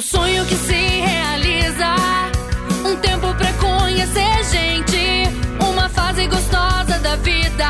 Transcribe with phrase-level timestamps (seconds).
[0.00, 1.94] O sonho que se realiza.
[2.86, 5.28] Um tempo pra conhecer gente.
[5.62, 7.66] Uma fase gostosa da vida.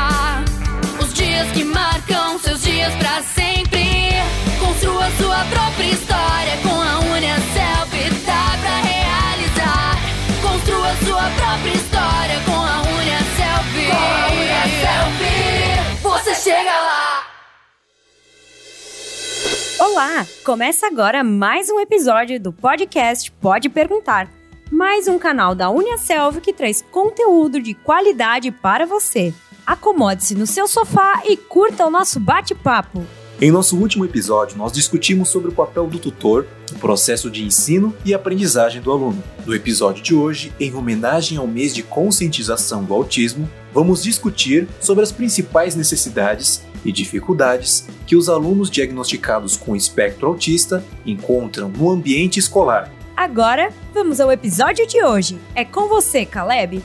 [1.03, 3.40] Os dias que marcam seus dias pra sempre.
[19.83, 20.27] Olá!
[20.43, 24.31] Começa agora mais um episódio do podcast Pode Perguntar.
[24.71, 29.33] Mais um canal da Uniaselv que traz conteúdo de qualidade para você.
[29.65, 33.03] Acomode-se no seu sofá e curta o nosso bate-papo.
[33.41, 37.91] Em nosso último episódio, nós discutimos sobre o papel do tutor, o processo de ensino
[38.05, 39.23] e aprendizagem do aluno.
[39.47, 45.03] No episódio de hoje, em homenagem ao mês de conscientização do autismo, vamos discutir sobre
[45.03, 52.39] as principais necessidades e dificuldades que os alunos diagnosticados com espectro autista encontram no ambiente
[52.39, 52.91] escolar.
[53.15, 55.39] Agora, vamos ao episódio de hoje.
[55.53, 56.81] É com você, Caleb.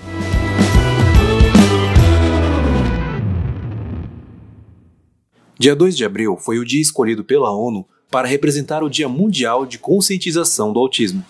[5.59, 9.65] Dia 2 de abril foi o dia escolhido pela ONU para representar o Dia Mundial
[9.65, 11.25] de Conscientização do Autismo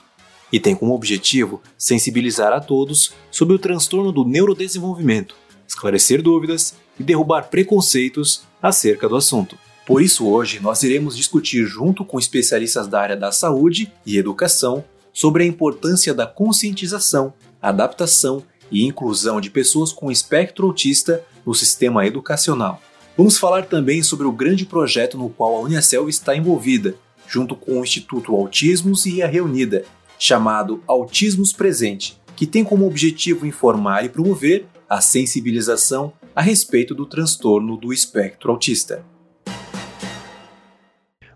[0.53, 7.03] e tem como objetivo sensibilizar a todos sobre o transtorno do neurodesenvolvimento, esclarecer dúvidas e
[7.03, 9.59] derrubar preconceitos acerca do assunto.
[9.86, 14.84] Por isso, hoje nós iremos discutir, junto com especialistas da área da saúde e educação,
[15.12, 22.06] sobre a importância da conscientização, adaptação e inclusão de pessoas com espectro autista no sistema
[22.06, 22.83] educacional.
[23.17, 27.81] Vamos falar também sobre o grande projeto no qual a Unicel está envolvida, junto com
[27.81, 29.84] o Instituto Autismos e a Reunida,
[30.19, 37.06] chamado Autismos Presente, que tem como objetivo informar e promover a sensibilização a respeito do
[37.06, 39.03] transtorno do espectro autista.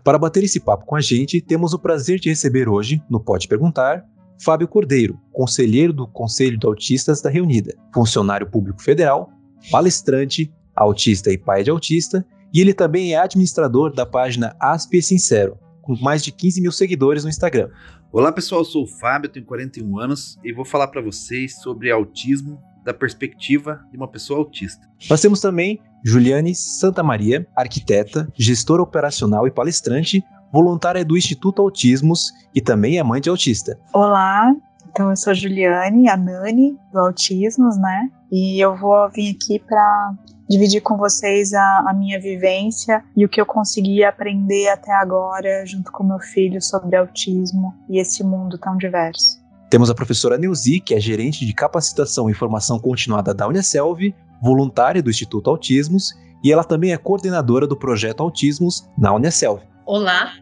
[0.03, 3.47] Para bater esse papo com a gente, temos o prazer de receber hoje, no Pode
[3.47, 4.05] Perguntar,
[4.43, 9.31] Fábio Cordeiro, conselheiro do Conselho de Autistas da Reunida, funcionário público federal,
[9.71, 15.57] palestrante, autista e pai de autista, e ele também é administrador da página Aspe Sincero,
[15.81, 17.69] com mais de 15 mil seguidores no Instagram.
[18.11, 21.89] Olá pessoal, eu sou o Fábio, tenho 41 anos e vou falar para vocês sobre
[21.89, 24.87] autismo da perspectiva de uma pessoa autista.
[25.09, 32.31] Nós temos também Juliane Santa Maria, arquiteta, gestora operacional e palestrante, voluntária do Instituto Autismos
[32.53, 33.79] e também é mãe de autista.
[33.93, 34.53] Olá,
[34.89, 38.09] então eu sou a Juliane, a Nani do Autismos, né?
[38.31, 40.13] E eu vou vir aqui para
[40.49, 45.65] dividir com vocês a, a, minha vivência e o que eu consegui aprender até agora
[45.65, 49.40] junto com meu filho sobre autismo e esse mundo tão diverso.
[49.71, 55.01] Temos a professora Neuzi, que é gerente de capacitação e formação continuada da Unicelv, voluntária
[55.01, 59.61] do Instituto Autismos, e ela também é coordenadora do projeto Autismos na Unicelv.
[59.85, 60.33] Olá,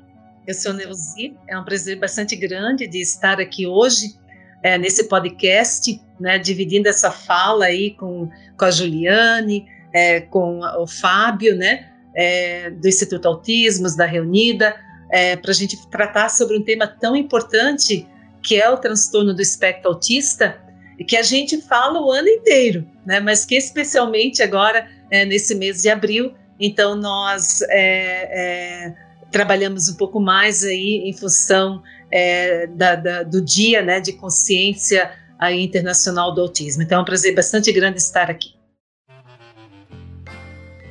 [0.48, 4.16] eu sou Neuzi, é um prazer bastante grande de estar aqui hoje
[4.64, 10.88] é, nesse podcast, né, dividindo essa fala aí com, com a Juliane, é, com o
[10.88, 14.76] Fábio, né, é, do Instituto Autismos, da Reunida,
[15.12, 18.08] é, para a gente tratar sobre um tema tão importante
[18.42, 20.60] que é o transtorno do espectro autista,
[21.08, 23.20] que a gente fala o ano inteiro, né?
[23.20, 28.96] Mas que especialmente agora é, nesse mês de abril, então nós é, é,
[29.32, 35.12] trabalhamos um pouco mais aí em função é, da, da, do dia, né, de consciência
[35.38, 36.84] aí internacional do autismo.
[36.84, 38.60] Então é um prazer bastante grande estar aqui.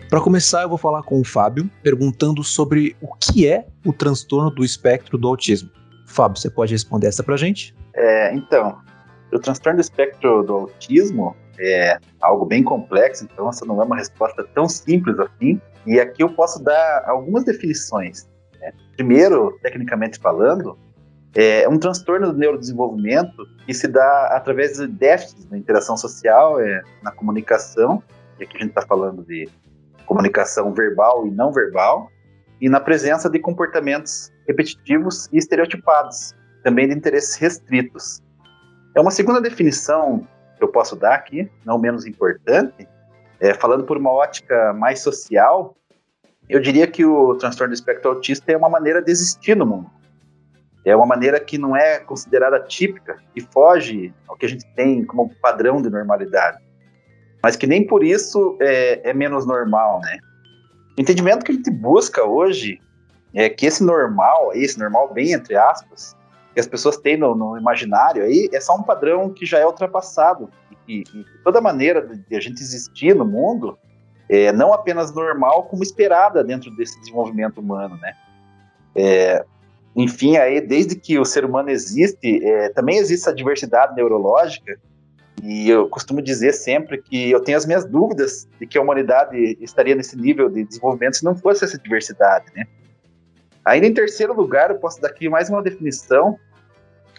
[0.08, 4.50] Para começar, eu vou falar com o Fábio, perguntando sobre o que é o transtorno
[4.50, 5.68] do espectro do autismo.
[6.08, 7.74] Fábio, você pode responder essa para a gente?
[7.94, 8.78] É, então,
[9.30, 13.96] o transtorno do espectro do autismo é algo bem complexo, então essa não é uma
[13.96, 15.60] resposta tão simples assim.
[15.86, 18.26] E aqui eu posso dar algumas definições.
[18.58, 18.72] Né?
[18.96, 20.78] Primeiro, tecnicamente falando,
[21.34, 26.82] é um transtorno do neurodesenvolvimento que se dá através de déficits na interação social, é,
[27.02, 28.02] na comunicação,
[28.40, 29.48] e aqui a gente está falando de
[30.06, 32.10] comunicação verbal e não verbal,
[32.60, 38.22] e na presença de comportamentos repetitivos e estereotipados, também de interesses restritos.
[38.94, 40.26] É uma segunda definição
[40.56, 42.88] que eu posso dar aqui, não menos importante,
[43.40, 45.76] é, falando por uma ótica mais social,
[46.48, 49.90] eu diria que o transtorno do espectro autista é uma maneira de existir no mundo.
[50.84, 55.04] É uma maneira que não é considerada típica, que foge ao que a gente tem
[55.04, 56.58] como padrão de normalidade.
[57.42, 60.18] Mas que nem por isso é, é menos normal, né?
[60.98, 62.80] O entendimento que a gente busca hoje
[63.32, 66.16] é que esse normal, esse normal bem entre aspas,
[66.52, 69.64] que as pessoas têm no, no imaginário aí, é só um padrão que já é
[69.64, 70.50] ultrapassado.
[70.88, 73.78] E, e toda maneira de a gente existir no mundo
[74.28, 78.14] é não apenas normal, como esperada dentro desse desenvolvimento humano, né?
[78.96, 79.44] É,
[79.94, 84.80] enfim, aí desde que o ser humano existe, é, também existe a diversidade neurológica.
[85.42, 89.56] E eu costumo dizer sempre que eu tenho as minhas dúvidas de que a humanidade
[89.60, 92.66] estaria nesse nível de desenvolvimento se não fosse essa diversidade, né?
[93.64, 96.38] Ainda em terceiro lugar, eu posso dar aqui mais uma definição.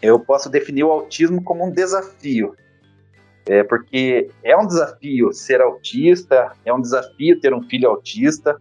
[0.02, 2.56] Eu posso definir o autismo como um desafio.
[3.48, 8.60] É porque é um desafio ser autista, é um desafio ter um filho autista,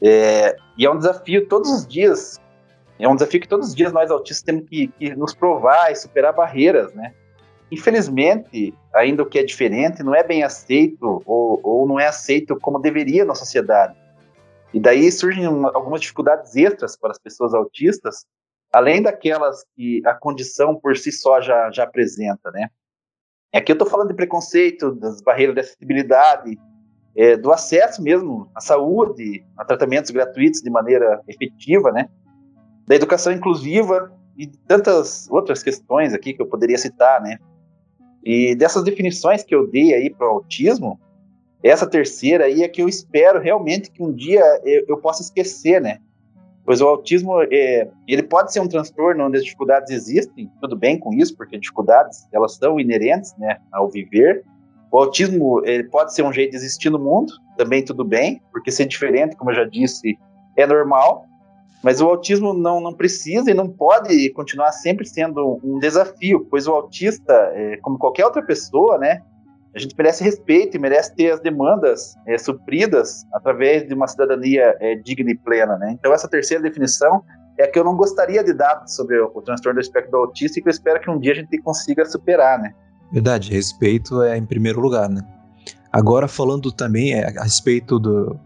[0.00, 2.38] é, e é um desafio todos os dias.
[2.98, 5.96] É um desafio que todos os dias nós autistas temos que, que nos provar e
[5.96, 7.12] superar barreiras, né?
[7.70, 12.58] Infelizmente, ainda o que é diferente não é bem aceito ou, ou não é aceito
[12.58, 13.96] como deveria na sociedade.
[14.72, 18.24] E daí surgem uma, algumas dificuldades extras para as pessoas autistas,
[18.72, 22.68] além daquelas que a condição por si só já, já apresenta, né?
[23.54, 26.58] Aqui eu estou falando de preconceito, das barreiras de acessibilidade,
[27.16, 32.08] é, do acesso mesmo à saúde, a tratamentos gratuitos de maneira efetiva, né?
[32.86, 37.38] Da educação inclusiva e tantas outras questões aqui que eu poderia citar, né?
[38.24, 40.98] E dessas definições que eu dei aí para o autismo,
[41.62, 45.80] essa terceira aí é que eu espero realmente que um dia eu, eu possa esquecer,
[45.80, 45.98] né?
[46.64, 50.98] Pois o autismo, é, ele pode ser um transtorno onde as dificuldades existem, tudo bem
[50.98, 54.44] com isso, porque dificuldades, elas são inerentes, né, ao viver.
[54.92, 58.70] O autismo, ele pode ser um jeito de existir no mundo, também tudo bem, porque
[58.70, 60.18] ser diferente, como eu já disse,
[60.56, 61.24] é normal.
[61.82, 66.66] Mas o autismo não, não precisa e não pode continuar sempre sendo um desafio, pois
[66.66, 69.22] o autista, é, como qualquer outra pessoa, né,
[69.74, 74.76] a gente merece respeito e merece ter as demandas é, supridas através de uma cidadania
[74.80, 75.92] é, digna e plena, né?
[75.92, 77.22] Então essa terceira definição
[77.56, 80.62] é a que eu não gostaria de dar sobre o, transtorno do espectro autista e
[80.62, 82.74] que eu espero que um dia a gente consiga superar, né?
[83.12, 85.20] Verdade, respeito é em primeiro lugar, né?
[85.92, 88.38] Agora falando também é, a respeito do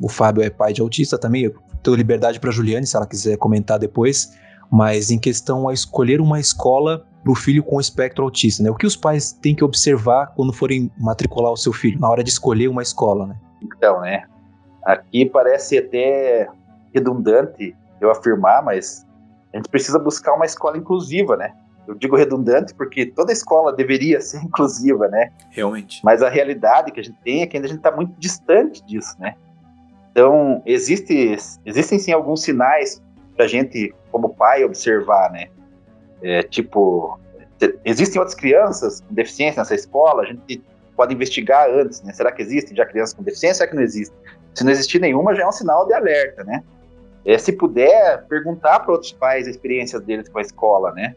[0.00, 3.36] o Fábio é pai de autista também, eu dou liberdade para Juliane se ela quiser
[3.36, 4.36] comentar depois,
[4.70, 8.70] mas em questão a escolher uma escola para o filho com espectro autista, né?
[8.70, 12.24] O que os pais têm que observar quando forem matricular o seu filho, na hora
[12.24, 13.36] de escolher uma escola, né?
[13.62, 14.22] Então, né?
[14.84, 16.48] Aqui parece até
[16.94, 19.06] redundante eu afirmar, mas
[19.52, 21.52] a gente precisa buscar uma escola inclusiva, né?
[21.86, 25.30] Eu digo redundante porque toda escola deveria ser inclusiva, né?
[25.50, 26.00] Realmente.
[26.04, 28.82] Mas a realidade que a gente tem é que ainda a gente está muito distante
[28.84, 29.34] disso, né?
[30.10, 33.02] Então, existe, existem sim alguns sinais
[33.36, 35.48] para gente, como pai, observar, né?
[36.22, 37.18] É, tipo,
[37.84, 40.62] existem outras crianças com deficiência nessa escola, a gente
[40.96, 42.12] pode investigar antes, né?
[42.12, 43.58] Será que existe já crianças com deficiência?
[43.58, 44.14] Será que não existe?
[44.54, 46.62] Se não existir nenhuma, já é um sinal de alerta, né?
[47.24, 51.14] É, se puder, perguntar para outros pais a experiência deles com a escola, né?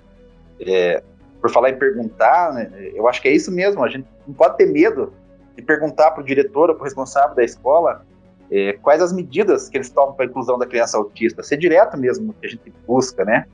[0.61, 1.03] É,
[1.41, 4.55] por falar em perguntar, né, eu acho que é isso mesmo, a gente não pode
[4.55, 5.11] ter medo
[5.57, 8.05] de perguntar para o diretor ou para o responsável da escola
[8.51, 11.97] é, quais as medidas que eles tomam para a inclusão da criança autista, ser direto
[11.97, 13.45] mesmo que a gente busca, né?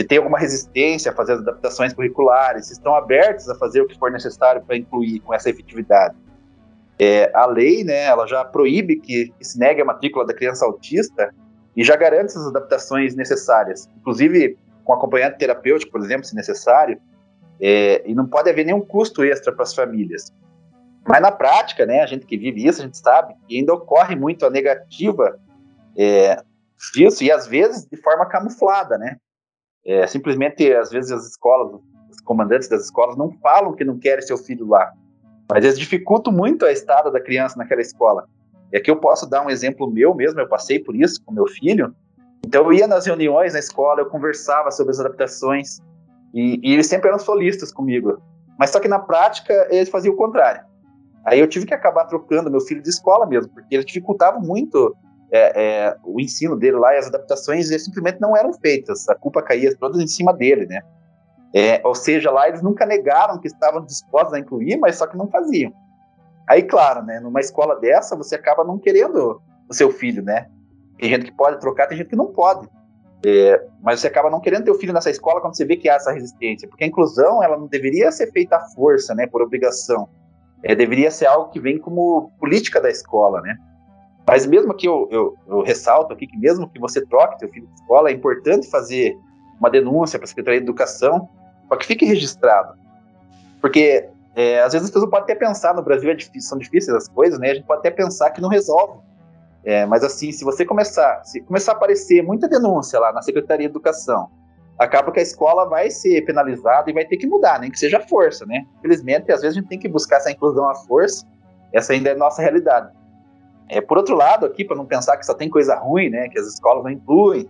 [0.00, 3.86] se tem alguma resistência a fazer as adaptações curriculares, se estão abertos a fazer o
[3.86, 6.14] que for necessário para incluir com essa efetividade.
[6.98, 11.34] É, a lei, né, ela já proíbe que, se negue a matrícula da criança autista
[11.76, 16.98] e já garante essas adaptações necessárias, inclusive com acompanhante terapêutico, por exemplo, se necessário,
[17.60, 20.32] é, e não pode haver nenhum custo extra para as famílias.
[21.06, 24.14] Mas na prática, né, a gente que vive isso, a gente sabe que ainda ocorre
[24.14, 25.38] muito a negativa
[25.96, 26.42] é,
[26.94, 29.16] disso, e às vezes de forma camuflada, né?
[29.84, 31.80] É, simplesmente, às vezes, as escolas,
[32.10, 34.92] os comandantes das escolas não falam que não querem seu filho lá,
[35.50, 38.26] mas eles dificultam muito a estada da criança naquela escola.
[38.72, 41.46] E aqui eu posso dar um exemplo meu mesmo, eu passei por isso com meu
[41.48, 41.94] filho.
[42.46, 45.78] Então eu ia nas reuniões na escola, eu conversava sobre as adaptações,
[46.32, 48.22] e, e eles sempre eram solistas comigo.
[48.58, 50.69] Mas só que na prática eles faziam o contrário.
[51.24, 54.96] Aí eu tive que acabar trocando meu filho de escola mesmo, porque eles dificultavam muito
[55.30, 59.08] é, é, o ensino dele lá e as adaptações simplesmente não eram feitas.
[59.08, 60.80] A culpa caía toda em cima dele, né?
[61.54, 65.16] É, ou seja, lá eles nunca negaram que estavam dispostos a incluir, mas só que
[65.16, 65.72] não faziam.
[66.48, 67.20] Aí, claro, né?
[67.20, 70.46] Numa escola dessa, você acaba não querendo o seu filho, né?
[70.98, 72.68] Tem gente que pode trocar, tem gente que não pode.
[73.24, 75.88] É, mas você acaba não querendo ter o filho nessa escola quando você vê que
[75.88, 79.26] há essa resistência, porque a inclusão ela não deveria ser feita à força, né?
[79.26, 80.08] Por obrigação.
[80.62, 83.56] É, deveria ser algo que vem como política da escola, né?
[84.26, 87.66] Mas mesmo que eu, eu, eu, ressalto aqui que mesmo que você troque seu filho
[87.66, 89.16] de escola, é importante fazer
[89.58, 91.28] uma denúncia para a Secretaria de Educação
[91.68, 92.74] para que fique registrado.
[93.60, 96.96] Porque é, às vezes as pessoas podem até pensar, no Brasil é difícil, são difíceis
[96.96, 97.50] as coisas, né?
[97.50, 99.00] A gente pode até pensar que não resolve.
[99.64, 103.66] É, mas assim, se você começar, se começar a aparecer muita denúncia lá na Secretaria
[103.66, 104.30] de Educação,
[104.80, 108.00] acaba que a escola vai ser penalizada e vai ter que mudar, nem que seja
[108.00, 108.64] força, né?
[108.78, 111.26] Infelizmente, às vezes a gente tem que buscar essa inclusão à força,
[111.70, 112.90] essa ainda é nossa realidade.
[113.68, 116.38] É, por outro lado, aqui, para não pensar que só tem coisa ruim, né, que
[116.38, 117.48] as escolas não incluem,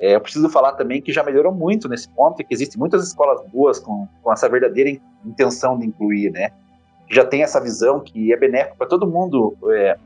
[0.00, 3.06] É, eu preciso falar também que já melhorou muito nesse ponto e que existem muitas
[3.06, 4.90] escolas boas com, com essa verdadeira
[5.24, 6.50] intenção de incluir, né?
[7.08, 9.96] Já tem essa visão que é benéfico para todo mundo é,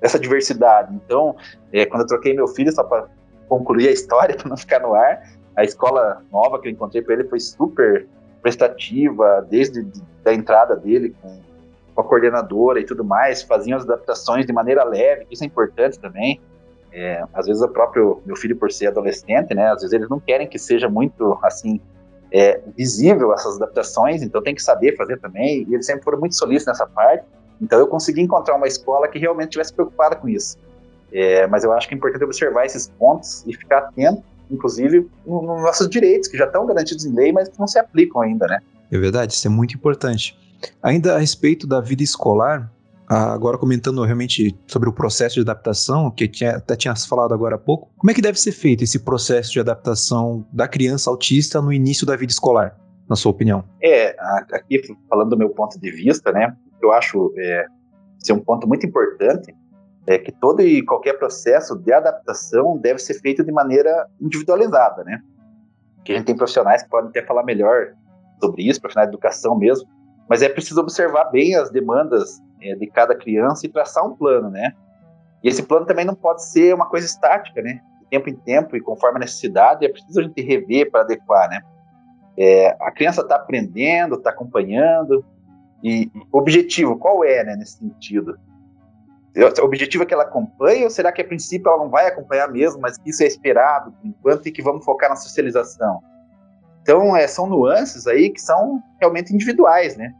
[0.00, 0.94] essa diversidade.
[0.94, 1.36] Então,
[1.70, 3.08] é, quando eu troquei meu filho, só para
[3.46, 5.20] concluir a história, para não ficar no ar,
[5.56, 8.06] a escola nova que eu encontrei para ele foi super
[8.42, 9.86] prestativa, desde
[10.24, 11.40] a entrada dele com,
[11.96, 16.40] a coordenadora e tudo mais, faziam as adaptações de maneira leve, isso é importante também.
[16.92, 20.18] É, às vezes o próprio meu filho, por ser adolescente, né, às vezes eles não
[20.18, 21.78] querem que seja muito assim
[22.32, 25.66] é, visível essas adaptações, então tem que saber fazer também.
[25.68, 27.24] E eles sempre foram muito solícitos nessa parte.
[27.60, 30.56] Então eu consegui encontrar uma escola que realmente estivesse preocupada com isso.
[31.12, 35.62] É, mas eu acho que é importante observar esses pontos e ficar atento, inclusive, nos
[35.62, 38.58] nossos direitos, que já estão garantidos em lei, mas que não se aplicam ainda, né?
[38.90, 40.36] É verdade, isso é muito importante.
[40.82, 42.70] Ainda a respeito da vida escolar,
[43.06, 47.58] agora comentando realmente sobre o processo de adaptação, que tinha, até tinha falado agora há
[47.58, 51.72] pouco, como é que deve ser feito esse processo de adaptação da criança autista no
[51.72, 52.76] início da vida escolar,
[53.08, 53.64] na sua opinião?
[53.82, 54.14] É,
[54.52, 57.66] aqui falando do meu ponto de vista, né, eu acho é,
[58.18, 59.54] ser um ponto muito importante
[60.06, 65.20] é que todo e qualquer processo de adaptação deve ser feito de maneira individualizada, né?
[66.04, 67.94] Que a gente tem profissionais que podem até falar melhor
[68.40, 69.88] sobre isso, profissionais de educação mesmo,
[70.28, 74.50] mas é preciso observar bem as demandas é, de cada criança e traçar um plano,
[74.50, 74.72] né?
[75.42, 77.80] E esse plano também não pode ser uma coisa estática, né?
[78.00, 81.48] De tempo em tempo e conforme a necessidade, é preciso a gente rever para adequar,
[81.48, 81.60] né?
[82.36, 85.24] É, a criança está aprendendo, está acompanhando,
[85.82, 88.38] e objetivo, qual é, né, nesse sentido?
[89.36, 92.48] O objetivo é que ela acompanhe ou será que a princípio ela não vai acompanhar
[92.48, 96.00] mesmo, mas isso é esperado por enquanto e que vamos focar na socialização?
[96.82, 100.12] Então, é, são nuances aí que são realmente individuais, né?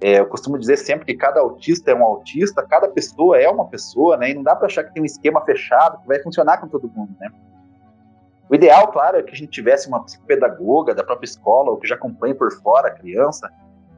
[0.00, 3.66] É, eu costumo dizer sempre que cada autista é um autista, cada pessoa é uma
[3.66, 4.30] pessoa, né?
[4.30, 6.90] E não dá para achar que tem um esquema fechado que vai funcionar com todo
[6.94, 7.30] mundo, né?
[8.48, 11.88] O ideal, claro, é que a gente tivesse uma psicopedagoga da própria escola ou que
[11.88, 13.50] já acompanhe por fora a criança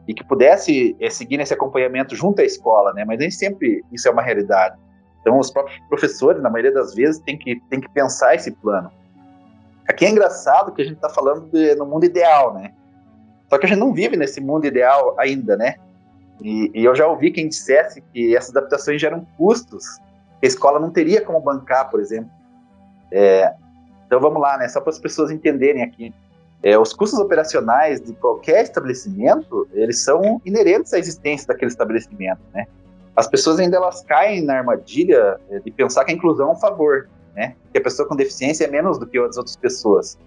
[0.08, 3.04] e que pudesse é, seguir nesse acompanhamento junto à escola, né?
[3.04, 4.76] Mas nem sempre isso é uma realidade.
[5.20, 8.90] Então, os próprios professores, na maioria das vezes, têm que, têm que pensar esse plano.
[9.86, 12.72] Aqui é engraçado que a gente está falando de, no mundo ideal, né?
[13.50, 15.74] Só que a gente não vive nesse mundo ideal ainda, né?
[16.40, 19.98] E, e eu já ouvi quem dissesse que essas adaptações geram custos
[20.40, 22.30] que a escola não teria como bancar, por exemplo.
[23.12, 23.52] É,
[24.06, 24.68] então vamos lá, né?
[24.68, 26.14] Só para as pessoas entenderem aqui.
[26.62, 32.66] É, os custos operacionais de qualquer estabelecimento, eles são inerentes à existência daquele estabelecimento, né?
[33.14, 36.56] As pessoas ainda elas caem na armadilha é, de pensar que a inclusão é um
[36.56, 37.54] favor, né?
[37.72, 40.18] Que a pessoa com deficiência é menos do que as outras pessoas.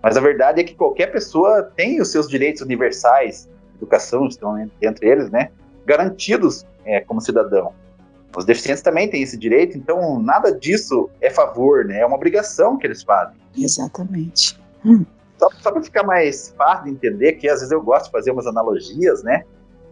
[0.00, 5.08] Mas a verdade é que qualquer pessoa tem os seus direitos universais, educação estão entre
[5.08, 5.50] eles, né?
[5.84, 7.72] Garantidos é, como cidadão.
[8.36, 12.00] Os deficientes também têm esse direito, então nada disso é favor, né?
[12.00, 13.36] É uma obrigação que eles fazem.
[13.56, 14.60] Exatamente.
[14.84, 15.04] Hum
[15.42, 18.30] só, só para ficar mais fácil de entender, que às vezes eu gosto de fazer
[18.30, 19.42] umas analogias, né?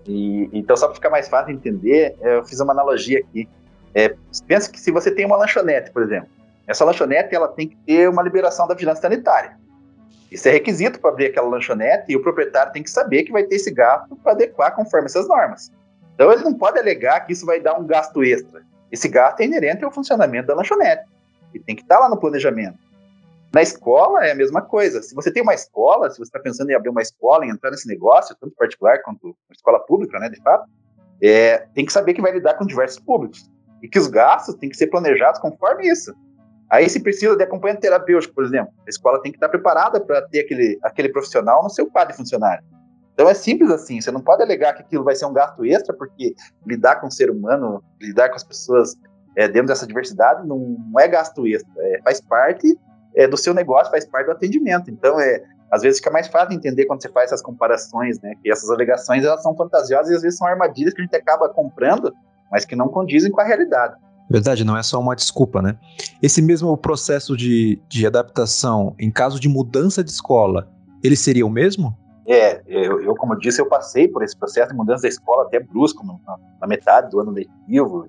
[0.06, 3.48] E, então, só para ficar mais fácil de entender, é, eu fiz uma analogia aqui.
[3.92, 4.14] É,
[4.46, 6.28] pensa que se você tem uma lanchonete, por exemplo,
[6.66, 9.58] essa lanchonete ela tem que ter uma liberação da vigilância sanitária.
[10.30, 13.42] Isso é requisito para abrir aquela lanchonete e o proprietário tem que saber que vai
[13.42, 15.72] ter esse gasto para adequar conforme essas normas.
[16.14, 18.62] Então ele não pode alegar que isso vai dar um gasto extra.
[18.92, 21.02] Esse gasto é inerente ao funcionamento da lanchonete
[21.52, 22.78] e tem que estar tá lá no planejamento.
[23.52, 25.02] Na escola é a mesma coisa.
[25.02, 27.70] Se você tem uma escola, se você está pensando em abrir uma escola, em entrar
[27.70, 30.70] nesse negócio, tanto particular quanto escola pública, né, de fato,
[31.20, 33.50] é, tem que saber que vai lidar com diversos públicos
[33.82, 36.14] e que os gastos têm que ser planejados conforme isso.
[36.70, 40.22] Aí, se precisa de acompanhamento terapêutico, por exemplo, a escola tem que estar preparada para
[40.28, 42.64] ter aquele, aquele profissional no seu quadro de funcionário.
[43.12, 45.94] Então é simples assim, você não pode alegar que aquilo vai ser um gasto extra,
[45.94, 46.32] porque
[46.64, 48.94] lidar com o ser humano, lidar com as pessoas
[49.36, 52.78] é, dentro dessa diversidade não, não é gasto extra, é, faz parte
[53.14, 54.90] é, do seu negócio, faz parte do atendimento.
[54.90, 58.34] Então, é, às vezes fica mais fácil entender quando você faz essas comparações, né?
[58.42, 61.48] Que essas alegações elas são fantasiosas e às vezes são armadilhas que a gente acaba
[61.48, 62.12] comprando,
[62.50, 63.94] mas que não condizem com a realidade.
[64.28, 65.76] Verdade, não é só uma desculpa, né?
[66.22, 70.68] Esse mesmo processo de, de adaptação, em caso de mudança de escola,
[71.02, 71.96] ele seria o mesmo?
[72.26, 75.58] É, eu, eu, como disse, eu passei por esse processo de mudança da escola até
[75.58, 78.08] brusco, na, na metade do ano letivo,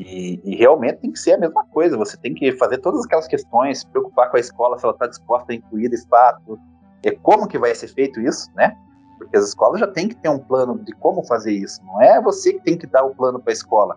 [0.00, 1.96] e, e, realmente tem que ser a mesma coisa.
[1.96, 5.06] Você tem que fazer todas aquelas questões, se preocupar com a escola se ela está
[5.06, 6.58] disposta a incluir esse fato,
[7.02, 8.76] é como que vai ser feito isso, né?
[9.18, 11.84] Porque as escolas já têm que ter um plano de como fazer isso.
[11.84, 13.96] Não é você que tem que dar o plano para a escola.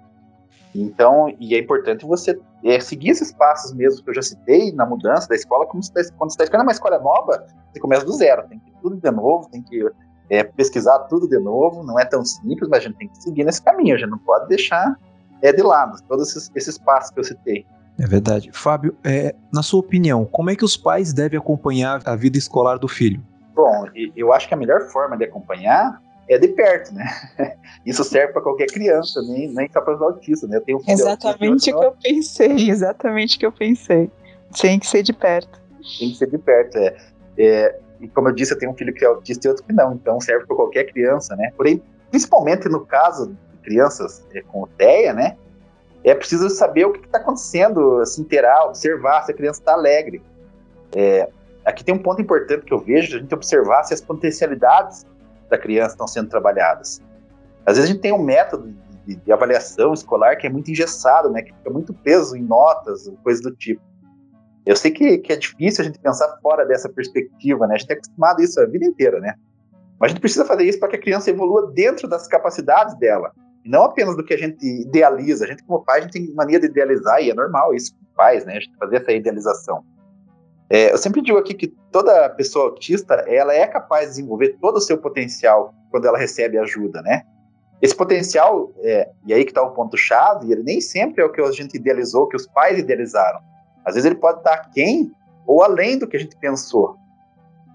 [0.75, 4.85] Então, e é importante você é, seguir esses passos mesmo que eu já citei na
[4.85, 5.65] mudança da escola.
[5.67, 8.69] Como tá, quando você está escolhendo uma escola nova, você começa do zero, tem que
[8.69, 9.89] ir tudo de novo, tem que
[10.29, 11.83] é, pesquisar tudo de novo.
[11.83, 13.95] Não é tão simples, mas a gente tem que seguir nesse caminho.
[13.95, 14.97] A gente não pode deixar
[15.43, 17.65] é de lado, todos esses, esses passos que eu citei.
[17.99, 18.49] É verdade.
[18.53, 22.77] Fábio, é, na sua opinião, como é que os pais devem acompanhar a vida escolar
[22.77, 23.21] do filho?
[23.53, 23.85] Bom,
[24.15, 27.05] eu acho que a melhor forma de acompanhar é de perto, né?
[27.85, 30.57] Isso serve para qualquer criança, nem, nem só para os autistas, né?
[30.57, 34.09] Eu tenho um exatamente o que eu pensei, exatamente o que eu pensei.
[34.59, 35.61] Tem que ser de perto.
[35.99, 36.95] Tem que ser de perto, é.
[37.37, 39.73] é e como eu disse, eu tenho um filho que é autista e outro que
[39.73, 41.51] não, então serve para qualquer criança, né?
[41.55, 45.37] Porém, principalmente no caso crianças é, com TEA, né?
[46.03, 50.21] É preciso saber o que está acontecendo, se inteirar, observar se a criança está alegre.
[50.95, 51.29] É,
[51.65, 55.05] aqui tem um ponto importante que eu vejo, a gente observar se as potencialidades
[55.49, 57.01] da criança estão sendo trabalhadas.
[57.65, 58.73] Às vezes a gente tem um método
[59.05, 61.41] de, de avaliação escolar que é muito engessado, né?
[61.41, 63.81] Que fica muito peso em notas, coisas do tipo.
[64.65, 67.75] Eu sei que, que é difícil a gente pensar fora dessa perspectiva, né?
[67.75, 69.35] A gente é acostumado a isso a vida inteira, né?
[69.99, 73.31] Mas a gente precisa fazer isso para que a criança evolua dentro das capacidades dela,
[73.65, 75.45] não apenas do que a gente idealiza.
[75.45, 78.05] A gente, como pai, a gente tem mania de idealizar, e é normal isso com
[78.15, 78.57] pais, né?
[78.57, 79.83] A gente fazer essa idealização.
[80.69, 84.77] É, eu sempre digo aqui que toda pessoa autista, ela é capaz de desenvolver todo
[84.77, 87.23] o seu potencial quando ela recebe ajuda, né?
[87.81, 91.41] Esse potencial, é, e aí que está o ponto-chave, ele nem sempre é o que
[91.41, 93.39] a gente idealizou, que os pais idealizaram.
[93.85, 95.11] Às vezes ele pode estar aquém
[95.45, 96.95] ou além do que a gente pensou.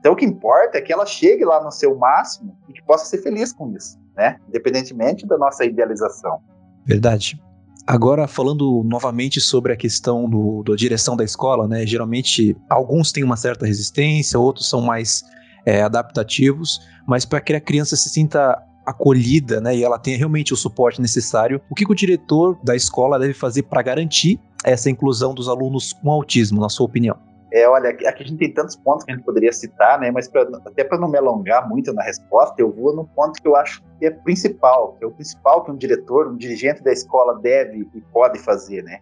[0.01, 3.05] Então o que importa é que ela chegue lá no seu máximo e que possa
[3.05, 4.37] ser feliz com isso, né?
[4.49, 6.41] Independentemente da nossa idealização.
[6.85, 7.41] Verdade.
[7.87, 11.87] Agora, falando novamente sobre a questão do, da direção da escola, né?
[11.87, 15.23] Geralmente, alguns têm uma certa resistência, outros são mais
[15.65, 20.55] é, adaptativos, mas para que a criança se sinta acolhida, né, e ela tenha realmente
[20.55, 24.89] o suporte necessário, o que, que o diretor da escola deve fazer para garantir essa
[24.89, 27.28] inclusão dos alunos com autismo, na sua opinião?
[27.51, 30.11] É, olha, aqui a gente tem tantos pontos que a gente poderia citar, né?
[30.11, 33.49] Mas pra, até para não me alongar muito na resposta, eu vou no ponto que
[33.49, 36.93] eu acho que é principal, que é o principal que um diretor, um dirigente da
[36.93, 38.99] escola deve e pode fazer, né?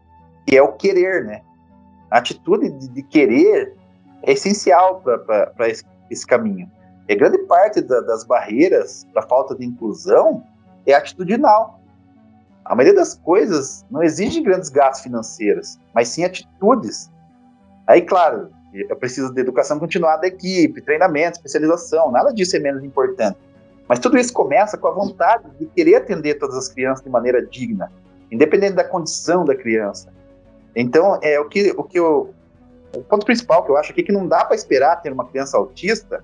[0.46, 1.42] Que é o querer, né?
[2.08, 3.74] A atitude de, de querer
[4.22, 6.70] é essencial para esse, esse, caminho.
[7.08, 10.44] E grande parte da, das barreiras para falta de inclusão
[10.86, 11.80] é atitudinal.
[12.64, 17.10] A maioria das coisas não exige grandes gastos financeiros, mas sim atitudes
[17.86, 22.82] Aí, claro, eu preciso de educação continuada da equipe, treinamento, especialização, nada disso é menos
[22.82, 23.38] importante.
[23.88, 27.44] Mas tudo isso começa com a vontade de querer atender todas as crianças de maneira
[27.44, 27.90] digna,
[28.30, 30.12] independente da condição da criança.
[30.74, 32.34] Então, é o que, o que eu,
[32.94, 35.26] o ponto principal que eu acho aqui é que não dá para esperar ter uma
[35.26, 36.22] criança autista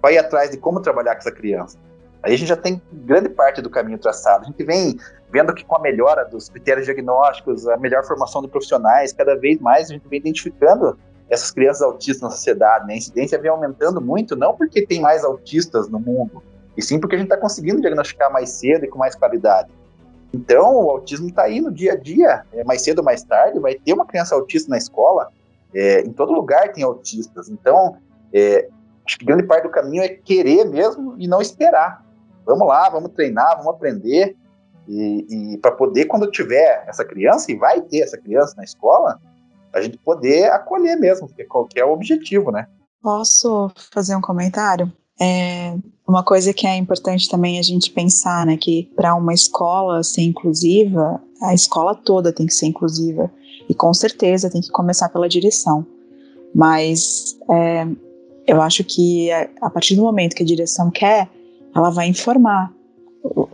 [0.00, 1.78] para ir atrás de como trabalhar com essa criança.
[2.22, 4.44] Aí a gente já tem grande parte do caminho traçado.
[4.44, 4.98] A gente vem
[5.32, 9.58] vendo que com a melhora dos critérios diagnósticos, a melhor formação de profissionais, cada vez
[9.60, 12.86] mais a gente vem identificando essas crianças autistas na sociedade.
[12.86, 12.94] Né?
[12.94, 16.42] A incidência vem aumentando muito, não porque tem mais autistas no mundo,
[16.76, 19.70] e sim porque a gente está conseguindo diagnosticar mais cedo e com mais qualidade.
[20.32, 23.58] Então, o autismo está aí no dia a dia, é, mais cedo ou mais tarde,
[23.58, 25.28] vai ter uma criança autista na escola,
[25.74, 27.48] é, em todo lugar tem autistas.
[27.48, 27.96] Então,
[28.32, 28.68] é,
[29.06, 32.04] acho que grande parte do caminho é querer mesmo e não esperar.
[32.46, 34.36] Vamos lá, vamos treinar, vamos aprender,
[34.88, 39.20] e, e para poder, quando tiver essa criança, e vai ter essa criança na escola,
[39.72, 42.66] a gente poder acolher mesmo, porque qualquer é o objetivo, né?
[43.02, 44.92] Posso fazer um comentário?
[45.20, 45.74] É
[46.06, 50.22] uma coisa que é importante também a gente pensar, né, que para uma escola ser
[50.22, 53.30] inclusiva, a escola toda tem que ser inclusiva
[53.68, 55.86] e com certeza tem que começar pela direção.
[56.52, 57.86] Mas é,
[58.46, 61.28] eu acho que a partir do momento que a direção quer,
[61.74, 62.72] ela vai informar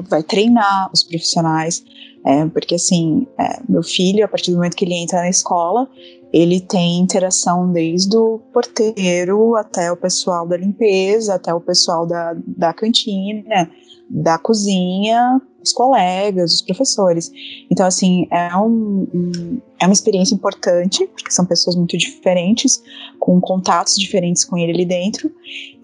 [0.08, 1.84] vai treinar os profissionais,
[2.24, 5.88] é, porque assim, é, meu filho, a partir do momento que ele entra na escola,
[6.32, 12.36] ele tem interação desde o porteiro até o pessoal da limpeza, até o pessoal da,
[12.46, 13.70] da cantina,
[14.10, 17.30] da cozinha, os colegas, os professores.
[17.70, 22.82] Então, assim, é, um, um, é uma experiência importante, porque são pessoas muito diferentes,
[23.18, 25.30] com contatos diferentes com ele ali dentro,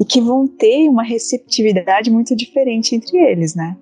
[0.01, 3.77] e que vão ter uma receptividade muito diferente entre eles, né?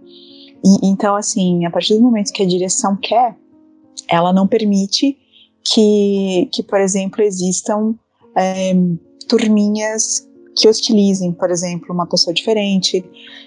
[0.64, 3.36] E, então, assim, a partir do momento que a direção quer,
[4.08, 5.16] ela não permite
[5.64, 7.94] que, que por exemplo, existam
[8.36, 8.72] é,
[9.28, 13.04] turminhas que hostilizem, por exemplo, uma pessoa diferente.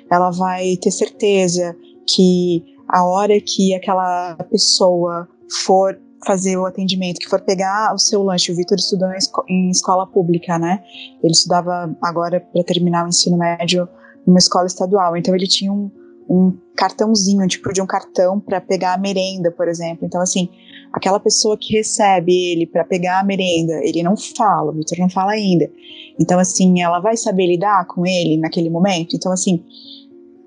[0.10, 1.76] Ela vai ter certeza
[2.08, 5.28] que a hora que aquela pessoa
[5.66, 9.10] for fazer o atendimento, que for pegar o seu lanche, o Vitor estudou
[9.48, 10.84] em, escola pública, né?
[11.22, 13.88] Ele estudava agora para terminar o ensino médio
[14.26, 15.92] numa escola estadual, então ele tinha um,
[16.30, 20.06] um cartãozinho, tipo de um cartão para pegar a merenda, por exemplo.
[20.06, 20.50] Então, assim,
[20.94, 25.10] aquela pessoa que recebe ele para pegar a merenda, ele não fala, o Vitor não
[25.10, 25.70] fala ainda.
[26.20, 29.16] Então, assim, ela vai saber lidar com ele naquele momento.
[29.16, 29.64] Então, assim,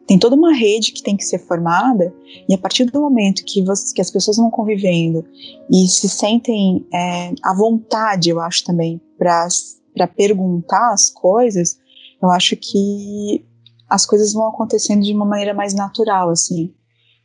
[0.06, 2.14] Tem toda uma rede que tem que ser formada,
[2.48, 5.24] e a partir do momento que, você, que as pessoas vão convivendo
[5.70, 11.78] e se sentem é, à vontade, eu acho também, para perguntar as coisas,
[12.22, 13.44] eu acho que
[13.88, 16.72] as coisas vão acontecendo de uma maneira mais natural, assim.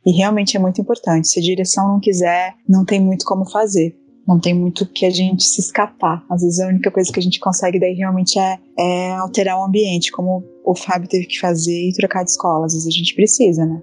[0.04, 1.28] E realmente é muito importante.
[1.28, 3.96] Se a direção não quiser, não tem muito como fazer.
[4.26, 6.24] Não tem muito que a gente se escapar.
[6.30, 9.64] Às vezes a única coisa que a gente consegue daí realmente é, é alterar o
[9.64, 12.66] ambiente, como o Fábio teve que fazer e trocar de escola.
[12.66, 13.82] Às vezes a gente precisa, né?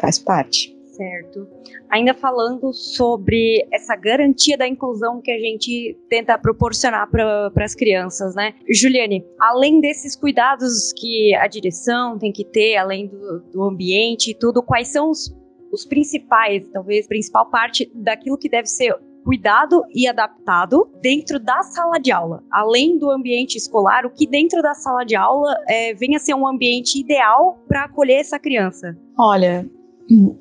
[0.00, 0.76] Faz parte.
[0.98, 1.46] Certo.
[1.90, 8.34] Ainda falando sobre essa garantia da inclusão que a gente tenta proporcionar para as crianças,
[8.34, 8.54] né?
[8.68, 14.34] Juliane, além desses cuidados que a direção tem que ter, além do, do ambiente e
[14.34, 15.32] tudo, quais são os,
[15.72, 18.92] os principais, talvez, principal parte daquilo que deve ser
[19.28, 22.42] cuidado e adaptado dentro da sala de aula.
[22.50, 26.48] Além do ambiente escolar, o que dentro da sala de aula é, venha ser um
[26.48, 28.96] ambiente ideal para acolher essa criança?
[29.18, 29.68] Olha,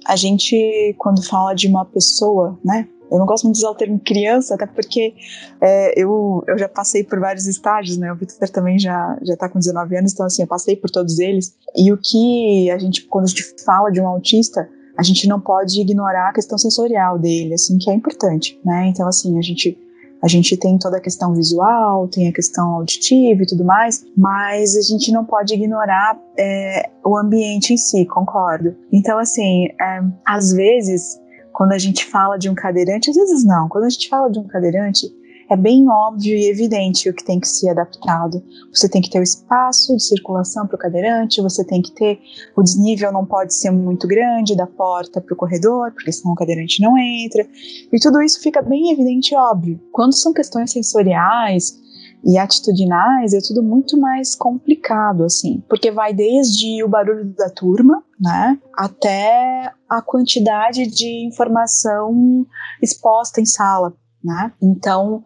[0.07, 2.87] a gente, quando fala de uma pessoa, né?
[3.11, 5.13] Eu não gosto muito de usar o termo criança, até porque
[5.59, 8.09] é, eu, eu já passei por vários estágios, né?
[8.13, 11.19] O Victor também já, já tá com 19 anos, então assim, eu passei por todos
[11.19, 11.53] eles.
[11.75, 15.39] E o que a gente, quando a gente fala de um autista, a gente não
[15.39, 18.87] pode ignorar a questão sensorial dele, assim, que é importante, né?
[18.87, 19.77] Então, assim, a gente
[20.19, 24.75] a gente tem toda a questão visual, tem a questão auditiva e tudo mais, mas
[24.75, 28.75] a gente não pode ignorar é, o ambiente em si, concordo.
[28.91, 31.19] Então, assim, é, às vezes,
[31.53, 34.39] quando a gente fala de um cadeirante, às vezes não, quando a gente fala de
[34.39, 35.07] um cadeirante,
[35.49, 38.43] é bem óbvio e evidente o que tem que ser adaptado.
[38.73, 42.19] Você tem que ter o espaço de circulação para o cadeirante, você tem que ter
[42.55, 46.37] o desnível não pode ser muito grande da porta para o corredor, porque senão o
[46.37, 47.47] cadeirante não entra.
[47.91, 49.79] E tudo isso fica bem evidente e óbvio.
[49.91, 51.79] Quando são questões sensoriais,
[52.25, 58.03] e atitudinais é tudo muito mais complicado, assim, porque vai desde o barulho da turma,
[58.19, 62.45] né, até a quantidade de informação
[62.81, 63.95] exposta em sala
[64.27, 64.51] né?
[64.61, 65.23] Então,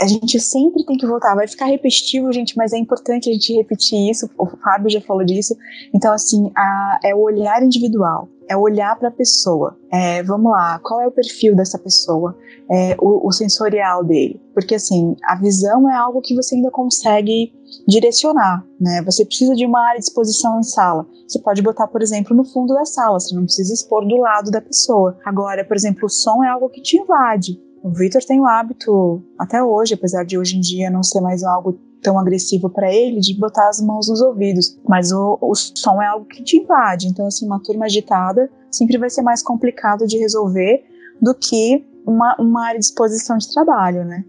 [0.00, 1.34] a gente sempre tem que voltar.
[1.34, 4.28] Vai ficar repetitivo, gente, mas é importante a gente repetir isso.
[4.38, 5.56] O Fábio já falou disso.
[5.94, 9.76] Então, assim, a, é o olhar individual, é olhar para a pessoa.
[9.92, 12.36] É, vamos lá, qual é o perfil dessa pessoa?
[12.70, 14.40] É, o, o, sensorial dele.
[14.54, 17.52] Porque, assim, a visão é algo que você ainda consegue
[17.86, 19.02] direcionar, né?
[19.04, 21.06] Você precisa de uma área de exposição em sala.
[21.28, 24.50] Você pode botar, por exemplo, no fundo da sala, você não precisa expor do lado
[24.50, 25.16] da pessoa.
[25.24, 27.60] Agora, por exemplo, o som é algo que te invade.
[27.84, 31.44] O Victor tem o hábito, até hoje, apesar de hoje em dia não ser mais
[31.44, 34.80] algo tão agressivo para ele, de botar as mãos nos ouvidos.
[34.88, 37.08] Mas o, o som é algo que te invade.
[37.08, 40.82] Então, assim, uma turma agitada sempre vai ser mais complicado de resolver
[41.20, 44.24] do que uma, uma área de exposição de trabalho, né?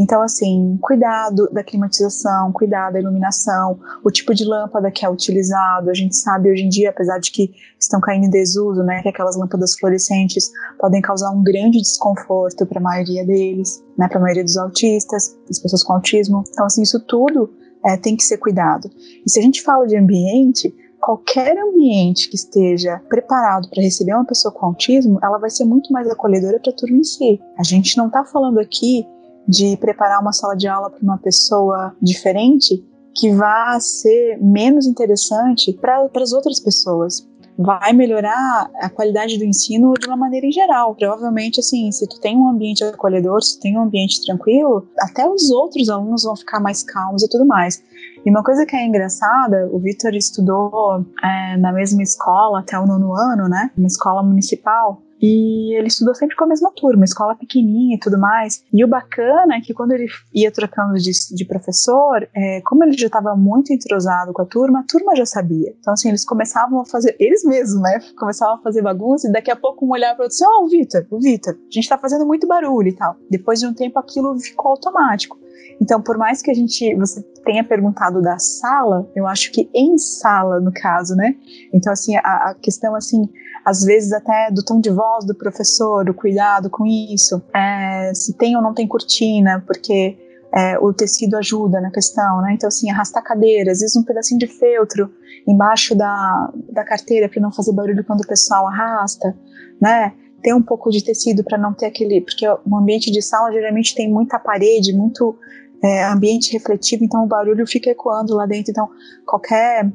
[0.00, 5.90] Então, assim, cuidado da climatização, cuidado da iluminação, o tipo de lâmpada que é utilizado.
[5.90, 9.10] A gente sabe hoje em dia, apesar de que estão caindo em desuso, né, que
[9.10, 14.22] aquelas lâmpadas fluorescentes podem causar um grande desconforto para a maioria deles, né, para a
[14.22, 16.44] maioria dos autistas, das pessoas com autismo.
[16.48, 17.52] Então, assim, isso tudo
[17.84, 18.88] é, tem que ser cuidado.
[19.26, 24.24] E se a gente fala de ambiente, qualquer ambiente que esteja preparado para receber uma
[24.24, 27.38] pessoa com autismo, ela vai ser muito mais acolhedora para a turma em si.
[27.58, 29.06] A gente não está falando aqui
[29.50, 35.72] de preparar uma sala de aula para uma pessoa diferente que vá ser menos interessante
[35.72, 37.28] para as outras pessoas.
[37.58, 40.94] Vai melhorar a qualidade do ensino de uma maneira em geral.
[40.94, 45.28] Provavelmente, assim, se tu tem um ambiente acolhedor, se tu tem um ambiente tranquilo, até
[45.28, 47.82] os outros alunos vão ficar mais calmos e tudo mais.
[48.24, 52.86] E uma coisa que é engraçada, o Vitor estudou é, na mesma escola até o
[52.86, 53.70] nono ano, né?
[53.76, 55.02] Uma escola municipal.
[55.20, 58.64] E ele estudou sempre com a mesma turma, escola pequenininha e tudo mais.
[58.72, 62.96] E o bacana é que quando ele ia trocando de, de professor, é, como ele
[62.96, 65.74] já estava muito entrosado com a turma, a turma já sabia.
[65.78, 68.00] Então, assim, eles começavam a fazer, eles mesmos, né?
[68.18, 70.64] Começavam a fazer bagunça e daqui a pouco um olhava para outro e Ó, oh,
[70.64, 73.16] o Vitor, o Vitor, a gente está fazendo muito barulho e tal.
[73.30, 75.38] Depois de um tempo aquilo ficou automático.
[75.80, 79.96] Então, por mais que a gente você tenha perguntado da sala, eu acho que em
[79.96, 81.34] sala, no caso, né?
[81.72, 83.28] Então, assim, a, a questão, assim,
[83.64, 88.34] às vezes até do tom de voz do professor, o cuidado com isso, é, se
[88.34, 90.18] tem ou não tem cortina, porque
[90.52, 92.54] é, o tecido ajuda na questão, né?
[92.54, 95.10] Então, assim, arrastar cadeira, às vezes um pedacinho de feltro
[95.46, 99.36] embaixo da, da carteira para não fazer barulho quando o pessoal arrasta,
[99.80, 100.12] né?
[100.42, 102.20] Ter um pouco de tecido para não ter aquele.
[102.20, 105.36] Porque o ambiente de sala geralmente tem muita parede, muito
[105.82, 108.70] é, ambiente refletivo, então o barulho fica ecoando lá dentro.
[108.70, 108.88] Então,
[109.26, 109.90] qualquer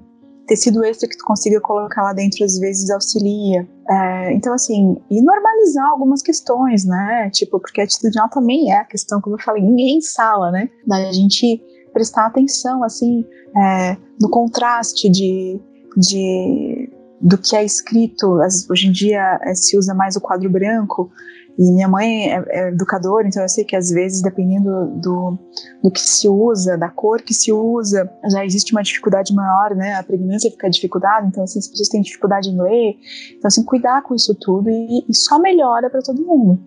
[0.48, 3.68] tecido extra que tu consiga colocar lá dentro às vezes auxilia.
[3.90, 7.30] É, então, assim, e normalizar algumas questões, né?
[7.32, 10.70] Tipo, porque a atitudinal também é a questão, como eu falei, ninguém sala, né?
[10.86, 11.62] Da gente
[11.94, 15.60] prestar atenção, assim, é, no contraste de,
[15.98, 16.90] de
[17.22, 18.40] do que é escrito.
[18.70, 21.10] Hoje em dia é, se usa mais o quadro branco,
[21.58, 25.38] e minha mãe é, é, educadora, então eu sei que às vezes, dependendo do,
[25.82, 29.96] do que se usa, da cor que se usa, já existe uma dificuldade maior, né?
[29.96, 32.96] A pregnância fica dificuldade, então assim, as pessoas têm dificuldade em ler.
[33.38, 36.60] Então, assim, cuidar com isso tudo e, e só melhora para todo mundo.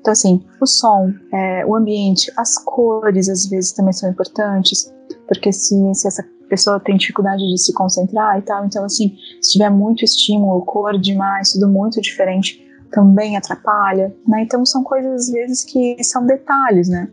[0.00, 4.94] Então, assim, o som, é, o ambiente, as cores, às vezes, também são importantes,
[5.26, 9.50] porque se, se essa pessoa tem dificuldade de se concentrar e tal, então, assim, se
[9.50, 14.42] tiver muito estímulo, cor demais, tudo muito diferente, também atrapalha, né?
[14.42, 17.08] Então são coisas às vezes que são detalhes, né?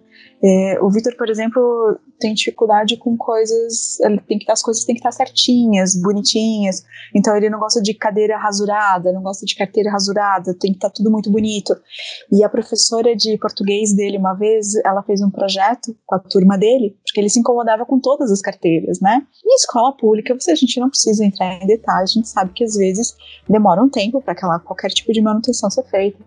[0.46, 5.00] É, o Vitor, por exemplo, tem dificuldade com coisas, tem que as coisas têm que
[5.00, 6.84] estar certinhas, bonitinhas.
[7.16, 10.90] Então ele não gosta de cadeira rasurada, não gosta de carteira rasurada, tem que estar
[10.90, 11.74] tudo muito bonito.
[12.30, 16.58] E a professora de português dele uma vez, ela fez um projeto com a turma
[16.58, 19.26] dele, porque ele se incomodava com todas as carteiras, né?
[19.46, 22.66] Em escola pública, você a gente não precisa entrar em detalhes, a gente sabe que
[22.66, 23.16] às vezes
[23.48, 26.20] demora um tempo para qualquer tipo de manutenção ser feita.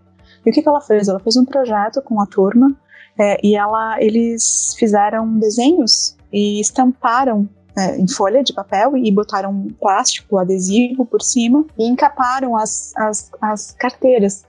[0.47, 1.09] E o que, que ela fez?
[1.09, 2.75] Ela fez um projeto com a turma
[3.19, 9.69] é, e ela, eles fizeram desenhos e estamparam é, em folha de papel e botaram
[9.81, 14.45] plástico, adesivo por cima e encaparam as, as, as carteiras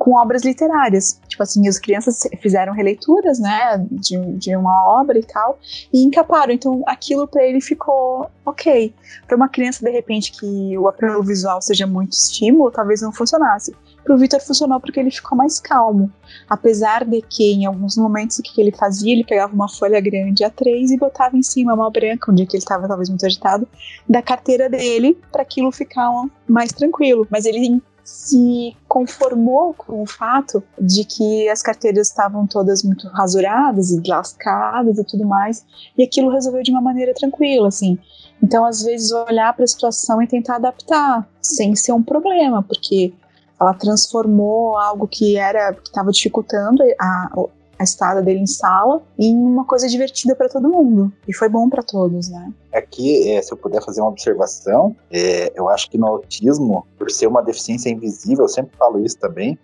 [0.00, 1.20] com obras literárias.
[1.28, 5.58] Tipo assim, as crianças fizeram releituras, né, de, de uma obra e tal,
[5.92, 6.54] e encaparam.
[6.54, 8.94] Então, aquilo para ele ficou ok.
[9.26, 13.76] Para uma criança, de repente, que o apelo visual seja muito estímulo, talvez não funcionasse.
[14.02, 16.10] Para o Victor funcionou porque ele ficou mais calmo.
[16.48, 19.12] Apesar de que, em alguns momentos, o que ele fazia?
[19.12, 22.56] Ele pegava uma folha grande A3 e botava em cima uma branca, um dia que
[22.56, 23.68] ele estava talvez muito agitado,
[24.08, 26.10] da carteira dele, para aquilo ficar
[26.48, 27.26] mais tranquilo.
[27.30, 33.90] Mas ele se conformou com o fato de que as carteiras estavam todas muito rasuradas
[33.90, 35.64] e lascadas e tudo mais,
[35.96, 37.98] e aquilo resolveu de uma maneira tranquila, assim.
[38.42, 43.12] Então, às vezes, olhar para a situação e tentar adaptar, sem ser um problema, porque
[43.60, 47.30] ela transformou algo que era que estava dificultando a,
[47.80, 51.10] a estada dele em sala em uma coisa divertida para todo mundo.
[51.26, 52.52] E foi bom para todos, né?
[52.74, 57.10] Aqui, é, se eu puder fazer uma observação, é, eu acho que no autismo, por
[57.10, 59.58] ser uma deficiência invisível, eu sempre falo isso também,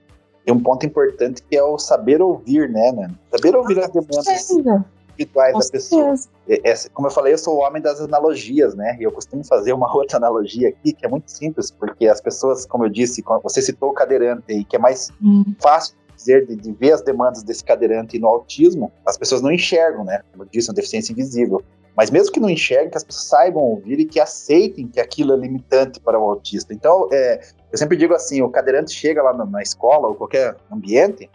[0.46, 3.10] tem um ponto importante que é o saber ouvir, né, né?
[3.30, 6.14] Saber ouvir as demandas individuais da pessoa.
[6.48, 8.96] É, é, como eu falei, eu sou o homem das analogias, né?
[8.98, 12.64] E eu costumo fazer uma outra analogia aqui, que é muito simples, porque as pessoas,
[12.64, 15.44] como eu disse, você citou o cadeirante aí, que é mais hum.
[15.60, 15.94] fácil
[16.26, 20.20] dizer, de, de, ver as demandas desse cadeirante no autismo, as pessoas não enxergam, né?
[20.32, 21.62] Como eu disse, uma deficiência invisível.
[21.96, 25.32] Mas mesmo que não enxerguem, que as pessoas saibam ouvir e que aceitem que aquilo
[25.32, 26.74] é limitante para o autista.
[26.74, 27.40] Então, é,
[27.72, 31.30] eu sempre digo assim, o cadeirante chega lá na, na escola ou qualquer ambiente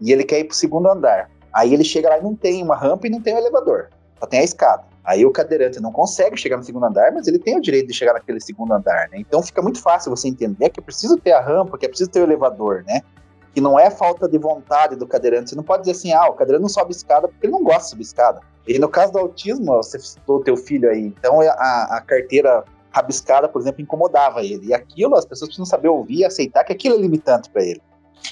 [0.00, 1.30] e ele quer ir para o segundo andar.
[1.54, 4.26] Aí ele chega lá e não tem uma rampa e não tem um elevador, só
[4.26, 4.84] tem a escada.
[5.04, 7.94] Aí o cadeirante não consegue chegar no segundo andar, mas ele tem o direito de
[7.94, 9.18] chegar naquele segundo andar, né?
[9.18, 12.10] Então fica muito fácil você entender que é preciso ter a rampa, que é preciso
[12.10, 13.02] ter o elevador, né?
[13.54, 15.50] Que não é falta de vontade do cadeirante.
[15.50, 17.82] Você não pode dizer assim, ah, o cadeirante não sobe escada porque ele não gosta
[17.82, 18.40] de subir escada.
[18.66, 22.00] E no caso do autismo, você citou o teu filho aí, então é a, a
[22.00, 24.68] carteira rabiscada, por exemplo, incomodava ele.
[24.68, 27.80] E aquilo, as pessoas precisam saber ouvir e aceitar que aquilo é limitante para ele.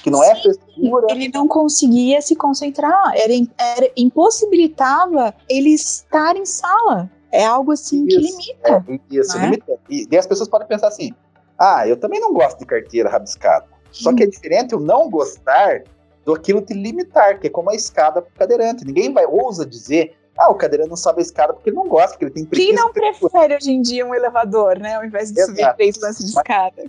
[0.01, 1.07] Que não é Sim, é frescura.
[1.09, 7.09] Ele não conseguia se concentrar, era, era impossibilitava ele estar em sala.
[7.31, 8.85] É algo assim isso, que limita.
[8.87, 9.45] É, isso, né?
[9.45, 9.79] limita.
[9.89, 11.11] E, e as pessoas podem pensar assim:
[11.59, 13.72] ah, eu também não gosto de carteira rabiscada.
[13.93, 15.83] Só que é diferente o não gostar
[16.25, 18.85] do aquilo te limitar, que é como a escada para o cadeirante.
[18.85, 22.11] Ninguém vai ousa dizer, ah, o cadeirante não sobe a escada porque ele não gosta,
[22.11, 22.67] porque ele tem preguiça.
[22.67, 25.57] Quem não prefere hoje em dia um elevador, né, ao invés de Exato.
[25.57, 26.83] subir três lances de escada?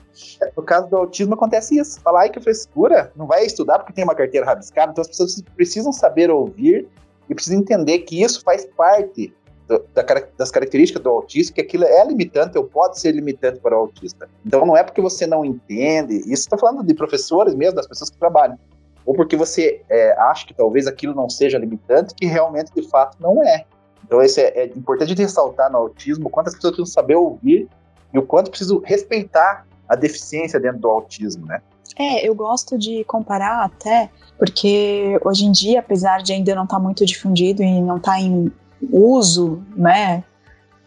[0.57, 2.01] No caso do autismo acontece isso.
[2.01, 4.93] Falar, ai que frescura, não vai estudar porque tem uma carteira rabiscada.
[4.93, 6.88] Então as pessoas precisam saber ouvir
[7.29, 9.35] e precisam entender que isso faz parte
[9.66, 9.81] da,
[10.37, 14.29] das características do autista, que aquilo é limitante ou pode ser limitante para o autista.
[14.44, 18.11] Então não é porque você não entende, isso estou falando de professores mesmo, das pessoas
[18.11, 18.59] que trabalham,
[19.07, 23.16] ou porque você é, acha que talvez aquilo não seja limitante, que realmente de fato
[23.20, 23.64] não é.
[24.07, 27.68] Então isso é, é importante ressaltar no autismo quantas pessoas precisam saber ouvir
[28.12, 31.61] e o quanto precisam respeitar a deficiência dentro do autismo, né?
[31.96, 36.77] É, eu gosto de comparar até, porque hoje em dia, apesar de ainda não estar
[36.77, 38.50] tá muito difundido e não estar tá em
[38.92, 40.25] uso, né,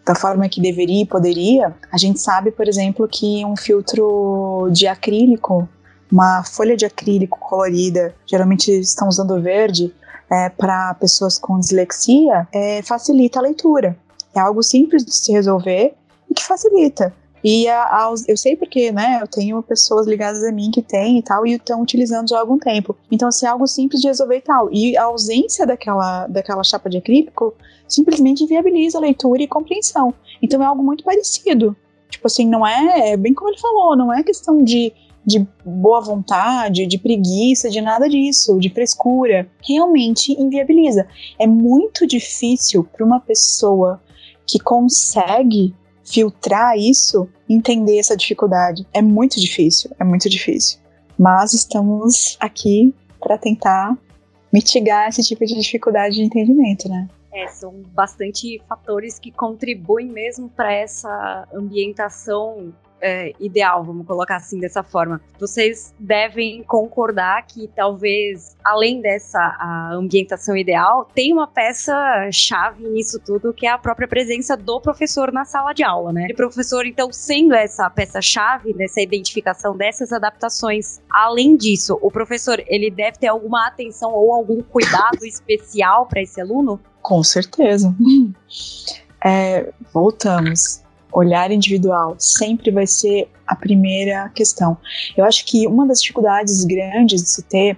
[0.05, 4.87] da forma que deveria e poderia, a gente sabe, por exemplo, que um filtro de
[4.87, 5.67] acrílico,
[6.09, 9.93] uma folha de acrílico colorida, geralmente estão usando verde,
[10.29, 13.97] é, para pessoas com dislexia, é, facilita a leitura.
[14.33, 15.93] É algo simples de se resolver
[16.29, 17.13] e que facilita.
[17.49, 21.19] E a, a, eu sei porque, né, eu tenho pessoas ligadas a mim que têm
[21.19, 22.93] e tal, e estão utilizando já há algum tempo.
[23.09, 24.69] Então, assim, é algo simples de resolver e tal.
[24.69, 27.53] E a ausência daquela, daquela chapa de acrílico
[27.87, 30.13] simplesmente inviabiliza a leitura e compreensão.
[30.41, 31.73] Então, é algo muito parecido.
[32.09, 34.91] Tipo assim, não é, é bem como ele falou, não é questão de,
[35.25, 39.49] de boa vontade, de preguiça, de nada disso, de frescura.
[39.65, 41.07] Realmente inviabiliza.
[41.39, 44.01] É muito difícil para uma pessoa
[44.45, 45.73] que consegue
[46.07, 48.87] filtrar isso entender essa dificuldade.
[48.93, 50.79] É muito difícil, é muito difícil.
[51.19, 53.97] Mas estamos aqui para tentar
[54.53, 57.07] mitigar esse tipo de dificuldade de entendimento, né?
[57.33, 64.59] É, são bastante fatores que contribuem mesmo para essa ambientação é, ideal, vamos colocar assim
[64.59, 65.21] dessa forma.
[65.39, 69.39] Vocês devem concordar que talvez, além dessa
[69.93, 75.45] ambientação ideal, tem uma peça-chave nisso tudo, que é a própria presença do professor na
[75.45, 76.27] sala de aula, né?
[76.31, 81.01] O professor, então, sendo essa peça-chave nessa identificação dessas adaptações.
[81.09, 86.39] Além disso, o professor, ele deve ter alguma atenção ou algum cuidado especial para esse
[86.41, 86.79] aluno?
[87.01, 87.93] Com certeza.
[89.25, 90.83] É, voltamos
[91.17, 94.77] olhar individual sempre vai ser a primeira questão.
[95.15, 97.77] Eu acho que uma das dificuldades grandes de se ter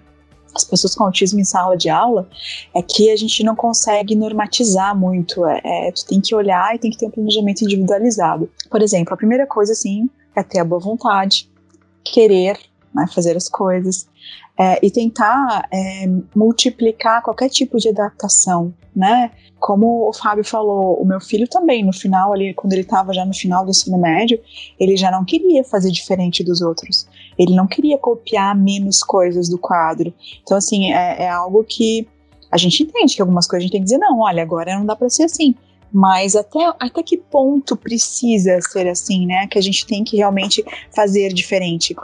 [0.54, 2.28] as pessoas com autismo em sala de aula
[2.76, 5.46] é que a gente não consegue normatizar muito.
[5.46, 8.50] É, é, tu tem que olhar e tem que ter um planejamento individualizado.
[8.70, 11.50] Por exemplo, a primeira coisa, assim, é ter a boa vontade,
[12.04, 12.60] querer
[12.94, 14.08] né, fazer as coisas
[14.58, 19.32] é, e tentar é, multiplicar qualquer tipo de adaptação, né?
[19.60, 23.26] Como o Fábio falou, o meu filho também, no final ali, quando ele estava já
[23.26, 24.40] no final do ensino médio,
[24.80, 27.08] ele já não queria fazer diferente dos outros.
[27.38, 30.14] Ele não queria copiar menos coisas do quadro.
[30.42, 32.08] Então, assim, é, é algo que
[32.52, 34.86] a gente entende que algumas coisas a gente tem que dizer, não, olha, agora não
[34.86, 35.54] dá para ser assim.
[35.92, 39.48] Mas até, até que ponto precisa ser assim, né?
[39.48, 41.96] Que a gente tem que realmente fazer diferente.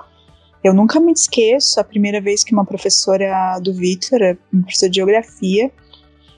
[0.63, 4.19] Eu nunca me esqueço a primeira vez que uma professora do Vitor,
[4.51, 5.71] uma professora de geografia,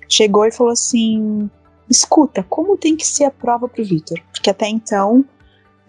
[0.10, 1.50] chegou e falou assim:
[1.89, 4.20] escuta, como tem que ser a prova para o Vitor?
[4.32, 5.26] Porque até então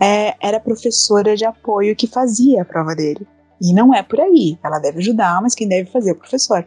[0.00, 3.26] é, era professora de apoio que fazia a prova dele.
[3.60, 4.58] E não é por aí.
[4.62, 6.66] Ela deve ajudar, mas quem deve fazer é o professor.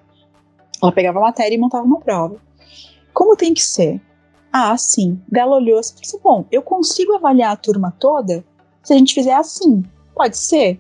[0.82, 2.36] Ela pegava a matéria e montava uma prova.
[3.14, 4.02] Como tem que ser?
[4.52, 5.22] Ah, sim.
[5.34, 8.44] Ela olhou e falou assim: bom, eu consigo avaliar a turma toda
[8.84, 9.84] se a gente fizer assim.
[10.14, 10.80] Pode ser?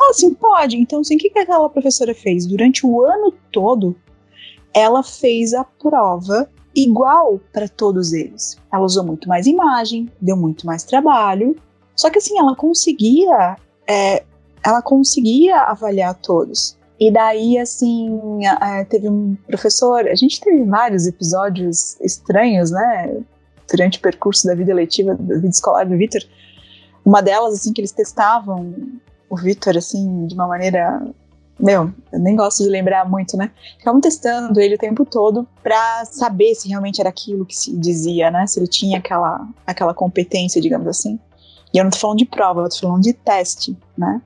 [0.00, 0.76] Ah, sim, pode.
[0.76, 2.46] Então, assim, o que aquela professora fez?
[2.46, 3.96] Durante o ano todo,
[4.74, 8.56] ela fez a prova igual para todos eles.
[8.72, 11.56] Ela usou muito mais imagem, deu muito mais trabalho,
[11.94, 13.56] só que assim ela conseguia,
[13.86, 14.24] é,
[14.64, 16.76] ela conseguia avaliar todos.
[16.98, 18.20] E daí, assim,
[18.88, 20.06] teve um professor.
[20.08, 23.20] A gente teve vários episódios estranhos, né?
[23.68, 26.22] Durante o percurso da vida letiva, da vida escolar do Vitor.
[27.04, 28.72] Uma delas, assim, que eles testavam
[29.28, 31.02] o Vitor, assim, de uma maneira
[31.58, 33.50] meu, eu nem gosto de lembrar muito, né?
[33.78, 38.30] Ficavam testando ele o tempo todo para saber se realmente era aquilo que se dizia,
[38.30, 38.46] né?
[38.46, 41.18] Se ele tinha aquela, aquela competência, digamos assim.
[41.72, 44.20] E eu não tô falando de prova, eu tô falando de teste, né?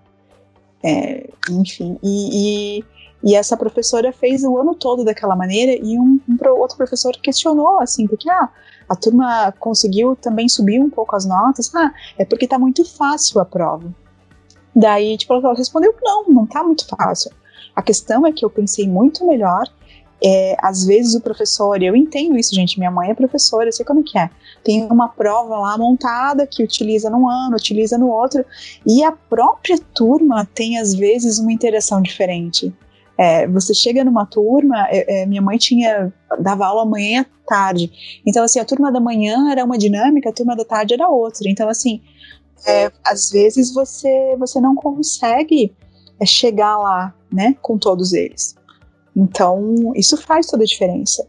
[0.83, 2.85] É, enfim, e, e,
[3.25, 7.81] e, essa professora fez o ano todo daquela maneira e um, um outro professor questionou,
[7.81, 8.49] assim, porque, ah,
[8.89, 13.41] a turma conseguiu também subir um pouco as notas, ah, é porque tá muito fácil
[13.41, 13.93] a prova.
[14.79, 17.33] Daí, tipo, ela respondeu: não, não tá muito fácil.
[17.75, 19.67] A questão é que eu pensei muito melhor.
[20.25, 22.79] É, às vezes o professor, eu entendo isso, gente.
[22.79, 24.31] Minha mãe é professora, eu sei como é que é.
[24.65, 28.45] Tem uma prova lá montada que utiliza num ano, utiliza no outro,
[28.87, 32.73] e a própria turma tem às vezes uma interação diferente.
[33.17, 38.21] É, você chega numa turma, é, é minha mãe tinha dava aula manhã e tarde,
[38.25, 41.49] então assim a turma da manhã era uma dinâmica, a turma da tarde era outra.
[41.49, 42.01] Então assim
[42.67, 45.75] é, às vezes você, você não consegue
[46.21, 48.57] é, chegar lá, né, com todos eles.
[49.15, 51.27] Então, isso faz toda a diferença.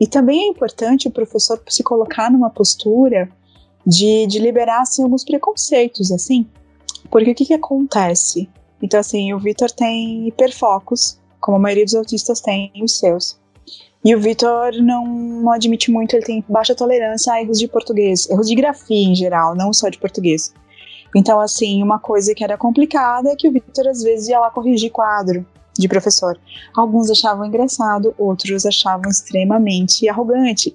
[0.00, 3.28] E também é importante o professor se colocar numa postura
[3.84, 6.46] de, de liberar, assim, alguns preconceitos, assim.
[7.10, 8.48] Porque o que, que acontece?
[8.80, 13.40] Então, assim, o Vitor tem hiperfocos, como a maioria dos autistas tem os seus.
[14.04, 18.28] E o Vitor não, não admite muito, ele tem baixa tolerância a erros de português,
[18.28, 20.52] erros de grafia em geral, não só de português.
[21.14, 24.50] Então, assim, uma coisa que era complicada é que o Victor às vezes ia lá
[24.50, 25.46] corrigir quadro
[25.78, 26.38] de professor.
[26.74, 30.74] Alguns achavam engraçado, outros achavam extremamente arrogante.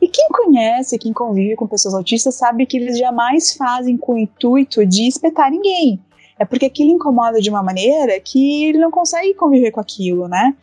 [0.00, 4.18] E quem conhece, quem convive com pessoas autistas, sabe que eles jamais fazem com o
[4.18, 6.00] intuito de espetar ninguém.
[6.38, 10.54] É porque aquilo incomoda de uma maneira que ele não consegue conviver com aquilo, né?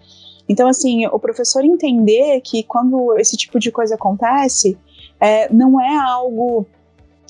[0.47, 4.77] Então, assim, o professor entender que quando esse tipo de coisa acontece,
[5.19, 6.65] é, não é algo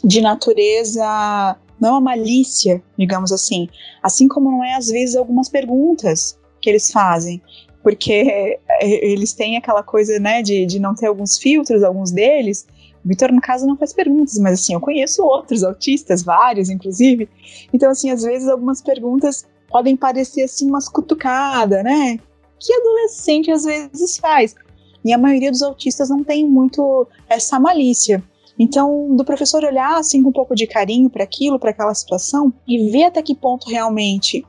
[0.04, 3.68] de natureza não é uma malícia, digamos assim.
[4.02, 7.42] Assim como não é, às vezes, algumas perguntas que eles fazem,
[7.84, 12.66] porque é, eles têm aquela coisa, né, de, de não ter alguns filtros, alguns deles,
[13.06, 17.30] Vitor, no caso, não faz perguntas, mas assim, eu conheço outros autistas, vários, inclusive.
[17.72, 22.20] Então, assim, às vezes algumas perguntas podem parecer assim umas cutucadas, né?
[22.60, 24.56] Que adolescente às vezes faz.
[25.04, 28.24] E a maioria dos autistas não tem muito essa malícia.
[28.58, 32.54] Então, do professor olhar assim com um pouco de carinho para aquilo, para aquela situação
[32.68, 34.46] e ver até que ponto realmente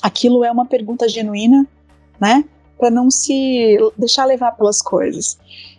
[0.00, 1.66] aquilo é uma pergunta genuína,
[2.20, 2.44] né?
[2.78, 5.38] Para não se deixar levar pelas coisas.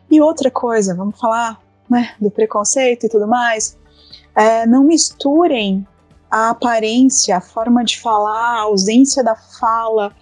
[0.10, 3.78] E outra coisa, vamos falar né, do preconceito e tudo mais.
[4.36, 5.88] É, não misturem
[6.30, 10.14] a aparência, a forma de falar, a ausência da fala,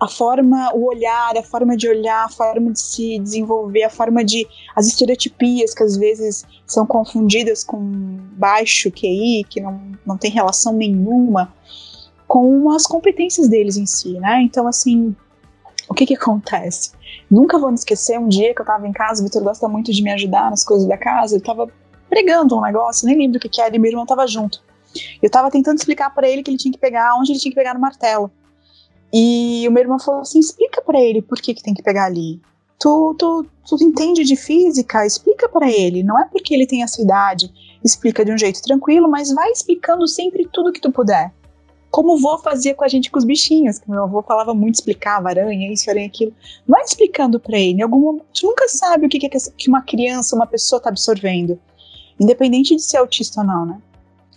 [0.00, 4.24] a forma, o olhar, a forma de olhar, a forma de se desenvolver, a forma
[4.24, 4.48] de.
[4.74, 7.78] as estereotipias que às vezes são confundidas com
[8.32, 11.52] baixo QI, que não, não tem relação nenhuma,
[12.26, 14.40] com as competências deles em si, né?
[14.40, 15.14] Então, assim,
[15.86, 16.92] o que que acontece?
[17.30, 19.92] Nunca vou me esquecer um dia que eu tava em casa, o Vitor gosta muito
[19.92, 21.68] de me ajudar nas coisas da casa, ele tava
[22.08, 24.62] pregando um negócio, nem lembro o que que era, e meu irmão tava junto.
[25.22, 27.56] Eu tava tentando explicar para ele que ele tinha que pegar, onde ele tinha que
[27.56, 28.30] pegar no martelo.
[29.12, 32.06] E o meu irmão falou assim: explica para ele por que, que tem que pegar
[32.06, 32.40] ali.
[32.78, 35.04] Tu, tu, tu entende de física?
[35.04, 36.02] Explica para ele.
[36.02, 37.52] Não é porque ele tem essa idade,
[37.84, 41.32] explica de um jeito tranquilo, mas vai explicando sempre tudo que tu puder
[41.90, 44.76] como o vô fazia com a gente com os bichinhos, que meu avô falava muito,
[44.76, 46.32] explicava aranha, isso, aranha, aquilo.
[46.66, 47.80] Vai explicando para ele.
[47.80, 51.58] Em algum momento, nunca sabe o que, é que uma criança, uma pessoa está absorvendo,
[52.18, 53.82] independente de ser autista ou não, né?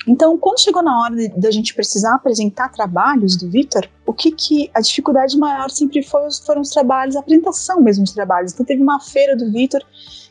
[0.07, 4.69] Então, quando chegou na hora da gente precisar apresentar trabalhos do Vitor, o que que
[4.73, 8.51] a dificuldade maior sempre foi, foram os trabalhos, a apresentação mesmo de trabalhos.
[8.51, 9.81] Então, teve uma feira do Vitor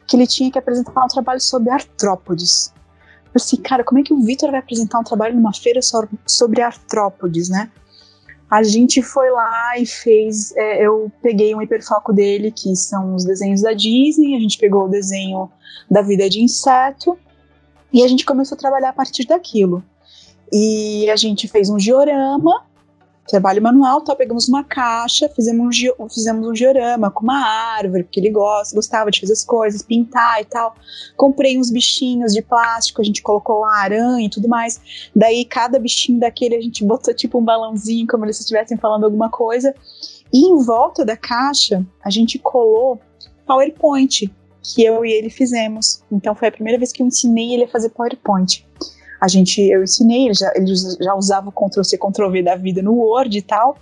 [0.06, 2.72] que ele tinha que apresentar um trabalho sobre artrópodes
[3.34, 5.80] assim, cara, como é que o Vitor vai apresentar um trabalho numa feira
[6.26, 7.70] sobre artrópodes, né?
[8.50, 10.54] A gente foi lá e fez.
[10.54, 14.84] É, eu peguei um hiperfoco dele, que são os desenhos da Disney, a gente pegou
[14.84, 15.50] o desenho
[15.90, 17.18] da vida de inseto
[17.93, 19.82] e a gente começou a trabalhar a partir daquilo.
[20.53, 22.64] E a gente fez um diorama
[23.26, 24.14] trabalho manual, tá?
[24.14, 27.38] Pegamos uma caixa, fizemos um, fizemos um diorama com uma
[27.76, 30.74] árvore, porque ele gosta, gostava de fazer as coisas, pintar e tal.
[31.16, 34.80] Comprei uns bichinhos de plástico, a gente colocou lá aranha e tudo mais.
[35.14, 39.30] Daí, cada bichinho daquele a gente botou tipo um balãozinho, como eles estivessem falando alguma
[39.30, 39.74] coisa.
[40.32, 43.01] E em volta da caixa, a gente colou
[43.47, 44.30] PowerPoint,
[44.62, 46.02] que eu e ele fizemos.
[46.10, 48.64] Então, foi a primeira vez que eu ensinei ele a fazer PowerPoint
[49.22, 52.92] a gente, eu ensinei, ele já, ele já usava o Ctrl-C, Ctrl-V da vida no
[52.94, 53.78] Word e tal.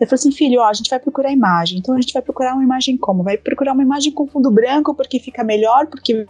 [0.00, 1.78] Ele falou assim, filho, ó, a gente vai procurar imagem.
[1.78, 3.22] Então a gente vai procurar uma imagem como?
[3.22, 6.26] Vai procurar uma imagem com fundo branco porque fica melhor, porque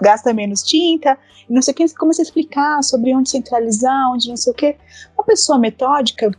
[0.00, 1.18] gasta menos tinta,
[1.50, 1.94] e não sei o que.
[1.96, 4.74] Comecei a explicar sobre onde centralizar, onde não sei o que.
[5.14, 6.30] Uma pessoa metódica,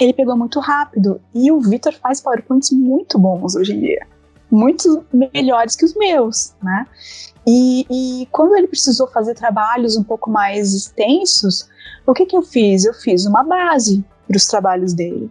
[0.00, 1.20] ele pegou muito rápido.
[1.32, 4.04] E o Vitor faz PowerPoints muito bons hoje em dia.
[4.52, 6.86] Muito melhores que os meus, né?
[7.46, 11.68] E, e, quando ele precisou fazer trabalhos um pouco mais extensos,
[12.06, 12.84] o que, que eu fiz?
[12.84, 15.30] Eu fiz uma base para os trabalhos dele.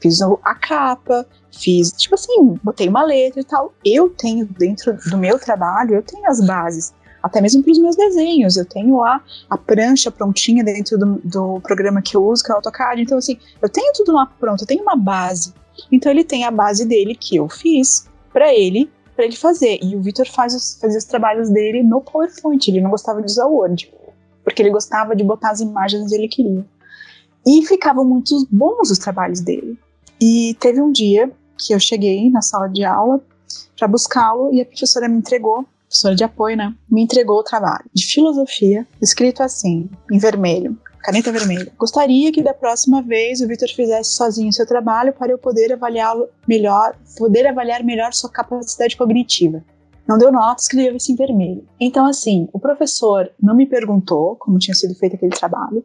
[0.00, 3.72] Fiz a capa, fiz, tipo assim, botei uma letra e tal.
[3.84, 6.92] Eu tenho dentro do meu trabalho, eu tenho as bases,
[7.22, 8.56] até mesmo para os meus desenhos.
[8.56, 12.54] Eu tenho lá a prancha prontinha dentro do, do programa que eu uso, que é
[12.54, 13.02] o AutoCAD.
[13.02, 15.54] Então, assim, eu tenho tudo lá pronto, eu tenho uma base.
[15.90, 19.78] Então, ele tem a base dele que eu fiz para ele para ele fazer.
[19.82, 23.26] E o Victor faz os, fazia os trabalhos dele no PowerPoint, ele não gostava de
[23.26, 23.92] usar o Word,
[24.42, 26.64] porque ele gostava de botar as imagens que ele queria.
[27.46, 29.78] E ficavam muito bons os trabalhos dele.
[30.20, 33.20] E teve um dia que eu cheguei na sala de aula
[33.76, 36.74] para buscá-lo e a professora me entregou, professora de apoio, né?
[36.90, 41.72] Me entregou o trabalho de filosofia, escrito assim, em vermelho caneta vermelha.
[41.78, 46.28] Gostaria que da próxima vez o Victor fizesse sozinho seu trabalho para eu poder avaliá-lo
[46.46, 49.64] melhor, poder avaliar melhor sua capacidade cognitiva.
[50.06, 51.66] Não deu nota, escreveu isso em vermelho.
[51.80, 55.84] Então, assim, o professor não me perguntou como tinha sido feito aquele trabalho.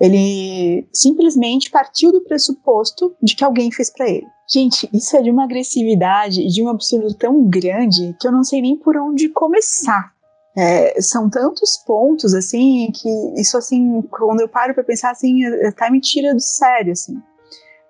[0.00, 4.26] Ele simplesmente partiu do pressuposto de que alguém fez para ele.
[4.50, 8.42] Gente, isso é de uma agressividade e de um absurdo tão grande que eu não
[8.42, 10.12] sei nem por onde começar.
[10.56, 13.08] É, são tantos pontos assim que
[13.40, 17.16] isso assim quando eu paro para pensar assim até me tira do sério assim.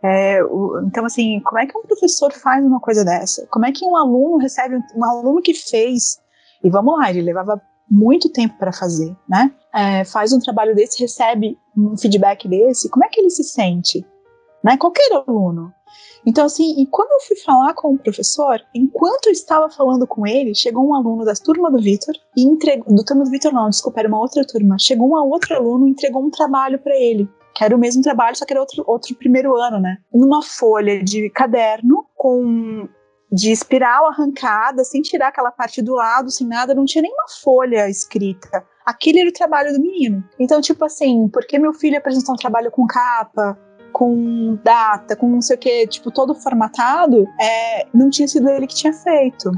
[0.00, 3.46] É, o, então assim como é que um professor faz uma coisa dessa?
[3.50, 6.20] Como é que um aluno recebe um, um aluno que fez?
[6.62, 7.60] E vamos lá ele levava
[7.90, 9.52] muito tempo para fazer né?
[9.74, 14.06] É, faz um trabalho desse recebe um feedback desse como é que ele se sente?
[14.62, 14.76] Né?
[14.76, 15.72] Qualquer aluno
[16.26, 20.26] então, assim, e quando eu fui falar com o professor, enquanto eu estava falando com
[20.26, 22.94] ele, chegou um aluno da turma do Vitor e entregou.
[22.94, 24.76] Do turma do Vitor, não, desculpa, era uma outra turma.
[24.78, 27.28] Chegou um outro aluno e entregou um trabalho para ele.
[27.54, 29.98] Que era o mesmo trabalho, só que era outro, outro primeiro ano, né?
[30.12, 32.88] Numa folha de caderno com
[33.32, 37.88] de espiral arrancada, sem tirar aquela parte do lado, sem nada, não tinha nenhuma folha
[37.88, 38.62] escrita.
[38.84, 40.22] Aquele era o trabalho do menino.
[40.38, 43.58] Então, tipo assim, porque meu filho apresentou um trabalho com capa,
[43.92, 48.66] com data, com não sei o que, tipo, todo formatado, é, não tinha sido ele
[48.66, 49.50] que tinha feito.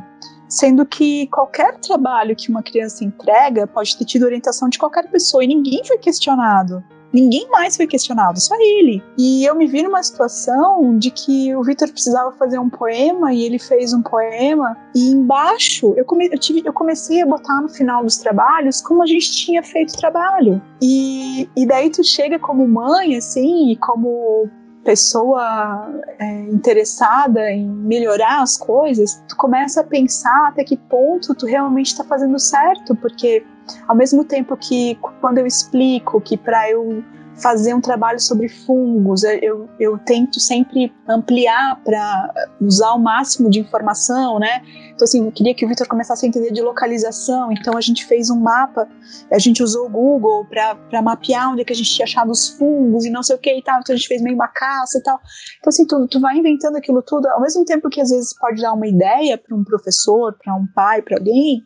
[0.48, 5.42] Sendo que qualquer trabalho que uma criança entrega pode ter tido orientação de qualquer pessoa
[5.42, 6.84] e ninguém foi questionado.
[7.14, 9.00] Ninguém mais foi questionado, só ele.
[9.16, 13.44] E eu me vi numa situação de que o Victor precisava fazer um poema e
[13.44, 14.76] ele fez um poema.
[14.92, 19.00] E embaixo eu, come, eu, tive, eu comecei a botar no final dos trabalhos como
[19.04, 20.60] a gente tinha feito o trabalho.
[20.82, 24.50] E, e daí tu chega como mãe, assim, e como
[24.84, 25.88] pessoa
[26.18, 31.86] é, interessada em melhorar as coisas, tu começa a pensar até que ponto tu realmente
[31.86, 33.44] está fazendo certo, porque
[33.88, 37.02] ao mesmo tempo que quando eu explico que para eu
[37.36, 43.60] fazer um trabalho sobre fungos, eu, eu tento sempre ampliar para usar o máximo de
[43.60, 44.62] informação, né?
[44.94, 48.06] Então, assim, eu queria que o Vitor começasse a entender de localização, então a gente
[48.06, 48.88] fez um mapa,
[49.32, 52.50] a gente usou o Google para mapear onde é que a gente tinha achado os
[52.50, 54.98] fungos e não sei o que e tal, então a gente fez meio uma caça
[54.98, 55.18] e tal.
[55.58, 58.62] Então, assim, tu, tu vai inventando aquilo tudo, ao mesmo tempo que às vezes pode
[58.62, 61.64] dar uma ideia para um professor, para um pai, para alguém,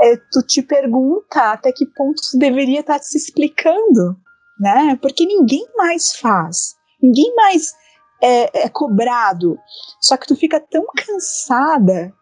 [0.00, 4.16] é, tu te pergunta até que ponto tu deveria estar tá se explicando,
[4.58, 4.98] né?
[5.00, 7.74] Porque ninguém mais faz, ninguém mais
[8.22, 9.58] é, é cobrado.
[10.00, 12.12] Só que tu fica tão cansada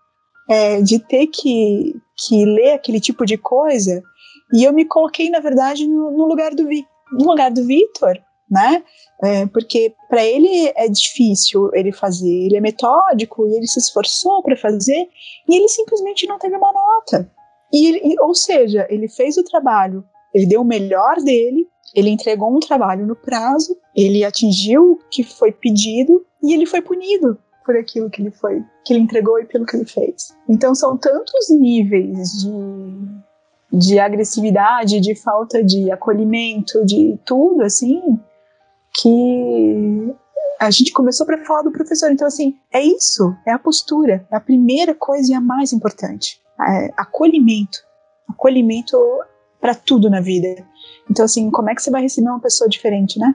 [0.48, 4.02] é, de ter que, que ler aquele tipo de coisa,
[4.52, 8.18] e eu me coloquei, na verdade, no, no lugar do Vi, no lugar do Vitor,
[8.50, 8.84] né?
[9.22, 14.42] É, porque para ele é difícil ele fazer, ele é metódico e ele se esforçou
[14.42, 15.08] para fazer
[15.48, 17.30] e ele simplesmente não teve uma nota.
[17.74, 22.56] E, e, ou seja, ele fez o trabalho, ele deu o melhor dele, ele entregou
[22.56, 27.76] um trabalho no prazo, ele atingiu o que foi pedido e ele foi punido por
[27.76, 30.36] aquilo que ele foi, que ele entregou e pelo que ele fez.
[30.48, 32.44] Então são tantos níveis
[33.72, 38.20] de, de agressividade, de falta de acolhimento, de tudo assim,
[39.02, 40.14] que
[40.60, 42.12] a gente começou para falar do professor.
[42.12, 46.43] Então assim, é isso, é a postura, é a primeira coisa e a mais importante
[46.60, 47.78] é, acolhimento.
[48.28, 48.96] Acolhimento
[49.60, 50.48] para tudo na vida.
[51.10, 53.34] Então, assim, como é que você vai receber uma pessoa diferente, né?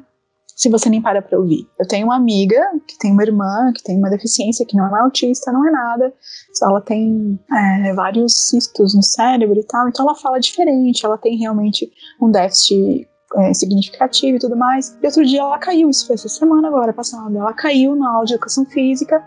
[0.55, 1.67] Se você nem para para ouvir.
[1.80, 4.99] Eu tenho uma amiga que tem uma irmã que tem uma deficiência, que não é
[4.99, 6.13] autista, não é nada.
[6.53, 11.17] Só ela tem é, vários cistos no cérebro e tal, então ela fala diferente, ela
[11.17, 11.89] tem realmente
[12.22, 13.07] um déficit
[13.38, 14.97] é, significativo e tudo mais.
[15.01, 18.26] E outro dia ela caiu, isso foi essa semana agora passada, ela caiu na aula
[18.26, 19.24] de educação física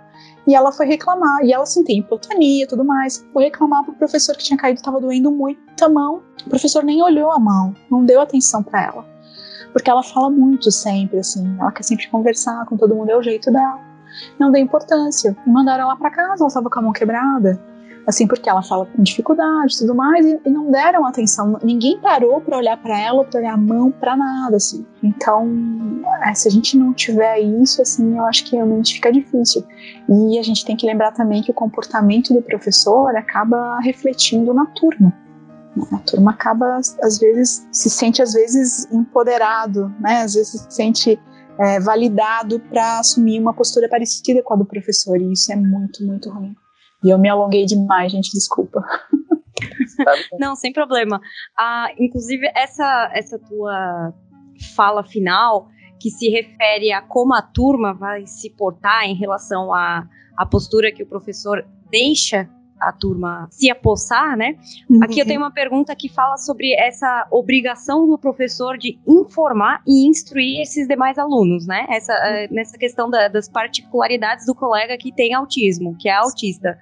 [0.47, 3.25] e ela foi reclamar, e ela assim tem hipotonia e tudo mais.
[3.33, 6.23] Foi reclamar pro professor que tinha caído, estava doendo muito a mão.
[6.45, 9.07] O professor nem olhou a mão, não deu atenção para ela.
[9.73, 13.23] Porque ela fala muito sempre, assim, ela quer sempre conversar com todo mundo, é o
[13.23, 13.81] jeito dela.
[14.39, 15.35] Não deu importância.
[15.47, 17.72] E mandaram ela para casa, ela estava com a mão quebrada
[18.07, 21.59] assim, porque ela fala com dificuldade e tudo mais, e, e não deram atenção.
[21.63, 24.85] Ninguém parou para olhar para ela, para olhar a mão, para nada, assim.
[25.03, 25.49] Então,
[26.25, 29.65] é, se a gente não tiver isso, assim, eu acho que realmente fica difícil.
[30.09, 34.67] E a gente tem que lembrar também que o comportamento do professor acaba refletindo na
[34.67, 35.13] turma.
[35.91, 40.23] A turma acaba, às vezes, se sente, às vezes, empoderado, né?
[40.23, 41.19] Às vezes se sente
[41.59, 46.05] é, validado para assumir uma postura parecida com a do professor, e isso é muito,
[46.05, 46.55] muito ruim.
[47.05, 48.85] E eu me alonguei demais, gente, desculpa.
[50.39, 51.21] Não, sem problema.
[51.59, 54.13] Ah, inclusive, essa, essa tua
[54.75, 55.69] fala final,
[56.01, 60.93] que se refere a como a turma vai se portar em relação à, à postura
[60.93, 62.49] que o professor deixa
[62.81, 64.57] a turma se apossar, né?
[64.91, 65.05] Uhum.
[65.05, 70.09] Aqui eu tenho uma pergunta que fala sobre essa obrigação do professor de informar e
[70.09, 71.87] instruir esses demais alunos, né?
[71.89, 72.55] Essa, uhum.
[72.57, 76.77] nessa questão da, das particularidades do colega que tem autismo, que é autista.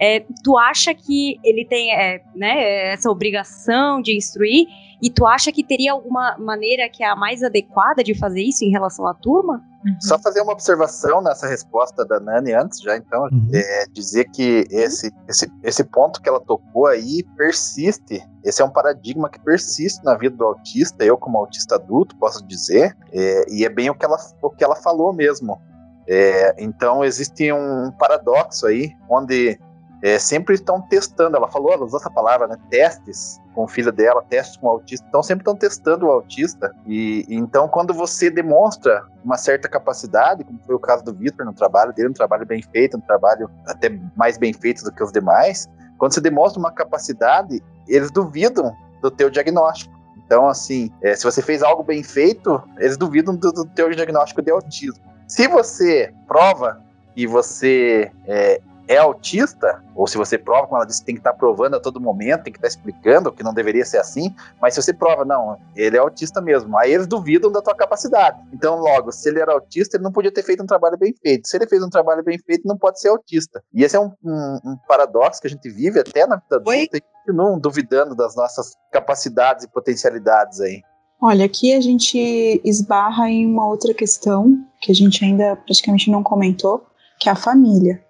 [0.00, 4.66] É, tu acha que ele tem é, né, essa obrigação de instruir
[5.00, 8.64] e tu acha que teria alguma maneira que é a mais adequada de fazer isso
[8.64, 9.62] em relação à turma?
[9.84, 9.96] Uhum.
[10.00, 13.50] Só fazer uma observação nessa resposta da Nani antes, já então, uhum.
[13.52, 18.26] é, dizer que esse, esse, esse ponto que ela tocou aí persiste.
[18.42, 21.04] Esse é um paradigma que persiste na vida do autista.
[21.04, 24.64] Eu, como autista adulto, posso dizer, é, e é bem o que ela, o que
[24.64, 25.60] ela falou mesmo.
[26.08, 29.58] É, então existe um paradoxo aí, onde
[30.06, 31.36] é, sempre estão testando.
[31.36, 32.56] Ela falou, ela usou essa palavra, né?
[32.70, 35.04] Testes com o filho dela, testes com o autista.
[35.08, 36.72] Então sempre estão testando o autista.
[36.86, 41.52] E, então quando você demonstra uma certa capacidade, como foi o caso do Victor no
[41.52, 45.10] trabalho dele, um trabalho bem feito, um trabalho até mais bem feito do que os
[45.10, 49.92] demais, quando você demonstra uma capacidade, eles duvidam do teu diagnóstico.
[50.24, 54.40] Então, assim, é, se você fez algo bem feito, eles duvidam do, do teu diagnóstico
[54.40, 55.02] de autismo.
[55.26, 56.80] Se você prova
[57.16, 61.32] e você é, é autista, ou se você prova, como ela disse, tem que estar
[61.32, 64.34] tá provando a todo momento, tem que estar tá explicando que não deveria ser assim,
[64.60, 68.38] mas se você prova, não, ele é autista mesmo, aí eles duvidam da tua capacidade.
[68.52, 71.48] Então, logo, se ele era autista, ele não podia ter feito um trabalho bem feito.
[71.48, 73.62] Se ele fez um trabalho bem feito, não pode ser autista.
[73.72, 76.96] E esse é um, um, um paradoxo que a gente vive até na vida adulta
[76.96, 80.82] e continuam duvidando das nossas capacidades e potencialidades aí.
[81.20, 86.22] Olha, aqui a gente esbarra em uma outra questão que a gente ainda praticamente não
[86.22, 86.86] comentou,
[87.18, 88.04] que é a família,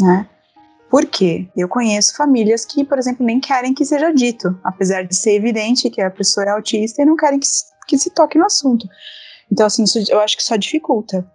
[0.00, 0.28] né?
[0.90, 1.48] Por quê?
[1.54, 5.90] Eu conheço famílias que, por exemplo, nem querem que seja dito, apesar de ser evidente
[5.90, 8.88] que a pessoa é autista e não querem que se, que se toque no assunto.
[9.52, 11.26] Então, assim, isso, eu acho que só dificulta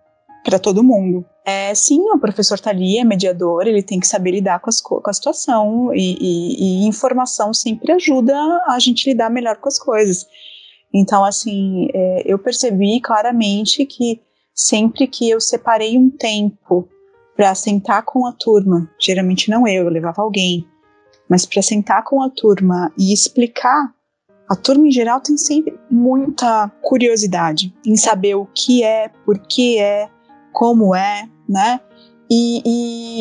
[0.43, 1.23] para todo mundo.
[1.45, 4.81] É, sim, o professor está ali, é mediador, ele tem que saber lidar com, as,
[4.81, 8.35] com a situação e, e, e informação sempre ajuda
[8.67, 10.25] a gente lidar melhor com as coisas.
[10.93, 14.21] Então, assim, é, eu percebi claramente que
[14.53, 16.87] sempre que eu separei um tempo
[17.43, 20.65] para sentar com a turma, geralmente não eu, eu levava alguém,
[21.29, 23.93] mas para sentar com a turma e explicar,
[24.49, 29.77] a turma em geral tem sempre muita curiosidade em saber o que é, por que
[29.77, 30.07] é,
[30.53, 31.81] como é, né?
[32.31, 32.61] E,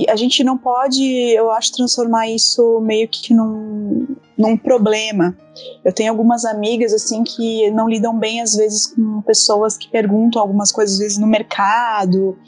[0.05, 4.07] e, a gente não pode, eu acho, transformar isso meio que num,
[4.39, 5.37] num problema.
[5.85, 10.41] Eu tenho algumas amigas, assim, que não lidam bem, às vezes, com pessoas que perguntam
[10.41, 12.39] algumas coisas, às vezes, no mercado,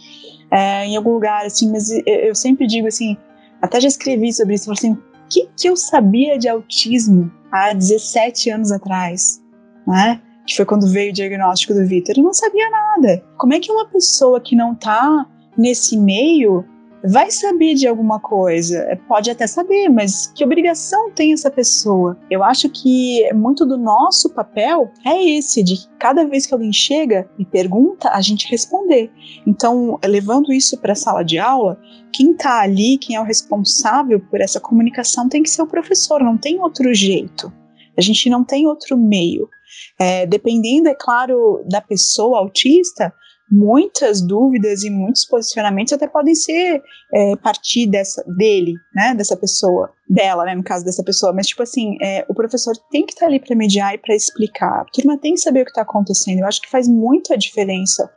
[0.54, 3.16] é, em algum lugar, assim, mas eu sempre digo, assim,
[3.60, 4.98] até já escrevi sobre isso, assim, o
[5.28, 9.42] que, que eu sabia de autismo há 17 anos atrás,
[9.84, 10.20] né?
[10.46, 12.14] Que foi quando veio o diagnóstico do Vitor.
[12.16, 13.24] Eu não sabia nada.
[13.36, 15.26] Como é que uma pessoa que não tá
[15.58, 16.64] nesse meio
[17.10, 18.78] vai saber de alguma coisa.
[18.78, 22.16] É, pode até saber, mas que obrigação tem essa pessoa?
[22.30, 27.28] Eu acho que muito do nosso papel é esse, de cada vez que alguém chega
[27.38, 29.10] e pergunta, a gente responder.
[29.46, 31.78] Então, levando isso para a sala de aula,
[32.12, 36.22] quem está ali, quem é o responsável por essa comunicação tem que ser o professor,
[36.22, 37.52] não tem outro jeito.
[37.96, 39.48] A gente não tem outro meio.
[39.98, 43.12] É, dependendo, é claro, da pessoa autista,
[43.50, 46.82] muitas dúvidas e muitos posicionamentos até podem ser
[47.12, 51.32] é, partir dessa dele, né, dessa pessoa, dela, né, no caso dessa pessoa.
[51.32, 54.14] Mas tipo assim, é, o professor tem que estar tá ali para mediar e para
[54.14, 54.80] explicar.
[54.80, 56.40] A turma tem que saber o que está acontecendo.
[56.40, 58.10] Eu acho que faz muita diferença.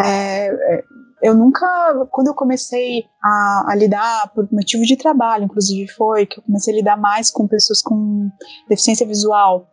[0.00, 0.84] É, é,
[1.22, 1.66] eu nunca,
[2.10, 6.72] quando eu comecei a, a, lidar por motivo de trabalho, inclusive foi que eu comecei
[6.72, 8.30] a lidar mais com pessoas com
[8.68, 9.68] deficiência visual.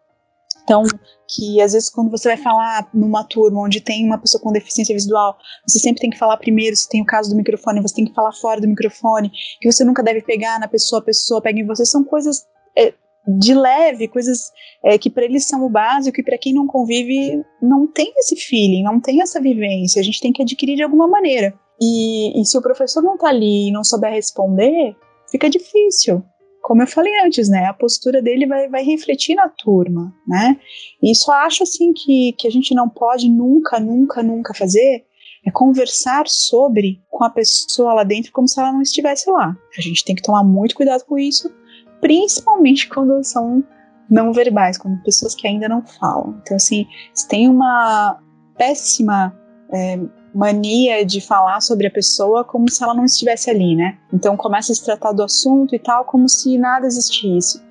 [0.64, 0.84] Então,
[1.28, 4.96] que às vezes quando você vai falar numa turma onde tem uma pessoa com deficiência
[4.96, 5.38] visual,
[5.68, 8.14] você sempre tem que falar primeiro, se tem o caso do microfone, você tem que
[8.14, 9.32] falar fora do microfone,
[9.62, 12.46] que você nunca deve pegar na pessoa, a pessoa pega em você, são coisas
[12.76, 12.94] é,
[13.28, 14.52] de leve, coisas
[14.84, 18.36] é, que para eles são o básico e para quem não convive não tem esse
[18.36, 21.54] feeling, não tem essa vivência, a gente tem que adquirir de alguma maneira.
[21.82, 24.96] E, e se o professor não está ali e não souber responder,
[25.30, 26.24] fica difícil
[26.66, 30.60] como eu falei antes, né, a postura dele vai, vai refletir na turma, né?
[31.02, 35.06] E só acho assim que, que a gente não pode nunca, nunca, nunca fazer
[35.46, 39.56] é conversar sobre com a pessoa lá dentro como se ela não estivesse lá.
[39.78, 41.54] A gente tem que tomar muito cuidado com isso,
[42.02, 43.64] principalmente quando são
[44.10, 46.36] não verbais, quando pessoas que ainda não falam.
[46.42, 48.20] Então, assim, se tem uma
[48.58, 49.40] péssima
[49.72, 50.00] é,
[50.36, 53.98] mania de falar sobre a pessoa como se ela não estivesse ali, né?
[54.14, 57.64] Então começa a se tratar do assunto e tal como se nada existisse.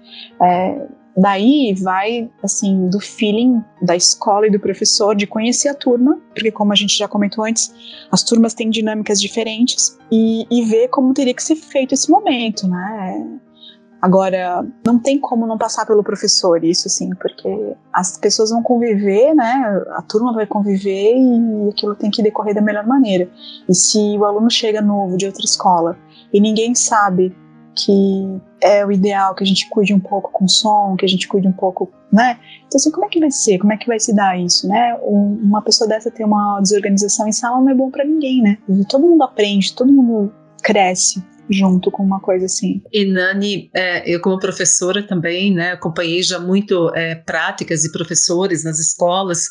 [0.42, 6.18] É, daí vai, assim, do feeling da escola e do professor de conhecer a turma,
[6.34, 7.72] porque como a gente já comentou antes,
[8.10, 12.66] as turmas têm dinâmicas diferentes e, e ver como teria que ser feito esse momento,
[12.66, 13.40] né?
[14.05, 19.34] Agora, não tem como não passar pelo professor, isso sim, porque as pessoas vão conviver,
[19.34, 19.82] né?
[19.96, 23.30] A turma vai conviver e aquilo tem que decorrer da melhor maneira.
[23.66, 25.96] E se o aluno chega novo de outra escola
[26.30, 27.34] e ninguém sabe
[27.74, 31.26] que é o ideal que a gente cuide um pouco com som, que a gente
[31.26, 32.38] cuide um pouco, né?
[32.66, 33.57] Então, assim, como é que vai ser?
[33.57, 34.98] Como é que vai se dar isso, né?
[35.02, 38.59] uma pessoa dessa ter uma desorganização em sala não é bom para ninguém, né?
[38.68, 40.30] E todo mundo aprende, todo mundo
[40.62, 42.82] cresce junto com uma coisa assim.
[42.92, 48.64] E Nani, é, eu como professora também, né, acompanhei já muito é, práticas e professores
[48.64, 49.49] nas escolas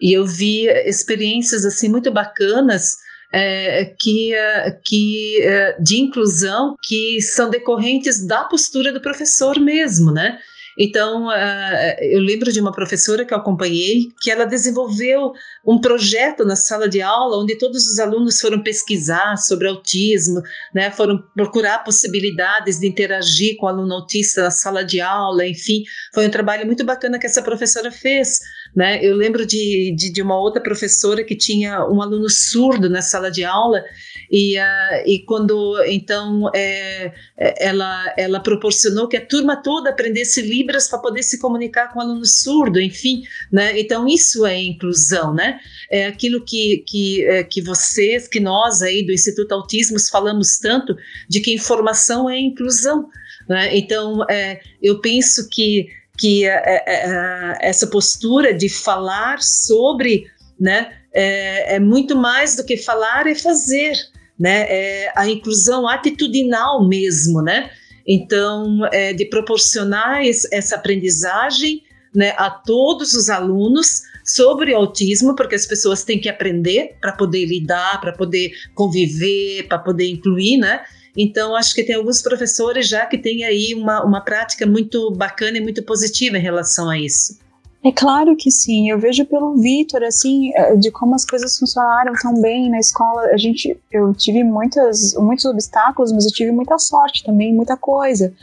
[0.00, 2.96] e eu vi experiências assim muito bacanas
[3.32, 10.12] é, que, é, que é, de inclusão que são decorrentes da postura do professor mesmo,
[10.12, 10.38] né?
[10.78, 15.32] Então, uh, eu lembro de uma professora que eu acompanhei, que ela desenvolveu
[15.66, 20.40] um projeto na sala de aula, onde todos os alunos foram pesquisar sobre autismo,
[20.72, 25.82] né, foram procurar possibilidades de interagir com o aluno autista na sala de aula, enfim,
[26.14, 28.38] foi um trabalho muito bacana que essa professora fez
[28.76, 29.04] Né?
[29.04, 33.30] Eu lembro de, de, de, uma outra professora que tinha um aluno surdo na sala
[33.30, 33.82] de aula
[34.30, 40.88] e, uh, e quando então é, ela, ela proporcionou que a turma toda aprendesse Libras
[40.88, 43.22] para poder se comunicar com o aluno surdo, enfim,
[43.52, 43.78] né?
[43.78, 45.60] Então isso é inclusão, né?
[45.90, 50.96] É aquilo que, que, é, que vocês, que nós aí do Instituto Autismos falamos tanto
[51.28, 53.08] de que informação é inclusão.
[53.48, 53.76] Né?
[53.76, 60.26] Então, é, eu penso que, que é, é, é, essa postura de falar sobre
[60.60, 63.94] né, é, é, muito mais do que falar, é fazer.
[64.38, 64.66] Né?
[64.68, 67.70] É a inclusão atitudinal mesmo, né?
[68.06, 71.82] Então, é, de proporcionar essa aprendizagem
[72.14, 77.46] né, a todos os alunos sobre autismo, porque as pessoas têm que aprender para poder
[77.46, 80.80] lidar, para poder conviver, para poder incluir, né?
[81.16, 85.58] Então, acho que tem alguns professores já que têm aí uma, uma prática muito bacana
[85.58, 87.38] e muito positiva em relação a isso.
[87.84, 92.12] É claro que sim, eu vejo pelo Vitor, assim, é, de como as coisas funcionaram
[92.20, 93.22] tão bem na escola.
[93.26, 98.34] A gente, eu tive muitas, muitos obstáculos, mas eu tive muita sorte também, muita coisa.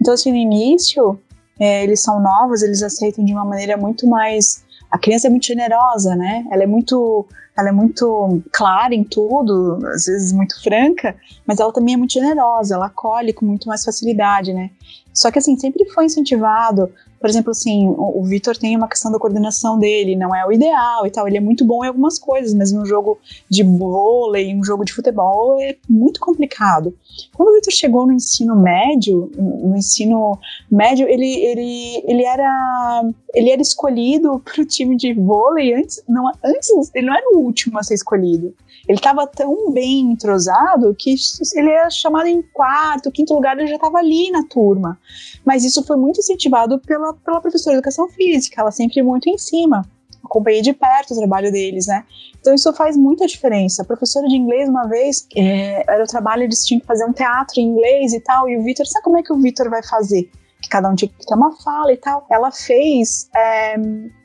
[0.00, 1.18] Então, assim, no início,
[1.58, 4.64] é, eles são novos, eles aceitam de uma maneira muito mais.
[4.90, 6.46] A criança é muito generosa, né?
[6.50, 7.26] Ela é muito
[7.56, 11.14] ela é muito clara em tudo, às vezes muito franca,
[11.46, 14.70] mas ela também é muito generosa, ela acolhe com muito mais facilidade, né?
[15.12, 16.92] Só que assim, sempre foi incentivado
[17.24, 20.52] por exemplo, assim, o, o Vitor tem uma questão da coordenação dele, não é o
[20.52, 21.26] ideal e tal.
[21.26, 23.18] Ele é muito bom em algumas coisas, mas no jogo
[23.48, 26.94] de vôlei, um jogo de futebol, é muito complicado.
[27.32, 30.38] Quando o Vitor chegou no ensino médio, no ensino
[30.70, 33.02] médio, ele, ele, ele era
[33.34, 37.38] ele era escolhido para o time de vôlei antes, não, antes, ele não era o
[37.38, 38.54] último a ser escolhido.
[38.88, 41.14] Ele estava tão bem entrosado que
[41.54, 44.98] ele era chamado em quarto, quinto lugar, ele já estava ali na turma.
[45.44, 49.38] Mas isso foi muito incentivado pela, pela professora de educação física, ela sempre muito em
[49.38, 49.88] cima.
[50.22, 52.04] Acompanhei de perto o trabalho deles, né?
[52.40, 53.82] Então isso faz muita diferença.
[53.82, 57.12] A professora de inglês, uma vez, é, era o trabalho, eles tinham que fazer um
[57.12, 59.82] teatro em inglês e tal, e o Vitor, sabe como é que o Vitor vai
[59.82, 60.30] fazer?
[60.60, 62.26] Que cada um tinha que ter uma fala e tal.
[62.30, 63.28] Ela fez.
[63.34, 63.76] É,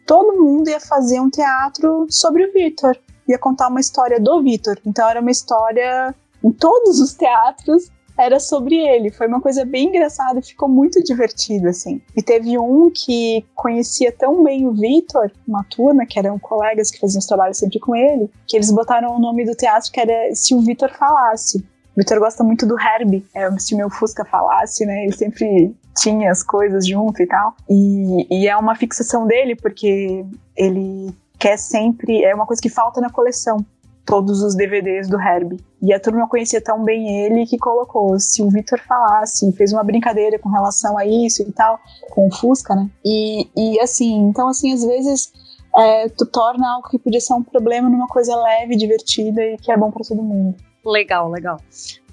[0.06, 2.98] todo mundo ia fazer um teatro sobre o Vitor
[3.30, 4.78] ia contar uma história do Vitor.
[4.86, 6.14] Então era uma história
[6.44, 9.10] em todos os teatros era sobre ele.
[9.10, 12.02] Foi uma coisa bem engraçada ficou muito divertido, assim.
[12.16, 17.00] E teve um que conhecia tão bem o Vitor, uma turma, que eram colegas que
[17.00, 20.36] faziam os trabalhos sempre com ele, que eles botaram o nome do teatro que era
[20.36, 21.60] Se o Vitor Falasse.
[21.60, 25.04] O Vitor gosta muito do Herbie, é se meu Fusca falasse, né?
[25.04, 27.56] Ele sempre tinha as coisas junto e tal.
[27.70, 30.26] E, e é uma fixação dele, porque
[30.56, 32.24] ele quer sempre.
[32.24, 33.66] É uma coisa que falta na coleção.
[34.06, 35.64] Todos os DVDs do Herbie.
[35.82, 38.20] E a turma conhecia tão bem ele que colocou.
[38.20, 41.80] Se o Victor falasse, fez uma brincadeira com relação a isso e tal,
[42.10, 42.90] com o Fusca, né?
[43.06, 45.32] E, e assim, então, assim, às vezes.
[45.78, 49.72] É, tu torna algo que podia ser um problema numa coisa leve, divertida e que
[49.72, 50.56] é bom para todo mundo.
[50.84, 51.58] Legal, legal.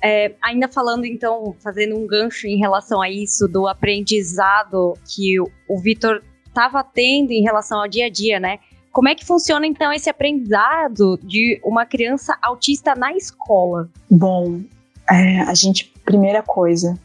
[0.03, 5.51] É, ainda falando, então, fazendo um gancho em relação a isso, do aprendizado que o,
[5.69, 8.59] o Vitor estava tendo em relação ao dia a dia, né?
[8.97, 13.91] Como é que funciona então esse aprendizado de uma criança autista na escola?
[14.11, 14.63] Bom,
[15.11, 16.99] é, a gente, primeira coisa,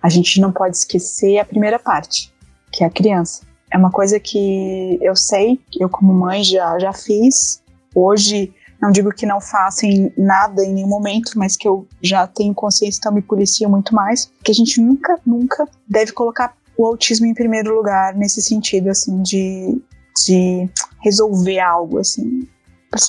[0.00, 2.32] a gente não pode esquecer a primeira parte,
[2.70, 3.42] que é a criança.
[3.72, 7.60] É uma coisa que eu sei, eu como mãe já, já fiz.
[7.92, 12.24] Hoje, não digo que não faço em nada em nenhum momento, mas que eu já
[12.24, 14.30] tenho consciência, então me policio muito mais.
[14.44, 19.20] Que a gente nunca, nunca deve colocar o autismo em primeiro lugar nesse sentido, assim,
[19.22, 19.82] de
[20.24, 20.68] de
[21.02, 22.46] resolver algo, assim.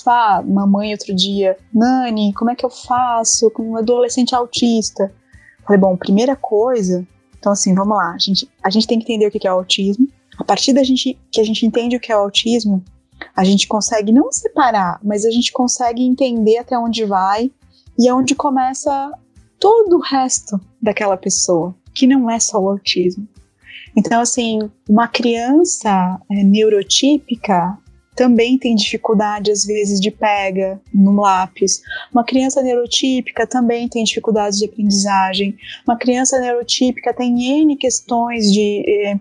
[0.06, 5.12] Ah, mamãe outro dia, Nani, como é que eu faço com um adolescente autista?
[5.64, 7.06] Falei, bom, primeira coisa,
[7.38, 9.56] então assim, vamos lá, a gente, a gente tem que entender o que é o
[9.56, 10.08] autismo.
[10.38, 12.82] A partir da gente que a gente entende o que é o autismo,
[13.36, 17.50] a gente consegue não separar, mas a gente consegue entender até onde vai
[17.98, 19.12] e é onde começa
[19.60, 23.28] todo o resto daquela pessoa, que não é só o autismo.
[23.96, 27.78] Então, assim, uma criança é, neurotípica
[28.14, 31.82] também tem dificuldade, às vezes, de pega no lápis.
[32.12, 35.56] Uma criança neurotípica também tem dificuldades de aprendizagem.
[35.86, 38.84] Uma criança neurotípica tem N questões de.
[38.86, 39.18] Eh,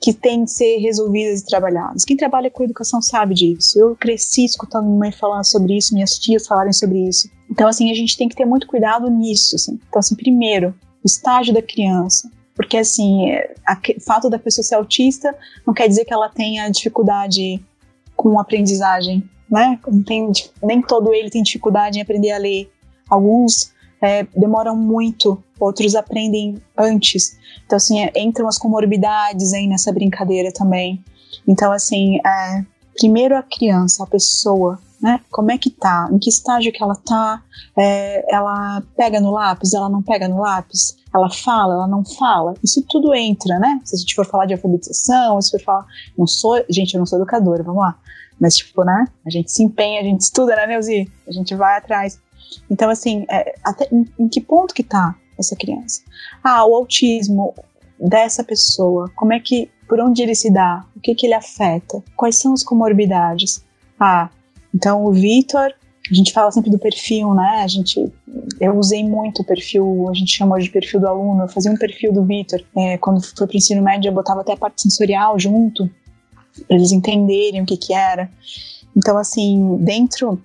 [0.00, 2.04] que têm de ser resolvidas e trabalhadas.
[2.06, 3.78] Quem trabalha com educação sabe disso.
[3.78, 7.28] Eu cresci escutando minha mãe falando sobre isso, minhas tias falarem sobre isso.
[7.50, 9.56] Então, assim, a gente tem que ter muito cuidado nisso.
[9.56, 9.78] Assim.
[9.88, 12.30] Então, assim, primeiro, o estágio da criança.
[12.54, 13.26] Porque, assim,
[13.96, 17.60] o fato da pessoa ser autista não quer dizer que ela tenha dificuldade
[18.16, 19.78] com aprendizagem, né?
[20.06, 20.30] Tem,
[20.62, 22.70] nem todo ele tem dificuldade em aprender a ler.
[23.08, 27.38] Alguns é, demoram muito, outros aprendem antes.
[27.64, 31.02] Então, assim, é, entram as comorbidades aí nessa brincadeira também.
[31.46, 32.64] Então, assim, é,
[32.96, 35.20] primeiro a criança, a pessoa, né?
[35.30, 36.08] Como é que tá?
[36.10, 37.42] Em que estágio que ela tá?
[37.76, 39.74] É, ela pega no lápis?
[39.74, 40.96] Ela não pega no lápis?
[41.14, 41.74] Ela fala?
[41.74, 42.54] Ela não fala?
[42.62, 43.80] Isso tudo entra, né?
[43.84, 45.86] Se a gente for falar de alfabetização, se for falar,
[46.18, 47.96] não sou, gente, eu não sou educadora, vamos lá.
[48.40, 49.06] Mas tipo, né?
[49.24, 51.10] A gente se empenha, a gente estuda, né, Neuzi?
[51.26, 52.20] A gente vai atrás.
[52.68, 56.02] Então, assim, é, até em, em que ponto que tá essa criança?
[56.42, 57.54] Ah, o autismo
[57.98, 60.84] dessa pessoa, como é que, por onde ele se dá?
[60.96, 62.02] O que que ele afeta?
[62.16, 63.64] Quais são as comorbidades?
[63.98, 64.28] Ah,
[64.74, 65.72] então o Vitor,
[66.10, 67.62] a gente fala sempre do perfil, né?
[67.62, 68.12] A gente,
[68.60, 71.42] eu usei muito o perfil, a gente chama de perfil do aluno.
[71.42, 74.40] Eu fazia um perfil do Vitor é, quando foi para o ensino médio, eu botava
[74.40, 75.88] até a parte sensorial junto
[76.66, 78.30] para eles entenderem o que que era.
[78.96, 80.40] Então, assim, dentro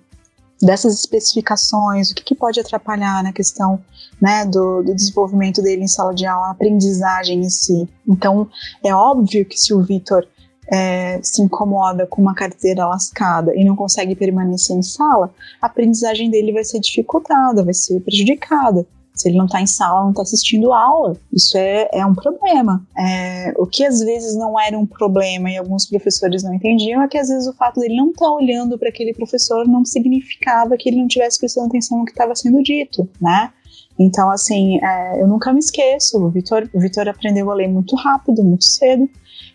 [0.60, 3.80] dessas especificações, o que, que pode atrapalhar na questão
[4.20, 7.88] né, do, do, desenvolvimento dele em sala de aula, a aprendizagem em si.
[8.06, 8.48] Então,
[8.84, 10.26] é óbvio que se o Vitor
[10.70, 16.30] é, se incomoda com uma carteira lascada e não consegue permanecer em sala, a aprendizagem
[16.30, 18.86] dele vai ser dificultada, vai ser prejudicada.
[19.12, 22.82] Se ele não está em sala, não está assistindo aula, isso é, é um problema.
[22.96, 27.08] É, o que às vezes não era um problema e alguns professores não entendiam é
[27.08, 30.76] que às vezes o fato dele não estar tá olhando para aquele professor não significava
[30.76, 33.52] que ele não tivesse prestando atenção no que estava sendo dito, né?
[33.98, 36.16] Então, assim, é, eu nunca me esqueço.
[36.16, 39.06] O Vitor, o Vitor aprendeu a ler muito rápido, muito cedo.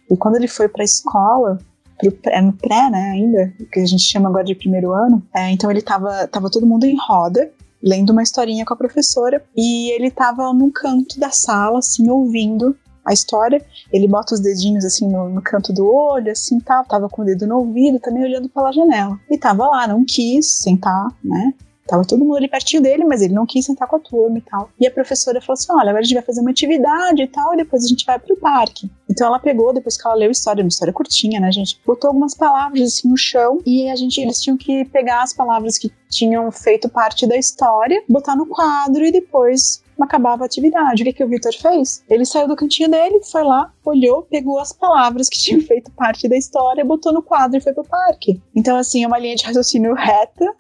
[0.10, 1.58] E quando ele foi para a escola,
[2.26, 5.72] é no pré, né, ainda, que a gente chama agora de primeiro ano, é, então
[5.72, 7.52] ele tava, tava todo mundo em roda,
[7.82, 12.76] lendo uma historinha com a professora, e ele tava num canto da sala, assim, ouvindo
[13.06, 13.64] a história.
[13.94, 16.84] Ele bota os dedinhos assim no, no, canto do olho, assim, tal.
[16.84, 19.20] Tava com o dedo no ouvido, também olhando pela janela.
[19.30, 21.54] E tava lá, não quis sentar, né?
[21.88, 24.42] Tava todo mundo ali pertinho dele, mas ele não quis sentar com a turma e
[24.42, 24.70] tal.
[24.80, 27.54] E a professora falou assim: olha, agora a gente vai fazer uma atividade e tal,
[27.54, 28.90] e depois a gente vai pro parque.
[29.10, 31.80] Então ela pegou, depois que ela leu a história, uma história curtinha, né, gente?
[31.86, 35.78] Botou algumas palavras assim no chão e a gente, eles tinham que pegar as palavras
[35.78, 41.02] que tinham feito parte da história, botar no quadro e depois acabava a atividade.
[41.02, 42.04] O que, que o Victor fez?
[42.10, 46.28] Ele saiu do cantinho dele, foi lá, olhou, pegou as palavras que tinham feito parte
[46.28, 48.42] da história, botou no quadro e foi pro parque.
[48.56, 50.54] Então, assim, é uma linha de raciocínio reta,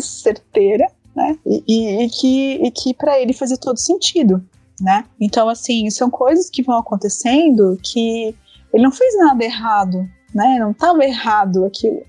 [0.00, 1.38] certeira, né?
[1.46, 4.44] E, e, e que, e que para ele fazia todo sentido,
[4.80, 5.04] né?
[5.20, 8.34] Então, assim, são coisas que vão acontecendo que
[8.72, 10.58] ele não fez nada errado, né?
[10.58, 12.02] Não estava errado aquilo.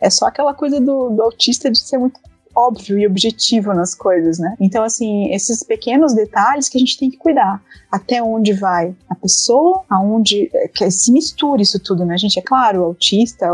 [0.00, 2.20] É só aquela coisa do, do autista de ser muito
[2.54, 4.56] óbvio e objetivo nas coisas, né?
[4.60, 7.62] Então, assim, esses pequenos detalhes que a gente tem que cuidar.
[7.90, 12.38] Até onde vai a pessoa, aonde é, que se mistura isso tudo, né, gente?
[12.38, 13.46] É claro, o autista,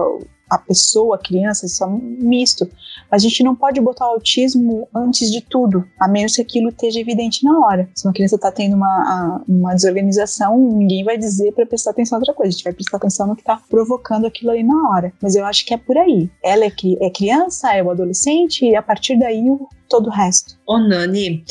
[0.51, 2.69] a pessoa, a criança, isso é misto.
[3.11, 7.01] A gente não pode botar o autismo antes de tudo, a menos que aquilo esteja
[7.01, 7.89] evidente na hora.
[7.95, 12.21] Se uma criança está tendo uma, uma desorganização, ninguém vai dizer para prestar atenção em
[12.21, 12.49] outra coisa.
[12.49, 15.13] A gente vai prestar atenção no que está provocando aquilo ali na hora.
[15.23, 16.31] Mas eu acho que é por aí.
[16.43, 19.45] Ela é, é criança, é o adolescente, e a partir daí
[19.89, 20.59] todo o resto.
[20.67, 21.45] Ô, Nani,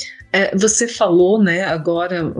[0.56, 2.34] você falou, né, agora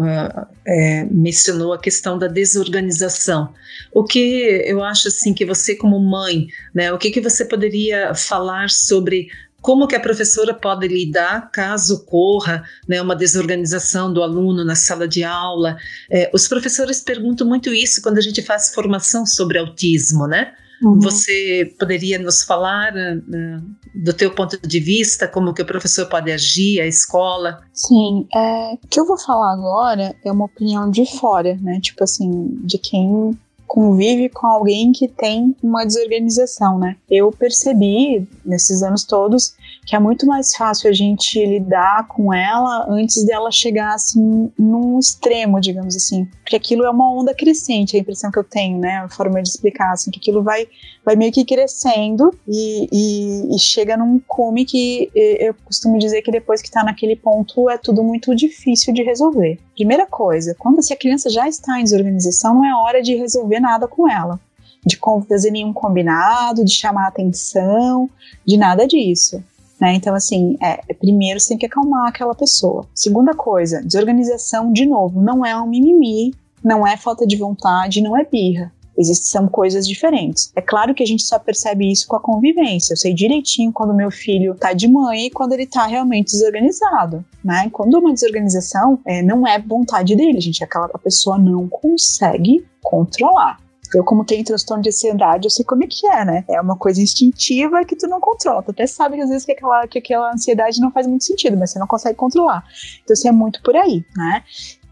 [0.66, 3.54] é, mencionou a questão da desorganização.
[3.94, 8.14] O que eu acho assim que você como mãe, né, o que que você poderia
[8.14, 9.28] falar sobre
[9.62, 15.08] como que a professora pode lidar caso ocorra né, uma desorganização do aluno na sala
[15.08, 15.76] de aula?
[16.08, 20.54] É, os professores perguntam muito isso quando a gente faz formação sobre autismo, né?
[20.86, 21.00] Uhum.
[21.00, 23.62] Você poderia nos falar uh,
[23.96, 27.60] do teu ponto de vista, como que o professor pode agir, a escola?
[27.74, 31.80] Sim, é, o que eu vou falar agora é uma opinião de fora, né?
[31.82, 36.98] Tipo assim, de quem convive com alguém que tem uma desorganização, né?
[37.10, 39.56] Eu percebi nesses anos todos
[39.86, 45.00] que é muito mais fácil a gente lidar com ela antes dela chegar assim num
[45.00, 48.98] extremo, digamos assim, porque aquilo é uma onda crescente, a impressão que eu tenho, né?
[48.98, 50.68] A forma de explicar assim que aquilo vai
[51.06, 56.32] vai meio que crescendo e, e, e chega num cume que eu costumo dizer que
[56.32, 59.60] depois que está naquele ponto é tudo muito difícil de resolver.
[59.76, 63.60] Primeira coisa, quando se a criança já está em desorganização, não é hora de resolver
[63.60, 64.40] nada com ela,
[64.84, 68.10] de fazer nenhum combinado, de chamar atenção,
[68.44, 69.44] de nada disso.
[69.80, 69.96] Né?
[69.96, 72.88] Então, assim, é, primeiro você tem que acalmar aquela pessoa.
[72.94, 78.18] Segunda coisa, desorganização, de novo, não é um mimimi, não é falta de vontade, não
[78.18, 78.72] é birra.
[78.98, 80.52] Existem são coisas diferentes.
[80.56, 82.94] É claro que a gente só percebe isso com a convivência.
[82.94, 87.24] Eu sei direitinho quando meu filho tá de mãe e quando ele tá realmente desorganizado,
[87.44, 87.70] né?
[87.72, 93.60] Quando uma desorganização é, não é vontade dele, gente, aquela pessoa não consegue controlar.
[93.94, 96.46] Eu, como tenho transtorno de ansiedade, eu sei como é que é, né?
[96.50, 98.64] É uma coisa instintiva que tu não controla.
[98.64, 101.58] Tu até sabe que às vezes que aquela, que aquela ansiedade não faz muito sentido,
[101.58, 102.64] mas você não consegue controlar.
[103.04, 104.44] Então, isso é muito por aí, né?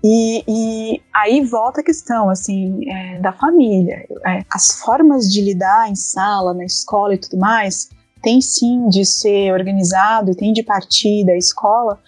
[0.03, 4.05] E, e aí volta a questão, assim, é, da família.
[4.25, 7.89] É, as formas de lidar em sala, na escola e tudo mais,
[8.23, 11.99] tem sim de ser organizado e tem de partir da escola,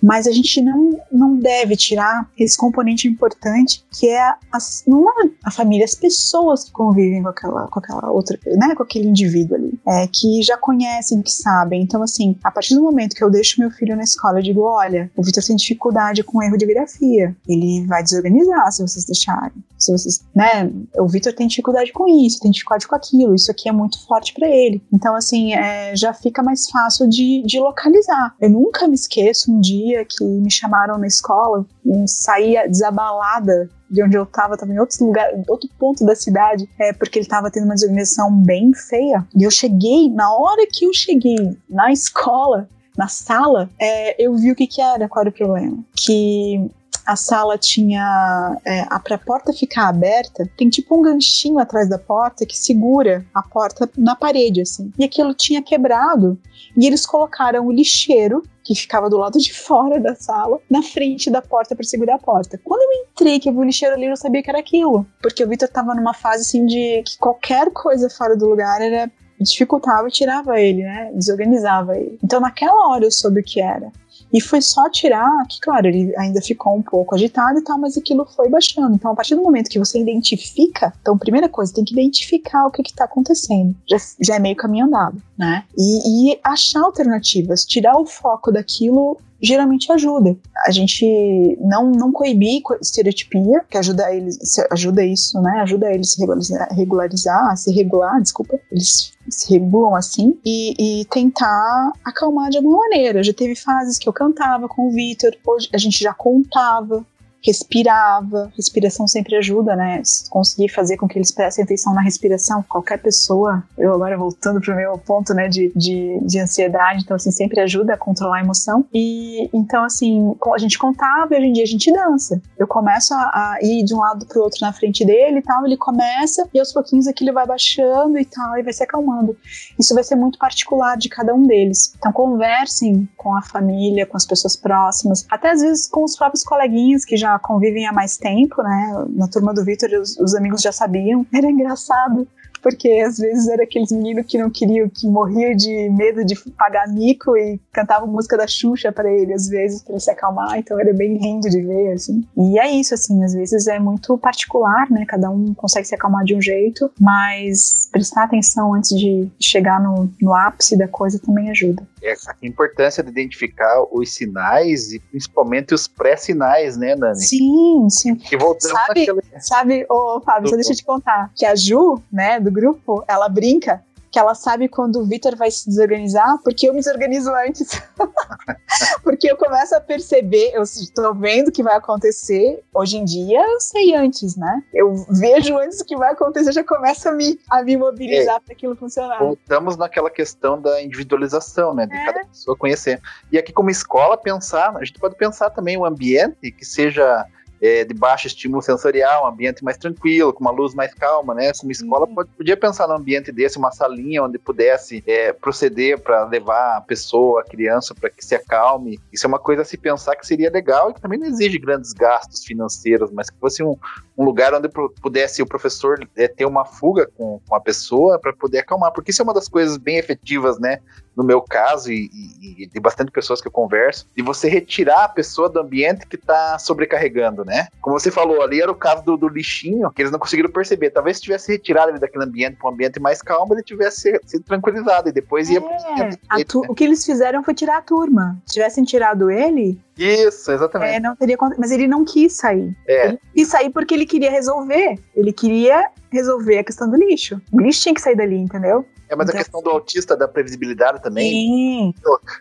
[0.00, 5.30] mas a gente não, não deve tirar esse componente importante que é as, não é
[5.42, 9.56] a família, as pessoas que convivem com aquela, com aquela outra, né, com aquele indivíduo
[9.56, 11.82] ali, é, que já conhecem, que sabem.
[11.82, 14.60] Então, assim, a partir do momento que eu deixo meu filho na escola, eu digo:
[14.60, 19.64] olha, o Vitor tem dificuldade com erro de grafia, ele vai desorganizar se vocês deixarem.
[19.78, 23.68] Se vocês, né, o Vitor tem dificuldade com isso, tem dificuldade com aquilo, isso aqui
[23.68, 24.82] é muito forte para ele.
[24.92, 25.63] Então, assim, é,
[25.94, 28.34] já fica mais fácil de, de localizar.
[28.40, 31.64] Eu nunca me esqueço um dia que me chamaram na escola
[32.06, 36.92] saía desabalada de onde eu estava, estava em outro lugar, outro ponto da cidade, é
[36.92, 39.24] porque ele estava tendo uma desorganização bem feia.
[39.36, 44.50] E eu cheguei, na hora que eu cheguei na escola, na sala, é, eu vi
[44.50, 45.78] o que que era, qual era o problema.
[45.96, 46.68] Que
[47.06, 48.60] a sala tinha.
[48.64, 53.42] É, a porta ficar aberta, tem tipo um ganchinho atrás da porta que segura a
[53.42, 54.92] porta na parede, assim.
[54.98, 56.38] E aquilo tinha quebrado.
[56.76, 61.30] E eles colocaram o lixeiro que ficava do lado de fora da sala, na frente
[61.30, 62.58] da porta para segurar a porta.
[62.64, 65.06] Quando eu entrei, que eu vi o lixeiro ali, eu sabia que era aquilo.
[65.20, 69.10] Porque o Victor tava numa fase assim de que qualquer coisa fora do lugar era
[69.38, 71.10] dificultava e tirava ele, né?
[71.14, 72.18] Desorganizava ele.
[72.22, 73.92] Então naquela hora eu soube o que era.
[74.34, 77.96] E foi só tirar, que claro, ele ainda ficou um pouco agitado e tal, mas
[77.96, 78.96] aquilo foi baixando.
[78.96, 82.70] Então, a partir do momento que você identifica, então, primeira coisa, tem que identificar o
[82.72, 83.76] que está acontecendo.
[83.88, 85.62] Já, já é meio caminho andado, né?
[85.78, 90.36] E, e achar alternativas, tirar o foco daquilo geralmente ajuda.
[90.66, 94.38] A gente não, não coibir estereotipia, que ajuda eles,
[94.70, 95.60] ajuda isso, né?
[95.60, 98.58] Ajuda eles se regularizar, regularizar se regular, desculpa.
[98.72, 103.22] Eles se regulam assim e, e, tentar acalmar de alguma maneira.
[103.22, 107.04] Já teve fases que eu cantava com o Vitor, hoje a gente já contava,
[107.44, 108.50] respirava.
[108.56, 110.02] Respiração sempre ajuda, né?
[110.30, 112.64] Conseguir fazer com que eles prestem atenção na respiração.
[112.68, 117.30] Qualquer pessoa, eu agora voltando pro meu ponto, né, de, de, de ansiedade, então, assim,
[117.30, 118.84] sempre ajuda a controlar a emoção.
[118.92, 122.40] E então, assim, a gente contava e hoje em dia a gente dança.
[122.58, 125.64] Eu começo a, a ir de um lado pro outro na frente dele e tal,
[125.66, 129.36] ele começa e aos pouquinhos aquilo vai baixando e tal, e vai se acalmando.
[129.78, 131.94] Isso vai ser muito particular de cada um deles.
[131.98, 136.42] Então, conversem com a família, com as pessoas próximas, até às vezes com os próprios
[136.42, 139.06] coleguinhas que já convivem há mais tempo, né?
[139.10, 141.26] Na turma do Vitor, os, os amigos já sabiam.
[141.32, 142.26] Era engraçado
[142.64, 146.88] porque às vezes era aqueles meninos que não queriam, que morriam de medo de pagar
[146.88, 150.80] mico e cantavam música da Xuxa para ele, às vezes, para ele se acalmar, então
[150.80, 152.26] era bem lindo de ver, assim.
[152.34, 155.04] E é isso, assim, às vezes é muito particular, né?
[155.06, 160.10] Cada um consegue se acalmar de um jeito, mas prestar atenção antes de chegar no,
[160.22, 161.86] no ápice da coisa também ajuda.
[162.04, 167.16] É, a importância de identificar os sinais e principalmente os pré-sinais, né, Nani?
[167.16, 168.20] Sim, sim.
[168.30, 169.40] E voltando sabe, naquele...
[169.40, 173.28] sabe, ô Fábio, só deixa eu te contar, que a Ju, né, do grupo, ela
[173.28, 173.82] brinca
[174.14, 177.82] que ela sabe quando o Vitor vai se desorganizar, porque eu me desorganizo antes.
[179.02, 182.62] porque eu começo a perceber, eu estou vendo o que vai acontecer.
[182.72, 184.62] Hoje em dia, eu sei antes, né?
[184.72, 188.40] Eu vejo antes o que vai acontecer, já começo a me, a me mobilizar é,
[188.40, 189.18] para aquilo funcionar.
[189.18, 191.84] Voltamos naquela questão da individualização, né?
[191.84, 192.04] De é.
[192.04, 193.02] cada pessoa conhecer.
[193.32, 197.26] E aqui, como escola, pensar, a gente pode pensar também um ambiente que seja
[197.64, 201.50] é, de baixo estímulo sensorial, um ambiente mais tranquilo, com uma luz mais calma, né?
[201.58, 206.24] Como escola, pode, podia pensar num ambiente desse, uma salinha onde pudesse é, proceder para
[206.24, 209.00] levar a pessoa, a criança, para que se acalme.
[209.10, 211.58] Isso é uma coisa a se pensar que seria legal e que também não exige
[211.58, 213.74] grandes gastos financeiros, mas que fosse um,
[214.18, 214.68] um lugar onde
[215.00, 219.10] pudesse o professor é, ter uma fuga com, com a pessoa para poder acalmar, porque
[219.10, 220.80] isso é uma das coisas bem efetivas, né?
[221.16, 225.04] No meu caso, e, e, e, de bastante pessoas que eu converso, de você retirar
[225.04, 227.68] a pessoa do ambiente que está sobrecarregando, né?
[227.80, 230.90] Como você falou, ali era o caso do, do, lixinho, que eles não conseguiram perceber.
[230.90, 234.44] Talvez se tivesse retirado ele daquele ambiente para um ambiente mais calmo, ele tivesse sido
[234.44, 235.58] tranquilizado e depois ia.
[235.58, 236.66] É, tu, né?
[236.68, 238.40] O que eles fizeram foi tirar a turma.
[238.46, 239.80] Se tivessem tirado ele.
[239.96, 240.96] Isso, exatamente.
[240.96, 242.76] É, não teria, mas ele não quis sair.
[242.86, 243.08] É.
[243.08, 244.98] Ele quis sair porque ele queria resolver.
[245.14, 247.40] Ele queria resolver a questão do lixo.
[247.52, 248.84] O lixo tinha que sair dali, entendeu?
[249.14, 251.30] É, mas então, a questão do autista, da previsibilidade também.
[251.30, 251.94] Sim.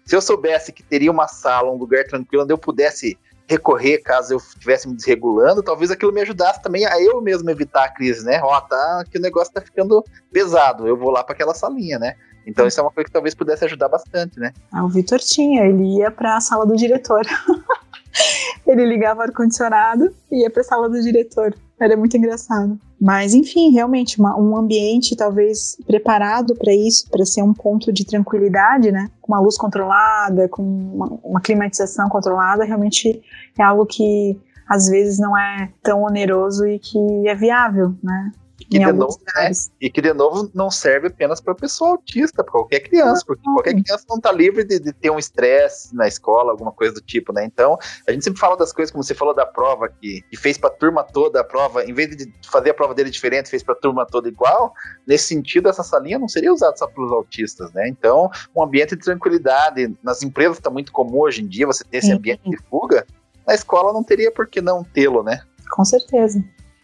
[0.04, 3.18] Se eu soubesse que teria uma sala, um lugar tranquilo onde eu pudesse
[3.48, 7.84] recorrer caso eu estivesse me desregulando, talvez aquilo me ajudasse também a eu mesmo evitar
[7.84, 8.40] a crise, né?
[8.42, 12.16] Ó, tá que o negócio tá ficando pesado, eu vou lá para aquela salinha, né?
[12.46, 14.54] Então isso é uma coisa que talvez pudesse ajudar bastante, né?
[14.72, 17.22] Ah, o Vitor tinha, ele ia para a sala do diretor.
[18.68, 21.56] ele ligava o ar-condicionado e ia para a sala do diretor.
[21.80, 22.80] Era muito engraçado.
[23.00, 28.06] Mas, enfim, realmente, uma, um ambiente talvez preparado para isso, para ser um ponto de
[28.06, 29.10] tranquilidade, né?
[29.22, 33.22] Com uma luz controlada, com uma, uma, climatização controlada, realmente
[33.60, 34.40] é algo que
[34.70, 38.32] às vezes não é tão oneroso e que é viável, né?
[38.58, 39.52] Que de novo, né?
[39.82, 43.74] E que, de novo, não serve apenas para pessoa autista, para qualquer criança, porque qualquer
[43.74, 47.34] criança não está livre de, de, ter um estresse na escola, alguma coisa do tipo,
[47.34, 47.44] né?
[47.46, 47.78] Então,
[48.08, 50.70] a gente sempre fala das coisas, como você falou da prova, que, que fez para
[50.70, 53.74] a turma toda a prova, em vez de fazer a prova dele diferente, fez para
[53.74, 54.74] a turma toda igual.
[55.06, 57.88] Nesse sentido, essa salinha não seria usada só pelos autistas, né?
[57.88, 61.98] Então, um ambiente de tranquilidade, nas empresas está muito comum hoje em dia você ter
[61.98, 63.06] esse ambiente de fuga,
[63.48, 65.42] na escola não teria por que não tê-lo, né?
[65.72, 66.44] Com certeza.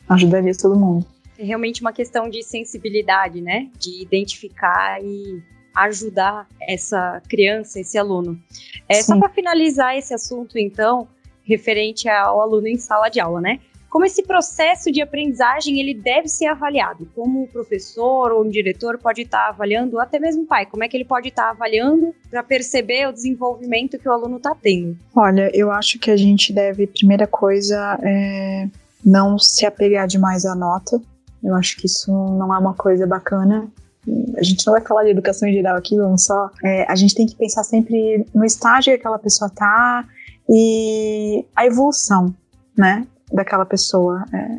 [0.10, 1.06] Ajudaria todo mundo
[1.40, 3.70] é realmente uma questão de sensibilidade, né?
[3.80, 5.42] De identificar e
[5.74, 8.38] ajudar essa criança, esse aluno.
[8.90, 11.08] É, só para finalizar esse assunto, então,
[11.44, 13.60] referente ao aluno em sala de aula, né?
[13.90, 17.10] Como esse processo de aprendizagem ele deve ser avaliado?
[17.16, 20.84] Como o professor ou o diretor pode estar avaliando, ou até mesmo o pai, como
[20.84, 24.96] é que ele pode estar avaliando para perceber o desenvolvimento que o aluno está tendo?
[25.16, 28.68] Olha, eu acho que a gente deve, primeira coisa, é
[29.04, 31.02] não se apegar demais à nota,
[31.44, 33.68] eu acho que isso não é uma coisa bacana.
[34.38, 36.50] A gente não vai falar de educação em geral aqui, vamos só.
[36.64, 40.06] É, a gente tem que pensar sempre no estágio que aquela pessoa tá
[40.50, 42.34] e a evolução,
[42.78, 44.26] né, daquela pessoa.
[44.34, 44.58] É,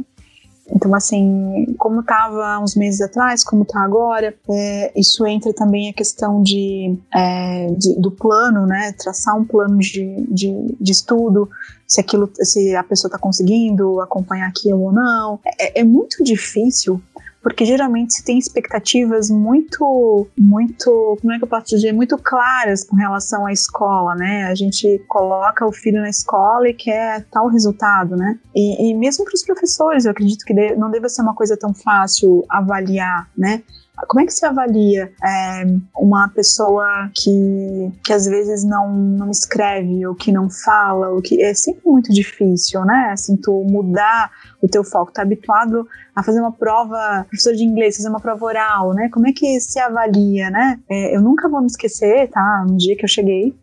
[0.75, 5.93] então, assim, como estava uns meses atrás, como está agora, é, isso entra também a
[5.93, 8.93] questão de, é, de, do plano, né?
[8.93, 11.49] Traçar um plano de, de, de estudo,
[11.87, 15.41] se aquilo, se a pessoa está conseguindo acompanhar aquilo ou não.
[15.59, 17.01] É, é muito difícil
[17.43, 22.84] porque geralmente se tem expectativas muito, muito, como é que eu posso dizer, muito claras
[22.84, 24.45] com relação à escola, né?
[24.45, 28.38] A gente coloca o filho na escola e quer tal resultado, né?
[28.55, 31.72] E, e mesmo para os professores, eu acredito que não deve ser uma coisa tão
[31.72, 33.62] fácil avaliar, né?
[34.09, 35.64] Como é que se avalia é,
[35.97, 41.43] uma pessoa que, que às vezes não, não escreve, ou que não fala, ou que
[41.43, 43.11] é sempre muito difícil, né?
[43.12, 44.30] Assim, tu mudar
[44.63, 48.45] o teu foco, tá habituado a fazer uma prova, professor de inglês, fazer uma prova
[48.45, 49.09] oral, né?
[49.11, 50.79] Como é que se avalia, né?
[50.89, 52.67] É, eu nunca vou me esquecer, tá?
[52.69, 53.55] Um dia que eu cheguei,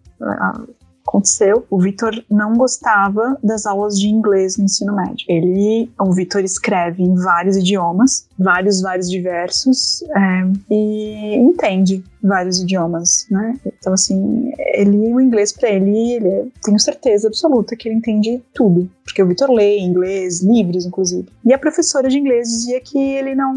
[1.08, 5.26] aconteceu, o Vitor não gostava das aulas de inglês no ensino médio.
[5.28, 13.26] Ele, o Vitor escreve em vários idiomas, vários, vários diversos, é, e entende vários idiomas,
[13.32, 13.58] né?
[13.66, 18.89] Então, assim, ele, o inglês para ele, ele, tenho certeza absoluta que ele entende tudo,
[19.08, 21.30] porque o Vitor lê inglês, livros, inclusive.
[21.45, 23.53] E a professora de inglês dizia que ele não,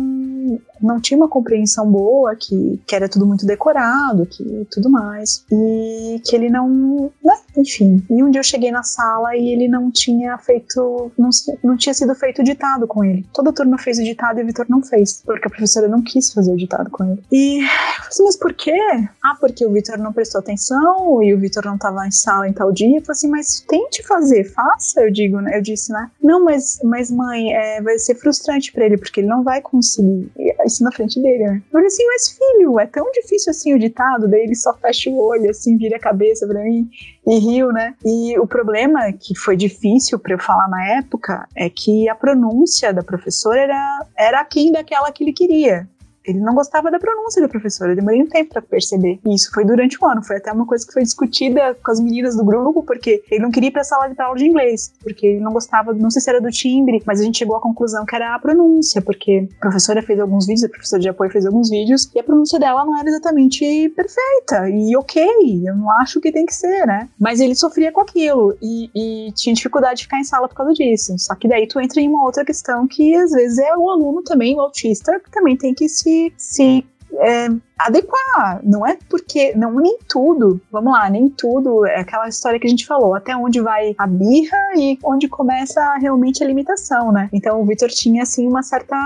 [0.80, 6.22] não tinha uma compreensão boa, que, que era tudo muito decorado, que tudo mais, e
[6.24, 7.34] que ele não, né?
[7.57, 8.05] Enfim.
[8.11, 11.30] E um dia eu cheguei na sala e ele não tinha feito, não,
[11.62, 13.26] não tinha sido feito o ditado com ele.
[13.32, 16.03] Toda a turma fez o ditado e o Vitor não fez, porque a professora não
[16.03, 17.22] quis fazer o ditado com ele.
[17.30, 18.78] E eu falei assim, mas por quê?
[19.22, 22.53] Ah, porque o Vitor não prestou atenção e o Vitor não estava em sala em
[22.53, 22.98] tal dia.
[22.98, 25.57] Eu falei assim, mas tente fazer, faça, eu digo, né?
[25.57, 26.11] Eu disse, né?
[26.22, 30.30] Não, mas, mas mãe, é, vai ser frustrante para ele, porque ele não vai conseguir.
[30.64, 31.62] Isso na frente dele, né?
[31.66, 35.11] Eu falei assim, mas filho, é tão difícil assim o ditado, daí ele só fecha
[35.11, 36.88] o olho, assim, vira a cabeça para mim
[37.26, 37.94] e riu, né?
[38.04, 42.92] E o problema que foi difícil para eu falar na época é que a pronúncia
[42.92, 45.88] da professora era, era aquém daquela que ele queria
[46.24, 47.92] ele não gostava da pronúncia da professora.
[47.92, 49.18] Eu demorei um tempo para perceber.
[49.24, 50.22] E isso foi durante o ano.
[50.22, 53.50] Foi até uma coisa que foi discutida com as meninas do grupo, porque ele não
[53.50, 56.30] queria ir pra sala de aula de inglês, porque ele não gostava, não sei se
[56.30, 59.60] era do timbre, mas a gente chegou à conclusão que era a pronúncia, porque a
[59.60, 62.84] professora fez alguns vídeos, a professora de apoio fez alguns vídeos, e a pronúncia dela
[62.84, 64.68] não era exatamente perfeita.
[64.68, 65.24] E ok,
[65.66, 67.08] eu não acho que tem que ser, né?
[67.18, 70.72] Mas ele sofria com aquilo e, e tinha dificuldade de ficar em sala por causa
[70.72, 71.14] disso.
[71.18, 74.22] Só que daí tu entra em uma outra questão que às vezes é o aluno
[74.22, 76.84] também, o autista, que também tem que se se,
[77.14, 77.48] é,
[77.78, 78.61] adequar.
[78.62, 82.70] Não é porque, não nem tudo, vamos lá, nem tudo é aquela história que a
[82.70, 87.28] gente falou, até onde vai a birra e onde começa realmente a limitação, né?
[87.32, 88.96] Então o Victor tinha assim uma certa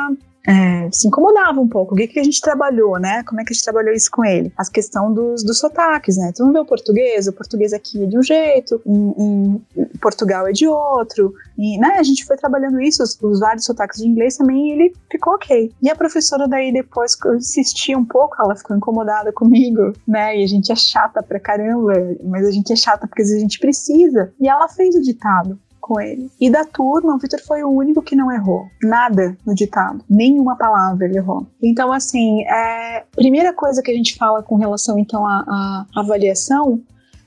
[0.46, 1.94] é, se incomodava um pouco.
[1.94, 3.22] O que, que a gente trabalhou, né?
[3.24, 4.52] Como é que a gente trabalhou isso com ele?
[4.56, 6.32] A questão dos, dos sotaques, né?
[6.34, 10.46] Tu não vê o português, o português aqui é de um jeito, em, em Portugal
[10.46, 14.08] é de outro, e né, a gente foi trabalhando isso, os, os, vários sotaques de
[14.08, 15.72] inglês também, e ele ficou ok.
[15.80, 20.38] E a professora daí depois insistia um pouco, ela ficou incomodada comigo, né?
[20.38, 21.92] E a gente é chata pra caramba,
[22.22, 24.32] mas a gente é chata porque a gente precisa.
[24.40, 26.31] E ela fez o ditado com ele.
[26.40, 28.66] E da turma, o Victor foi o único que não errou.
[28.82, 30.02] Nada no ditado.
[30.09, 31.47] Nenhuma palavra ele errou.
[31.62, 36.81] Então, assim, é, primeira coisa que a gente fala com relação, então, à, avaliação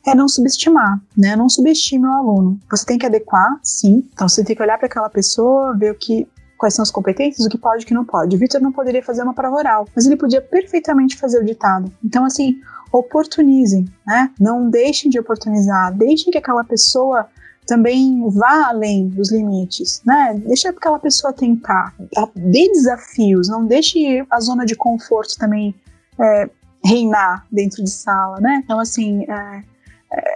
[0.08, 1.36] é não subestimar, né?
[1.36, 2.60] Não subestime o aluno.
[2.72, 4.04] Você tem que adequar, sim.
[4.12, 6.28] Então, você tem que olhar para aquela pessoa, ver o que
[6.58, 8.36] quais são as competências, o que pode e o que não pode.
[8.36, 11.92] O Victor não poderia fazer uma prova oral, mas ele podia perfeitamente fazer o ditado.
[12.04, 12.56] Então, assim,
[12.92, 14.32] oportunizem, né?
[14.40, 17.28] Não deixem de oportunizar, deixem que aquela pessoa
[17.68, 20.42] também vá além dos limites, né?
[20.46, 21.94] Deixa aquela pessoa tentar,
[22.34, 25.76] dê desafios, não deixe a zona de conforto também
[26.20, 26.50] é,
[26.84, 28.62] reinar dentro de sala, né?
[28.64, 29.64] Então, assim, é,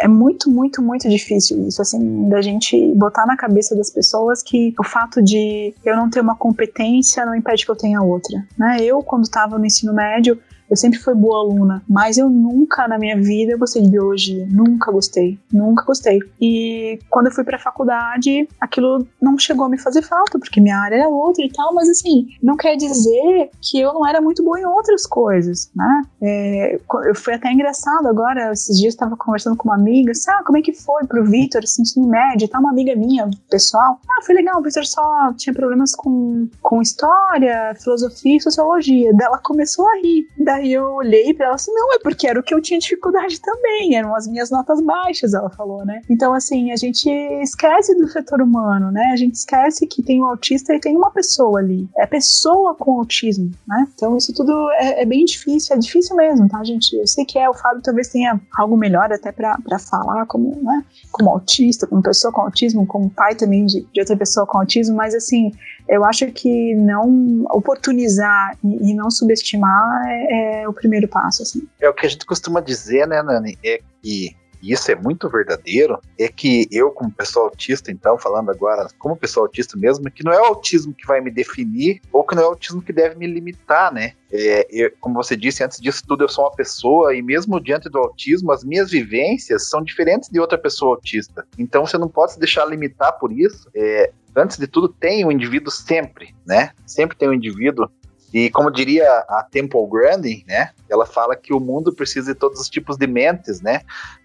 [0.01, 4.75] é muito, muito, muito difícil isso, assim, da gente botar na cabeça das pessoas que
[4.77, 8.77] o fato de eu não ter uma competência não impede que eu tenha outra, né?
[8.81, 10.37] Eu, quando estava no ensino médio,
[10.71, 14.47] eu sempre fui boa aluna, mas eu nunca na minha vida gostei de biologia.
[14.49, 15.37] Nunca gostei.
[15.51, 16.19] Nunca gostei.
[16.39, 20.77] E quando eu fui pra faculdade, aquilo não chegou a me fazer falta, porque minha
[20.77, 24.43] área era outra e tal, mas assim, não quer dizer que eu não era muito
[24.43, 26.03] boa em outras coisas, né?
[26.21, 30.43] É, eu fui até engraçado agora, esses dias estava conversando com uma amiga, sabe, ah,
[30.45, 33.99] como é que foi pro Vitor, assim, ensino médio, tá uma amiga minha, pessoal.
[34.09, 39.13] Ah, foi legal, o Vitor só tinha problemas com, com história, filosofia e sociologia.
[39.13, 40.27] Daí ela começou a rir.
[40.37, 42.79] Daí Aí eu olhei para ela assim, não, é porque era o que eu tinha
[42.79, 46.03] dificuldade também, eram as minhas notas baixas, ela falou, né?
[46.07, 47.09] Então, assim, a gente
[47.41, 49.09] esquece do setor humano, né?
[49.11, 51.89] A gente esquece que tem um autista e tem uma pessoa ali.
[51.97, 53.87] É pessoa com autismo, né?
[53.95, 56.95] Então, isso tudo é, é, bem difícil, é difícil mesmo, tá, gente?
[56.95, 60.85] Eu sei que é, o Fábio talvez tenha algo melhor até para falar como, né?
[61.11, 64.95] Como autista, como pessoa com autismo, como pai também de, de outra pessoa com autismo,
[64.95, 65.51] mas assim,
[65.91, 71.43] eu acho que não oportunizar e, não subestimar é, é, o primeiro passo.
[71.43, 71.67] Assim.
[71.81, 73.57] É o que a gente costuma dizer, né, Nani?
[73.61, 78.51] É que e isso é muito verdadeiro, é que eu, como pessoa autista, então, falando
[78.51, 82.23] agora como pessoa autista mesmo, que não é o autismo que vai me definir, ou
[82.23, 84.13] que não é o autismo que deve me limitar, né?
[84.31, 87.89] É, eu, como você disse, antes disso tudo, eu sou uma pessoa, e mesmo diante
[87.89, 91.45] do autismo, as minhas vivências são diferentes de outra pessoa autista.
[91.57, 93.69] Então, você não pode se deixar limitar por isso.
[93.75, 96.71] É, antes de tudo, tem o um indivíduo sempre, né?
[96.85, 97.89] Sempre tem um indivíduo
[98.33, 100.71] e como diria a Temple Grandin, né?
[100.89, 103.81] Ela fala que o mundo precisa de todos os tipos de mentes, né?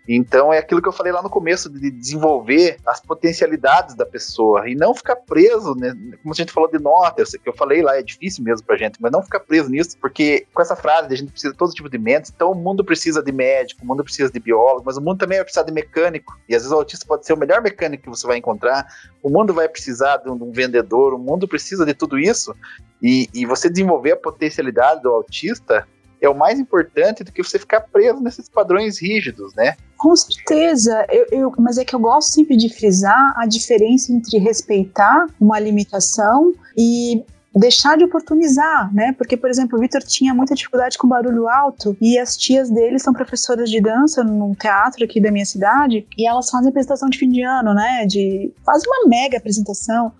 [0.08, 4.68] Então é aquilo que eu falei lá no começo, de desenvolver as potencialidades da pessoa
[4.68, 5.94] e não ficar preso, né?
[6.22, 8.76] Como a gente falou de nota, eu que eu falei lá, é difícil mesmo pra
[8.76, 11.72] gente, mas não ficar preso nisso, porque com essa frase a gente precisa de todo
[11.72, 14.96] tipo de mentes, então o mundo precisa de médico, o mundo precisa de biólogo, mas
[14.96, 17.36] o mundo também vai precisar de mecânico, e às vezes o autista pode ser o
[17.36, 18.86] melhor mecânico que você vai encontrar,
[19.22, 22.54] o mundo vai precisar de um, de um vendedor, o mundo precisa de tudo isso,
[23.02, 25.86] e, e você desenvolver a potencialidade do autista
[26.20, 29.76] é o mais importante do que você ficar preso nesses padrões rígidos, né?
[29.96, 34.38] Com certeza, eu, eu, mas é que eu gosto sempre de frisar a diferença entre
[34.38, 37.24] respeitar uma limitação e
[37.54, 39.14] deixar de oportunizar, né?
[39.16, 42.98] Porque, por exemplo, o Vitor tinha muita dificuldade com barulho alto e as tias dele
[42.98, 47.18] são professoras de dança num teatro aqui da minha cidade e elas fazem apresentação de
[47.18, 48.04] fim de ano, né?
[48.06, 50.12] De fazem uma mega apresentação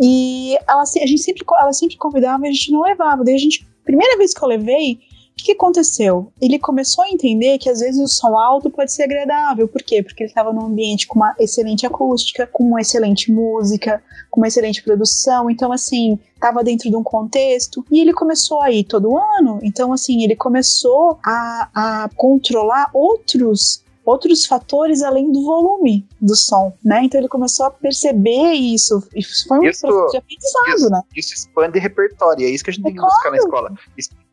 [0.00, 3.24] e ela, a gente sempre, ela sempre convidava e a gente não levava.
[3.24, 5.00] Daí a gente, primeira vez que eu levei,
[5.38, 6.32] o que, aconteceu?
[6.40, 9.68] Ele começou a entender que às vezes o som alto pode ser agradável.
[9.68, 10.02] Por quê?
[10.02, 14.48] Porque ele estava num ambiente com uma excelente acústica, com uma excelente música, com uma
[14.48, 15.50] excelente produção.
[15.50, 17.84] Então, assim, estava dentro de um contexto.
[17.90, 19.60] E ele começou a ir todo ano.
[19.62, 26.72] Então, assim, ele começou a, a controlar outros outros fatores além do volume do som,
[26.82, 27.02] né?
[27.02, 29.02] Então ele começou a perceber isso.
[29.12, 31.02] E foi um isso, processo de aprendizado, isso, né?
[31.16, 33.12] Isso expande repertório, é isso que a gente é tem que claro.
[33.12, 33.74] buscar na escola.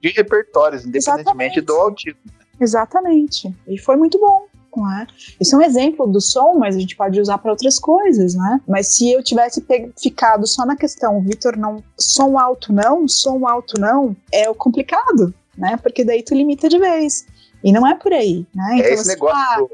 [0.03, 1.61] Expandir repertórios, independentemente Exatamente.
[1.61, 2.19] do autismo.
[2.59, 3.55] Exatamente.
[3.67, 4.47] E foi muito bom.
[4.75, 5.05] É?
[5.39, 8.59] Isso é um exemplo do som, mas a gente pode usar para outras coisas, né?
[8.67, 9.63] Mas se eu tivesse
[10.01, 15.31] ficado só na questão, Vitor, não, som alto não, som alto não, é o complicado,
[15.55, 15.77] né?
[15.77, 17.23] Porque daí tu limita de vez.
[17.63, 18.69] E não é por aí, né?
[18.71, 19.69] É então, é esse negócio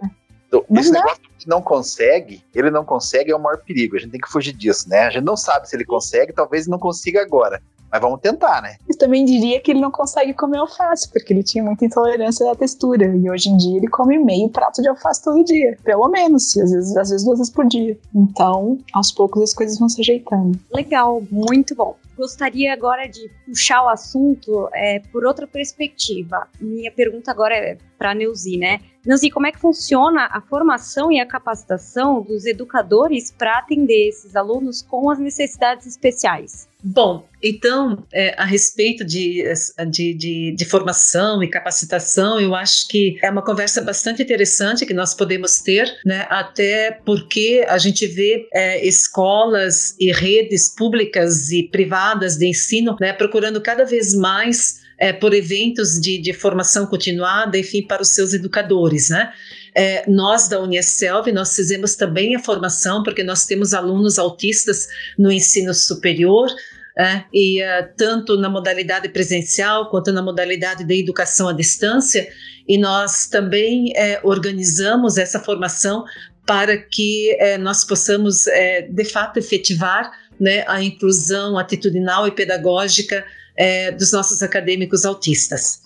[0.52, 3.96] do, do esse negócio que não consegue, ele não consegue é o maior perigo.
[3.96, 5.04] A gente tem que fugir disso, né?
[5.04, 7.62] A gente não sabe se ele consegue, talvez não consiga agora.
[7.92, 8.76] Mas vamos tentar, né?
[8.88, 12.56] Eu também diria que ele não consegue comer alface, porque ele tinha muita intolerância à
[12.56, 13.06] textura.
[13.06, 15.78] E hoje em dia ele come meio prato de alface todo dia.
[15.84, 17.98] Pelo menos, às vezes, às vezes duas vezes por dia.
[18.14, 20.60] Então, aos poucos as coisas vão se ajeitando.
[20.74, 26.50] Legal, muito bom gostaria agora de puxar o assunto é, por outra perspectiva.
[26.60, 28.82] Minha pergunta agora é para a Neuzi, né?
[29.06, 34.36] Neuzi, como é que funciona a formação e a capacitação dos educadores para atender esses
[34.36, 36.68] alunos com as necessidades especiais?
[36.82, 39.44] Bom, então, é, a respeito de,
[39.90, 44.94] de, de, de, formação e capacitação, eu acho que é uma conversa bastante interessante que
[44.94, 51.64] nós podemos ter, né, até porque a gente vê é, escolas e redes públicas e
[51.64, 57.58] privadas de ensino né, procurando cada vez mais é, por eventos de, de formação continuada,
[57.58, 59.32] enfim, para os seus educadores, né?
[59.74, 65.32] É, nós da Unicelv, nós fizemos também a formação, porque nós temos alunos autistas no
[65.32, 66.50] ensino superior,
[66.98, 72.28] é, e uh, tanto na modalidade presencial quanto na modalidade de educação à distância,
[72.68, 76.04] e nós também é, organizamos essa formação
[76.46, 83.24] para que é, nós possamos, é, de fato, efetivar né, a inclusão atitudinal e pedagógica
[83.60, 85.82] é, dos nossos acadêmicos autistas.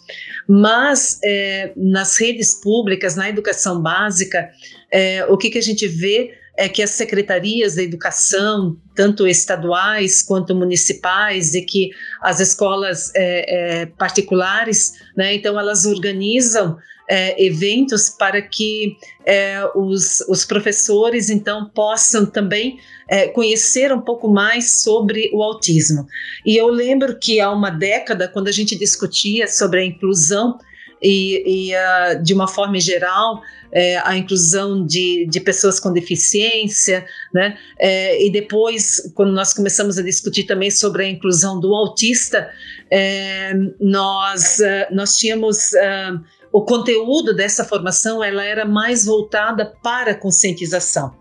[0.47, 4.51] Mas é, nas redes públicas, na educação básica,
[4.91, 10.21] é, o que, que a gente vê é que as secretarias da educação, tanto estaduais
[10.21, 11.89] quanto municipais, e que
[12.21, 16.77] as escolas é, é, particulares, né, então elas organizam
[17.09, 24.27] é, eventos para que é, os, os, professores então possam também é, conhecer um pouco
[24.27, 26.07] mais sobre o autismo.
[26.45, 30.57] E eu lembro que há uma década, quando a gente discutia sobre a inclusão
[31.01, 33.41] e, e uh, de uma forma geral
[33.73, 37.57] é, a inclusão de, de, pessoas com deficiência, né?
[37.79, 42.49] É, e depois, quando nós começamos a discutir também sobre a inclusão do autista,
[42.91, 46.23] é, nós, uh, nós tínhamos uh,
[46.53, 51.11] o conteúdo dessa formação ela era mais voltada para a conscientização.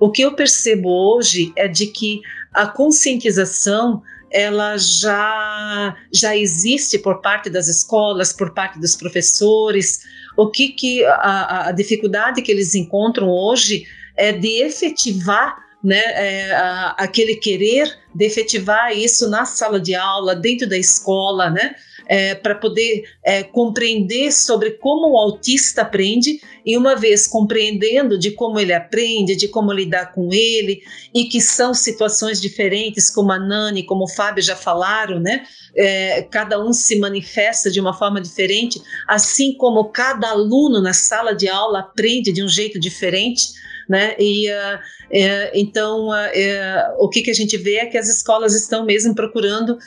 [0.00, 2.22] O que eu percebo hoje é de que
[2.54, 10.00] a conscientização ela já já existe por parte das escolas, por parte dos professores.
[10.36, 13.86] O que que a, a dificuldade que eles encontram hoje
[14.16, 15.54] é de efetivar
[15.84, 21.50] né, é, a, aquele querer de efetivar isso na sala de aula, dentro da escola,
[21.50, 21.74] né,
[22.08, 28.30] é, para poder é, compreender sobre como o autista aprende, e uma vez compreendendo de
[28.30, 30.82] como ele aprende, de como lidar com ele,
[31.14, 35.44] e que são situações diferentes, como a Nani, como o Fábio já falaram, né?
[35.76, 41.34] É, cada um se manifesta de uma forma diferente, assim como cada aluno na sala
[41.34, 43.58] de aula aprende de um jeito diferente
[43.88, 44.14] né?
[44.18, 44.78] E uh,
[45.10, 48.84] é, então uh, é, o que, que a gente vê é que as escolas estão
[48.84, 49.78] mesmo procurando uh,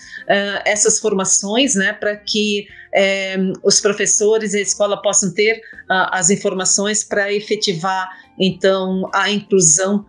[0.66, 2.68] essas formações, né, para que
[3.64, 10.06] os professores e a escola possam ter as informações para efetivar então a inclusão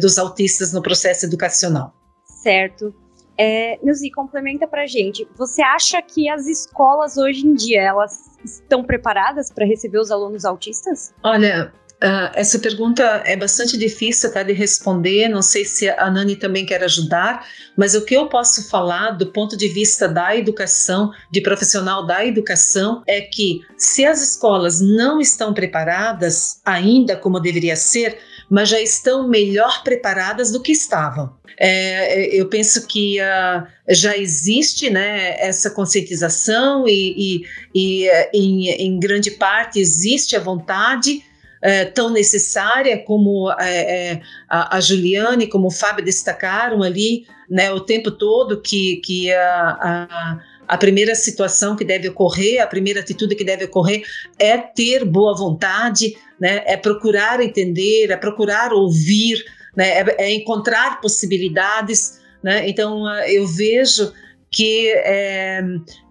[0.00, 1.94] dos autistas no processo educacional.
[2.24, 2.92] Certo.
[3.38, 5.24] É, Nilzi, complementa para gente.
[5.36, 10.44] Você acha que as escolas hoje em dia elas estão preparadas para receber os alunos
[10.44, 11.14] autistas?
[11.22, 15.28] Olha, Uh, essa pergunta é bastante difícil tá, de responder.
[15.28, 19.26] Não sei se a Nani também quer ajudar, mas o que eu posso falar do
[19.28, 25.20] ponto de vista da educação, de profissional da educação, é que se as escolas não
[25.22, 28.18] estão preparadas ainda como deveria ser,
[28.50, 31.34] mas já estão melhor preparadas do que estavam.
[31.58, 37.40] É, eu penso que uh, já existe né, essa conscientização e,
[37.74, 41.24] e, e em, em grande parte existe a vontade
[41.62, 47.72] é, tão necessária como é, é, a, a, Juliane, como o Fábio destacaram ali, né,
[47.72, 50.38] o tempo todo que, que a, a,
[50.68, 54.04] a primeira situação que deve ocorrer, a primeira atitude que deve ocorrer
[54.38, 59.44] é ter boa vontade, né, é procurar entender, é procurar ouvir,
[59.76, 62.20] né, é, é encontrar possibilidades.
[62.42, 64.12] Né, então, eu vejo
[64.50, 65.62] que é,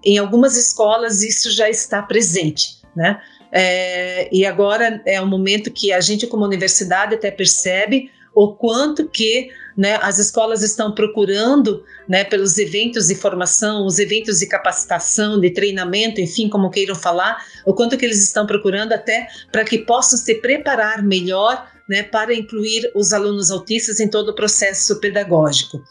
[0.04, 2.76] em algumas escolas isso já está presente.
[2.96, 3.20] Né?
[3.58, 9.08] É, e agora é um momento que a gente, como universidade, até percebe o quanto
[9.08, 15.40] que né, as escolas estão procurando né, pelos eventos de formação, os eventos de capacitação,
[15.40, 19.78] de treinamento, enfim, como queiram falar, o quanto que eles estão procurando até para que
[19.78, 25.82] possam se preparar melhor né, para incluir os alunos autistas em todo o processo pedagógico.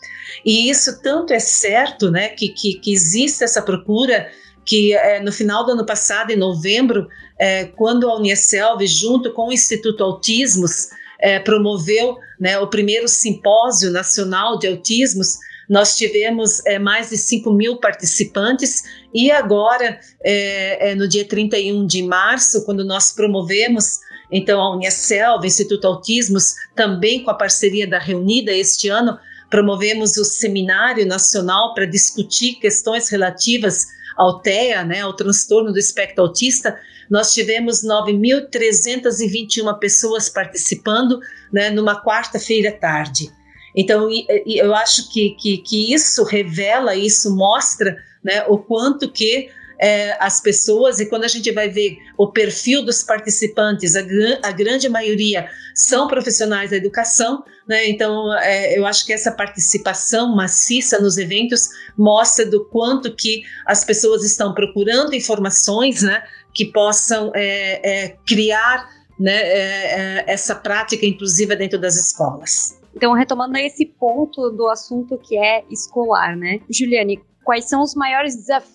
[0.44, 4.28] E isso tanto é certo né, que, que, que existe essa procura
[4.64, 7.08] que é, no final do ano passado, em novembro,
[7.38, 10.88] é, quando a Unicelv, junto com o Instituto Autismos,
[11.20, 15.38] é, promoveu né, o primeiro simpósio nacional de autismos,
[15.68, 18.82] nós tivemos é, mais de 5 mil participantes
[19.14, 24.00] e agora, é, é, no dia 31 de março, quando nós promovemos
[24.30, 29.18] então a Unicelv, o Instituto Autismos, também com a parceria da Reunida este ano,
[29.48, 33.86] promovemos o Seminário Nacional para discutir questões relativas
[34.16, 36.78] ao TEA, né, ao transtorno do espectro autista,
[37.10, 41.20] nós tivemos 9.321 pessoas participando
[41.52, 43.30] né, numa quarta-feira tarde.
[43.76, 44.08] Então,
[44.46, 50.40] eu acho que, que, que, isso revela, isso mostra né, o quanto que é, as
[50.40, 54.00] pessoas, e quando a gente vai ver o perfil dos participantes, a,
[54.42, 57.88] a grande maioria são profissionais da educação, né?
[57.88, 63.84] então é, eu acho que essa participação maciça nos eventos mostra do quanto que as
[63.84, 66.22] pessoas estão procurando informações né,
[66.54, 68.88] que possam é, é criar
[69.18, 72.80] né, é, é, essa prática inclusiva dentro das escolas.
[72.96, 76.60] Então, retomando esse ponto do assunto que é escolar, né?
[76.70, 78.73] Juliane, quais são os maiores desafios,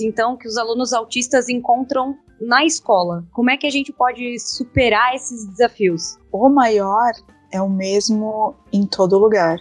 [0.00, 3.24] então, que os alunos autistas encontram na escola?
[3.32, 6.18] Como é que a gente pode superar esses desafios?
[6.32, 7.12] O maior
[7.52, 9.58] é o mesmo em todo lugar.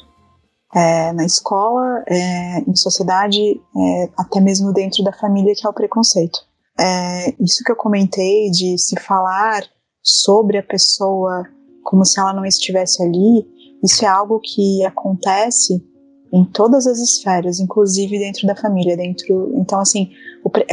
[0.73, 5.73] É, na escola, é, em sociedade, é, até mesmo dentro da família, que é o
[5.73, 6.39] preconceito.
[6.79, 9.63] É, isso que eu comentei de se falar
[10.01, 11.43] sobre a pessoa
[11.83, 13.45] como se ela não estivesse ali,
[13.83, 15.83] isso é algo que acontece
[16.33, 19.51] em todas as esferas, inclusive dentro da família, dentro.
[19.55, 20.09] Então, assim,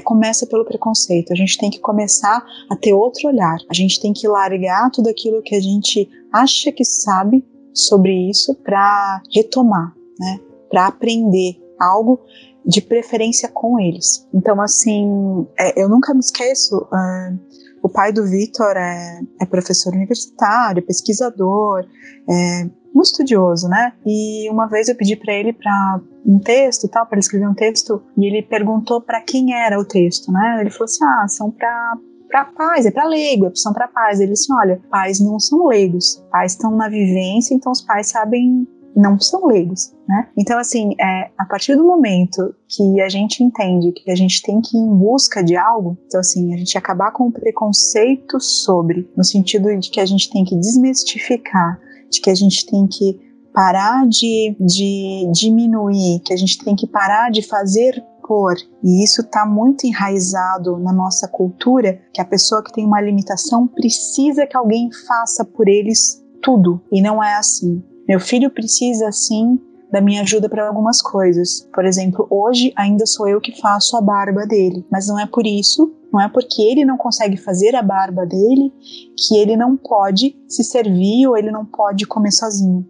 [0.04, 1.32] começa pelo preconceito.
[1.32, 3.56] A gente tem que começar a ter outro olhar.
[3.68, 7.44] A gente tem que largar tudo aquilo que a gente acha que sabe
[7.74, 10.40] sobre isso para retomar, né?
[10.70, 12.20] Para aprender algo
[12.64, 14.26] de preferência com eles.
[14.34, 16.76] Então, assim, é, eu nunca me esqueço.
[16.76, 17.38] Uh,
[17.82, 21.86] o pai do Vitor é, é, professor universitário, pesquisador,
[22.28, 23.92] é um estudioso, né?
[24.06, 27.54] E uma vez eu pedi para ele para um texto, tal, para ele escrever um
[27.54, 30.58] texto, e ele perguntou para quem era o texto, né?
[30.60, 31.96] Ele falou assim: "Ah, são para
[32.28, 34.20] para pais, é para leigo, é são para pais".
[34.20, 38.66] Ele disse: "Olha, pais não são leigos, pais estão na vivência, então os pais sabem
[38.98, 40.28] não são leigos, né?
[40.36, 44.60] Então, assim, é, a partir do momento que a gente entende que a gente tem
[44.60, 49.08] que ir em busca de algo, então, assim, a gente acabar com o preconceito sobre,
[49.16, 53.18] no sentido de que a gente tem que desmistificar, de que a gente tem que
[53.52, 58.54] parar de, de diminuir, que a gente tem que parar de fazer por,
[58.84, 63.66] e isso está muito enraizado na nossa cultura, que a pessoa que tem uma limitação
[63.66, 67.82] precisa que alguém faça por eles tudo, e não é assim.
[68.06, 69.58] Meu filho precisa sim
[69.90, 71.68] da minha ajuda para algumas coisas.
[71.72, 75.46] Por exemplo, hoje ainda sou eu que faço a barba dele, mas não é por
[75.46, 78.72] isso, não é porque ele não consegue fazer a barba dele
[79.16, 82.86] que ele não pode se servir ou ele não pode comer sozinho.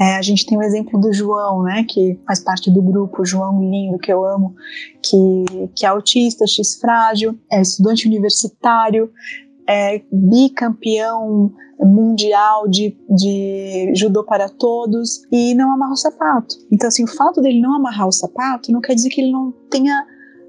[0.00, 3.60] É, a gente tem o exemplo do João, né, que faz parte do grupo, João
[3.60, 4.54] lindo que eu amo,
[5.02, 9.10] que, que é autista, x frágil, é estudante universitário,
[9.68, 11.52] é bicampeão
[11.84, 16.56] mundial de, de judô para todos e não amarra o sapato.
[16.70, 19.52] Então, assim, o fato dele não amarrar o sapato não quer dizer que ele não
[19.70, 20.06] tenha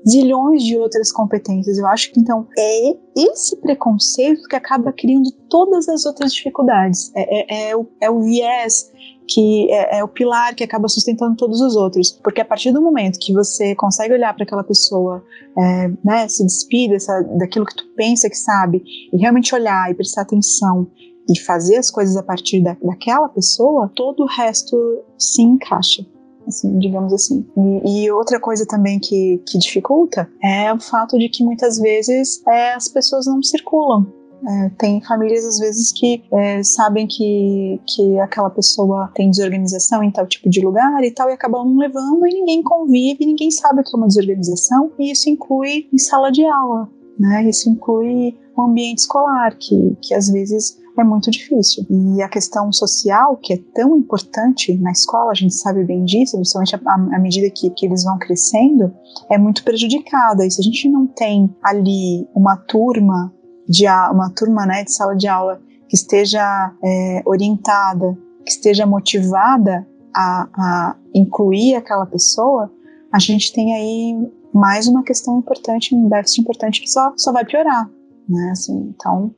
[0.07, 1.77] zilhões de outras competências.
[1.77, 7.11] Eu acho que então é esse preconceito que acaba criando todas as outras dificuldades.
[7.15, 8.91] É, é, é, o, é o viés
[9.27, 12.11] que é, é, o pilar que acaba sustentando todos os outros.
[12.11, 15.23] Porque a partir do momento que você consegue olhar para aquela pessoa,
[15.57, 18.84] é, né, se despir dessa, daquilo que tu pensa que sabe,
[19.14, 20.88] e realmente olhar e prestar atenção
[21.29, 24.75] e fazer as coisas a partir da, daquela pessoa, todo o resto
[25.17, 26.05] se encaixa.
[26.45, 27.45] Assim, digamos assim.
[27.85, 32.45] E, e, outra coisa também que, que dificulta é o fato de que muitas vezes
[32.45, 34.05] é, as pessoas não circulam
[34.45, 40.11] é, tem famílias, às vezes, que é, sabem que, que aquela pessoa tem desorganização em
[40.11, 43.95] tal tipo de lugar e tal, e acabam levando e ninguém convive, ninguém sabe que
[43.95, 47.47] é uma desorganização, e isso inclui em sala de aula, né?
[47.47, 51.86] Isso inclui o ambiente escolar, que, que às vezes é muito difícil.
[51.90, 56.38] E a questão social, que é tão importante na escola, a gente sabe bem disso,
[56.38, 58.94] principalmente à medida que, que eles vão crescendo,
[59.30, 60.45] é muito prejudicada.
[60.45, 63.34] E se a gente não tem ali uma turma
[63.68, 69.88] de uma turma né, de sala de aula que esteja é, orientada, que esteja motivada
[70.14, 72.72] a, a, incluir aquela pessoa,
[73.11, 77.45] a gente tem aí mais uma questão importante, um déficit importante que só, só vai
[77.45, 77.90] piorar,
[78.28, 78.49] né?
[78.52, 79.34] Assim, então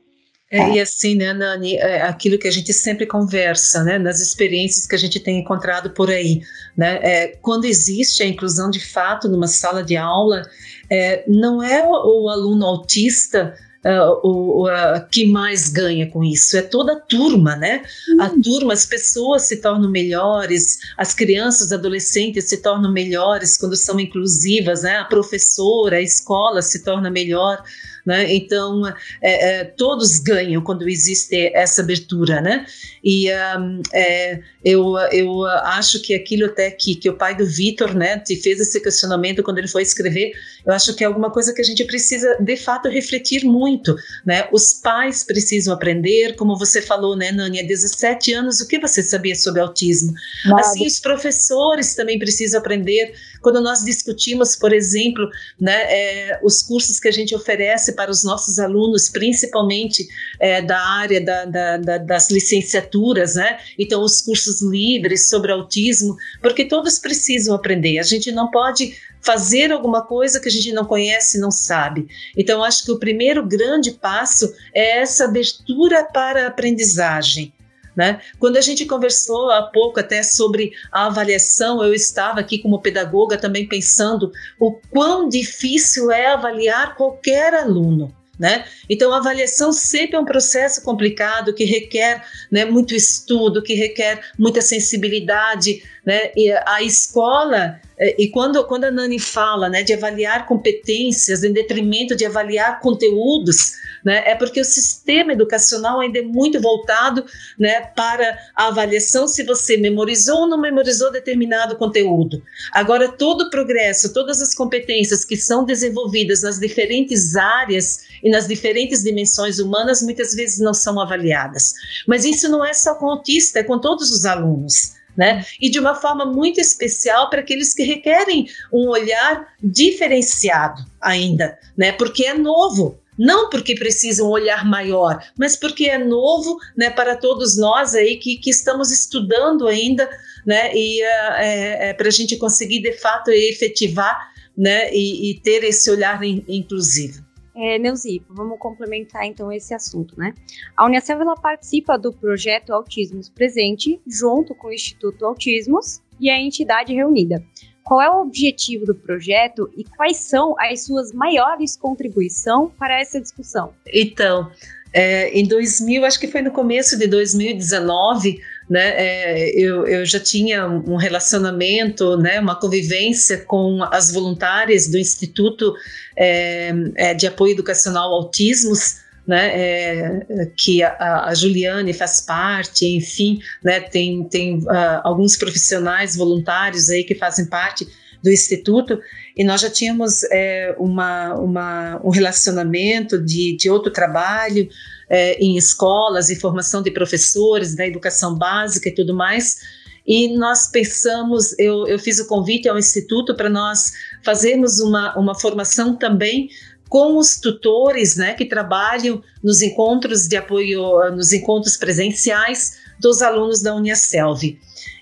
[0.50, 0.74] é, é.
[0.74, 4.94] E assim, né, Nani, é aquilo que a gente sempre conversa, né, nas experiências que
[4.94, 6.40] a gente tem encontrado por aí,
[6.76, 10.42] né, é, quando existe a inclusão de fato numa sala de aula,
[10.90, 13.54] é, não é o, o aluno autista
[13.86, 16.56] uh, o, uh, que mais ganha com isso?
[16.56, 17.82] É toda a turma, né?
[18.08, 18.22] Uhum.
[18.22, 24.00] A turma, as pessoas se tornam melhores, as crianças, adolescentes se tornam melhores quando são
[24.00, 24.96] inclusivas, né?
[24.96, 27.62] A professora, a escola se torna melhor.
[28.06, 28.32] Né?
[28.32, 28.86] Então,
[29.20, 32.64] é, é, todos ganham quando existe essa abertura, né?
[33.08, 37.94] E um, é, eu, eu acho que aquilo até que, que o pai do Vitor,
[37.94, 40.32] né, te fez esse questionamento quando ele foi escrever,
[40.66, 43.94] eu acho que é alguma coisa que a gente precisa, de fato, refletir muito,
[44.26, 44.48] né?
[44.50, 49.00] Os pais precisam aprender, como você falou, né, Nani, há 17 anos, o que você
[49.04, 50.12] sabia sobre autismo?
[50.44, 50.62] Nada.
[50.62, 53.14] Assim, os professores também precisam aprender.
[53.40, 55.28] Quando nós discutimos, por exemplo,
[55.60, 60.08] né, é, os cursos que a gente oferece para os nossos alunos, principalmente
[60.40, 62.95] é, da área da, da, da, das licenciaturas,
[63.34, 63.58] né?
[63.78, 67.98] Então, os cursos livres sobre autismo, porque todos precisam aprender.
[67.98, 72.06] A gente não pode fazer alguma coisa que a gente não conhece, não sabe.
[72.36, 77.52] Então, acho que o primeiro grande passo é essa abertura para a aprendizagem.
[77.96, 78.20] Né?
[78.38, 83.38] Quando a gente conversou há pouco até sobre a avaliação, eu estava aqui como pedagoga
[83.38, 88.14] também pensando o quão difícil é avaliar qualquer aluno.
[88.38, 88.66] Né?
[88.88, 94.20] Então, a avaliação sempre é um processo complicado que requer né, muito estudo, que requer
[94.38, 95.82] muita sensibilidade.
[96.04, 96.32] Né?
[96.36, 102.14] E a escola, e quando, quando a Nani fala né, de avaliar competências em detrimento
[102.14, 103.72] de avaliar conteúdos,
[104.04, 107.24] né, é porque o sistema educacional ainda é muito voltado
[107.58, 112.42] né, para a avaliação se você memorizou ou não memorizou determinado conteúdo.
[112.72, 118.46] Agora, todo o progresso, todas as competências que são desenvolvidas nas diferentes áreas e nas
[118.46, 121.72] diferentes dimensões humanas muitas vezes não são avaliadas.
[122.06, 124.94] Mas isso não é só com autista, é com todos os alunos.
[125.16, 125.44] Né?
[125.60, 131.92] E de uma forma muito especial para aqueles que requerem um olhar diferenciado ainda, né?
[131.92, 137.16] Porque é novo, não porque precisa um olhar maior, mas porque é novo, né, para
[137.16, 140.08] todos nós aí que, que estamos estudando ainda,
[140.44, 145.64] né, e é, é, para a gente conseguir de fato efetivar, né, e, e ter
[145.64, 147.25] esse olhar in, inclusivo.
[147.56, 150.34] É, Neuzi, vamos complementar então esse assunto, né?
[150.76, 156.38] A Unicef ela participa do projeto Autismos Presente, junto com o Instituto Autismos e a
[156.38, 157.42] entidade reunida.
[157.82, 163.20] Qual é o objetivo do projeto e quais são as suas maiores contribuições para essa
[163.20, 163.72] discussão?
[163.86, 164.50] Então,
[164.92, 170.18] é, em 2000, acho que foi no começo de 2019, né, é, eu, eu já
[170.18, 175.74] tinha um relacionamento, né, uma convivência com as voluntárias do Instituto
[176.16, 183.40] é, é, de Apoio Educacional Autismos, né, é, que a, a, Juliane faz parte, enfim,
[183.62, 187.86] né, tem, tem uh, alguns profissionais voluntários aí que fazem parte
[188.22, 189.00] do Instituto,
[189.36, 194.68] e nós já tínhamos é, uma, uma, um relacionamento de, de outro trabalho,
[195.08, 199.58] é, em escolas e formação de professores da educação básica e tudo mais.
[200.06, 203.92] E nós pensamos, eu, eu fiz o convite ao Instituto para nós
[204.24, 206.48] fazermos uma, uma formação também
[206.88, 213.60] com os tutores né, que trabalham nos encontros de apoio, nos encontros presenciais dos alunos
[213.60, 214.56] da Uniaselv.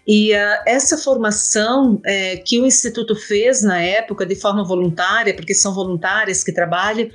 [0.07, 5.55] E uh, essa formação é, que o Instituto fez na época de forma voluntária, porque
[5.55, 7.11] são voluntárias que trabalham,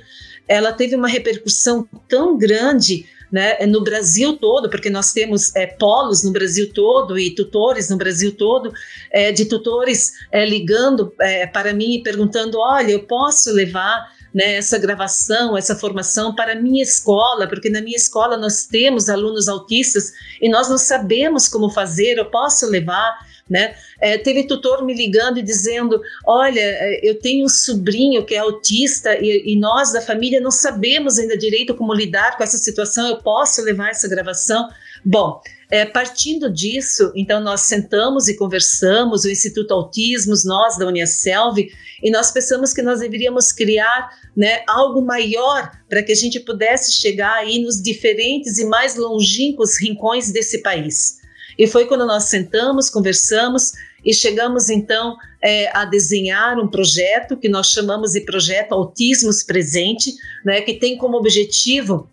[0.50, 6.24] ela teve uma repercussão tão grande né, no Brasil todo, porque nós temos é, polos
[6.24, 8.72] no Brasil todo e tutores no Brasil todo,
[9.12, 14.56] é, de tutores é, ligando é, para mim e perguntando: olha, eu posso levar né,
[14.56, 19.48] essa gravação, essa formação para a minha escola, porque na minha escola nós temos alunos
[19.48, 20.12] autistas
[20.42, 23.29] e nós não sabemos como fazer, eu posso levar.
[23.50, 23.74] Né?
[24.00, 28.38] É, teve tutor me ligando e dizendo: Olha, é, eu tenho um sobrinho que é
[28.38, 33.08] autista e, e, nós da família não sabemos ainda direito como lidar com essa situação,
[33.08, 34.68] eu posso levar essa gravação?
[35.04, 35.40] Bom,
[35.70, 41.58] é, partindo disso, então nós sentamos e conversamos, o Instituto Autismos, nós da Uniaselv,
[42.02, 46.92] e nós pensamos que nós deveríamos criar né, algo maior para que a gente pudesse
[46.92, 51.19] chegar aí nos diferentes e mais longínquos rincões desse país.
[51.60, 53.72] E foi quando nós sentamos, conversamos
[54.02, 60.14] e chegamos então é, a desenhar um projeto que nós chamamos de Projeto Autismos Presente,
[60.42, 62.08] né, que tem como objetivo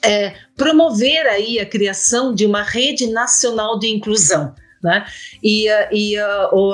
[0.00, 4.54] é, promover aí a criação de uma rede nacional de inclusão.
[4.80, 5.04] Né?
[5.42, 6.16] E, e
[6.52, 6.72] o,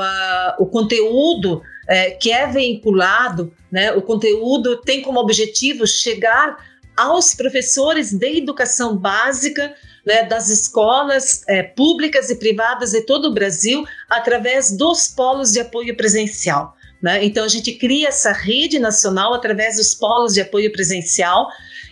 [0.59, 8.13] o conteúdo é, que é veiculado, né, o conteúdo tem como objetivo chegar aos professores
[8.13, 9.75] de educação básica
[10.07, 15.61] né, das escolas é, públicas e privadas de todo o Brasil através dos polos de
[15.61, 16.75] apoio presencial.
[17.03, 17.25] Né?
[17.25, 21.49] Então, a gente cria essa rede nacional através dos polos de apoio presencial,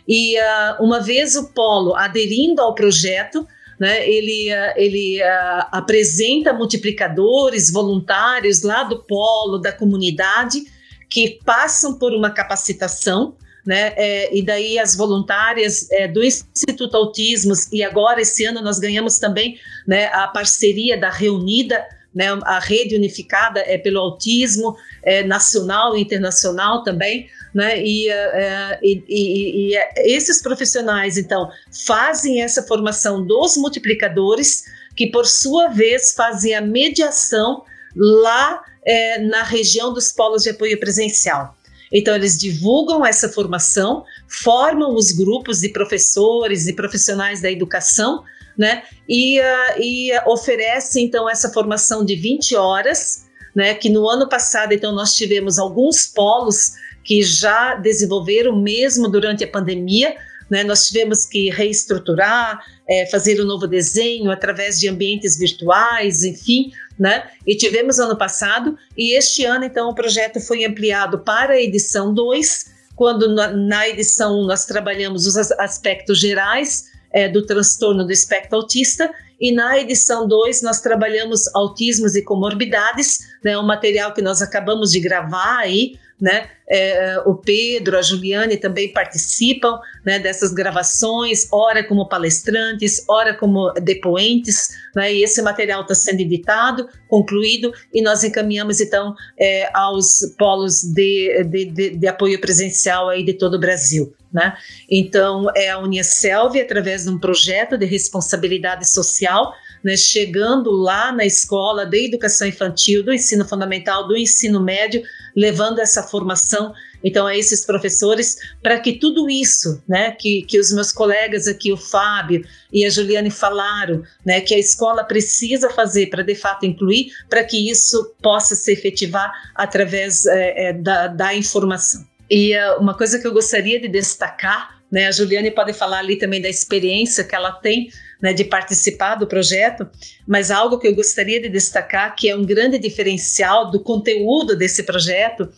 [0.07, 3.47] e uh, uma vez o polo aderindo ao projeto,
[3.79, 10.63] né, ele, uh, ele uh, apresenta multiplicadores voluntários lá do polo, da comunidade,
[11.11, 13.37] que passam por uma capacitação
[13.69, 13.93] né?
[13.99, 19.19] É, e daí as voluntárias é, do Instituto Autismos e agora esse ano nós ganhamos
[19.19, 21.85] também né, a parceria da Reunida,
[22.15, 27.79] né, a rede unificada é pelo autismo é, nacional e internacional também, né?
[27.83, 31.51] E, é, e, e, e, esses profissionais então
[31.87, 34.65] fazem essa formação dos multiplicadores
[34.97, 37.65] que por sua vez fazem a mediação
[37.95, 41.58] lá é, na região dos polos de apoio presencial.
[41.93, 48.23] Então, eles divulgam essa formação, formam os grupos de professores e profissionais da educação,
[48.57, 48.83] né?
[49.09, 53.75] E, uh, e oferecem, então, essa formação de 20 horas, né?
[53.75, 56.73] Que no ano passado, então, nós tivemos alguns polos
[57.05, 60.15] que já desenvolveram mesmo durante a pandemia,
[60.51, 60.65] né?
[60.65, 67.29] Nós tivemos que reestruturar, é, fazer um novo desenho através de ambientes virtuais, enfim, né?
[67.47, 72.13] E tivemos ano passado, e este ano, então, o projeto foi ampliado para a edição
[72.13, 78.59] 2, quando na, na edição nós trabalhamos os aspectos gerais é, do transtorno do espectro
[78.59, 79.11] autista
[79.41, 84.91] e na edição 2 nós trabalhamos autismos e comorbidades, né, um material que nós acabamos
[84.91, 86.49] de gravar aí, né?
[86.71, 93.73] É, o Pedro, a Juliane também participam né, dessas gravações, ora como palestrantes, ora como
[93.75, 100.35] depoentes, né, e esse material está sendo editado, concluído, e nós encaminhamos então é, aos
[100.39, 104.13] polos de, de, de, de, apoio presencial aí de todo o Brasil.
[104.31, 104.55] Né?
[104.91, 109.55] Então, é a Unicelv, através de um projeto de responsabilidade social,
[109.85, 115.03] né, chegando lá na escola de educação infantil, do ensino fundamental, do ensino médio,
[115.37, 116.73] levando essa formação
[117.03, 121.73] então a esses professores para que tudo isso, né, que, que os meus colegas aqui,
[121.73, 126.67] o Fábio e a Juliane falaram, né, que a escola precisa fazer para de fato
[126.67, 132.07] incluir, para que isso possa se efetivar através é, é, da, da informação.
[132.31, 136.17] E uh, uma coisa que eu gostaria de destacar, né, a Juliane pode falar ali
[136.17, 139.89] também da experiência que ela tem né, de participar do projeto,
[140.27, 144.83] mas algo que eu gostaria de destacar, que é um grande diferencial do conteúdo desse
[144.83, 145.49] projeto,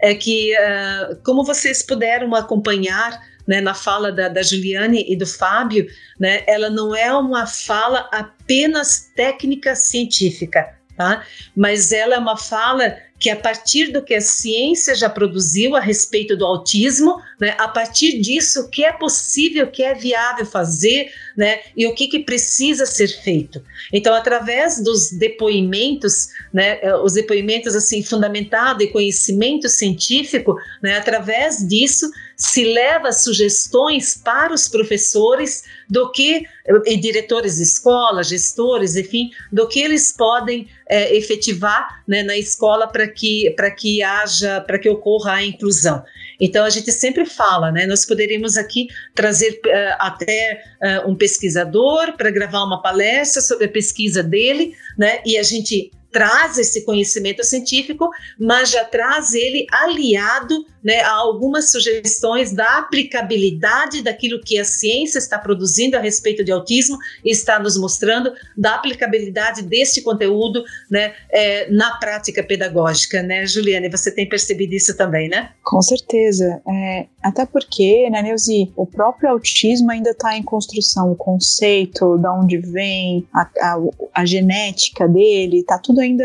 [0.00, 5.26] é que, uh, como vocês puderam acompanhar né, na fala da, da, Juliane e do
[5.26, 5.86] Fábio,
[6.18, 11.24] né, ela não é uma fala apenas técnica científica, tá?
[11.54, 15.80] mas ela é uma fala que a partir do que a ciência já produziu a
[15.80, 20.44] respeito do autismo, né, a partir disso, o que é possível, o que é viável
[20.44, 23.62] fazer, né, e o que, que precisa ser feito.
[23.90, 31.66] Então, através dos depoimentos, né, eh, os depoimentos assim fundamentados em conhecimento científico, né, através
[31.66, 36.44] disso se leva sugestões para os professores do que
[36.86, 42.86] e diretores de escola, gestores, enfim, do que eles podem é, efetivar né, na escola
[42.86, 46.02] para que para que haja para que ocorra a inclusão.
[46.40, 47.86] Então a gente sempre fala, né?
[47.86, 53.70] Nós poderíamos aqui trazer uh, até uh, um pesquisador para gravar uma palestra sobre a
[53.70, 55.20] pesquisa dele, né?
[55.24, 58.08] E a gente traz esse conhecimento científico,
[58.38, 65.38] mas já traz ele aliado né, algumas sugestões da aplicabilidade daquilo que a ciência está
[65.38, 71.70] produzindo a respeito de autismo e está nos mostrando da aplicabilidade deste conteúdo né, é,
[71.70, 73.88] na prática pedagógica, né, Juliane?
[73.88, 75.50] Você tem percebido isso também, né?
[75.62, 76.60] Com certeza.
[76.68, 82.28] É, até porque, né, Neuzi, o próprio autismo ainda está em construção, o conceito, de
[82.28, 83.76] onde vem, a, a,
[84.14, 86.24] a genética dele, está tudo ainda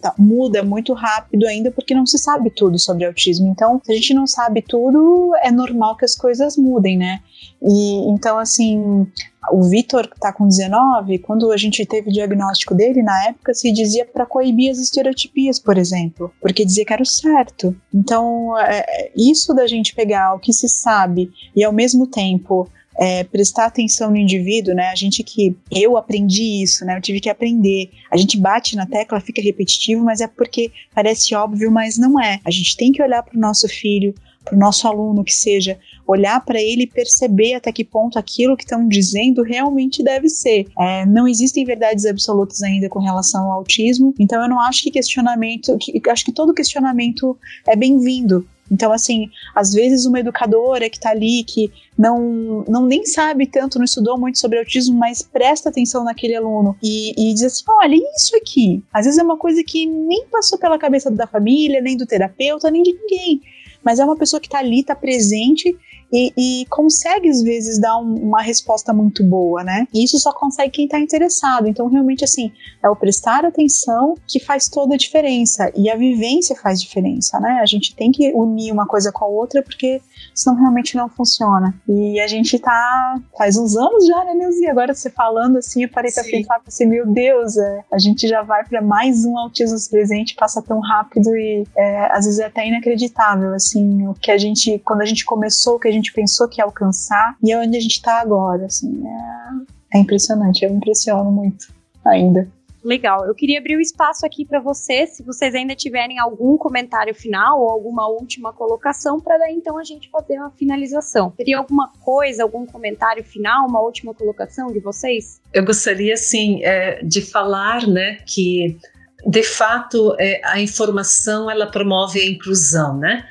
[0.00, 3.48] tá, muda muito rápido ainda porque não se sabe tudo sobre autismo.
[3.48, 7.20] Então, se a gente não sabe tudo, é normal que as coisas mudem, né?
[7.62, 9.06] E então, assim,
[9.50, 13.72] o Vitor tá com 19, quando a gente teve o diagnóstico dele, na época se
[13.72, 17.74] dizia para coibir as estereotipias, por exemplo, porque dizia que era o certo.
[17.92, 22.68] Então, é, isso da gente pegar o que se sabe e ao mesmo tempo
[22.98, 24.88] é, prestar atenção no indivíduo, né?
[24.88, 26.96] A gente que eu aprendi isso, né?
[26.96, 27.90] Eu tive que aprender.
[28.10, 32.40] A gente bate na tecla, fica repetitivo, mas é porque parece óbvio, mas não é.
[32.44, 34.12] A gente tem que olhar para o nosso filho,
[34.44, 38.56] para o nosso aluno que seja, olhar para ele e perceber até que ponto aquilo
[38.56, 40.66] que estão dizendo realmente deve ser.
[40.78, 44.90] É, não existem verdades absolutas ainda com relação ao autismo, então eu não acho que
[44.90, 48.46] questionamento, que, acho que todo questionamento é bem-vindo.
[48.70, 53.78] Então, assim, às vezes uma educadora que está ali, que não, não nem sabe tanto,
[53.78, 57.96] não estudou muito sobre autismo, mas presta atenção naquele aluno e, e diz assim: olha,
[58.16, 58.82] isso aqui.
[58.92, 62.70] Às vezes é uma coisa que nem passou pela cabeça da família, nem do terapeuta,
[62.70, 63.40] nem de ninguém.
[63.82, 65.76] Mas é uma pessoa que está ali, está presente
[66.12, 69.86] e, e, consegue às vezes dar um, uma resposta muito boa, né?
[69.92, 71.68] E isso só consegue quem está interessado.
[71.68, 72.52] Então, realmente, assim,
[72.82, 77.58] é o prestar atenção que faz toda a diferença e a vivência faz diferença, né?
[77.60, 80.00] A gente tem que unir uma coisa com a outra porque
[80.34, 81.74] senão realmente não funciona.
[81.88, 84.66] E a gente tá faz uns anos já, né, Neuzi?
[84.68, 86.30] Agora você falando assim, eu parei pra Sim.
[86.30, 90.62] pensar assim, meu Deus, é, a gente já vai para mais um autismo presente, passa
[90.62, 95.02] tão rápido e é, às vezes é até inacreditável, assim, o que a gente, quando
[95.02, 97.80] a gente começou, o que a gente pensou que ia alcançar e é onde a
[97.80, 101.72] gente tá agora, assim, é, é impressionante, eu me impressiono muito
[102.04, 102.48] ainda.
[102.84, 103.26] Legal.
[103.26, 107.14] Eu queria abrir o um espaço aqui para vocês, se vocês ainda tiverem algum comentário
[107.14, 111.30] final ou alguma última colocação, para daí então a gente fazer uma finalização.
[111.30, 115.40] Teria alguma coisa, algum comentário final, uma última colocação de vocês?
[115.52, 118.78] Eu gostaria, sim, é, de falar, né, que
[119.26, 123.26] de fato é, a informação ela promove a inclusão, né?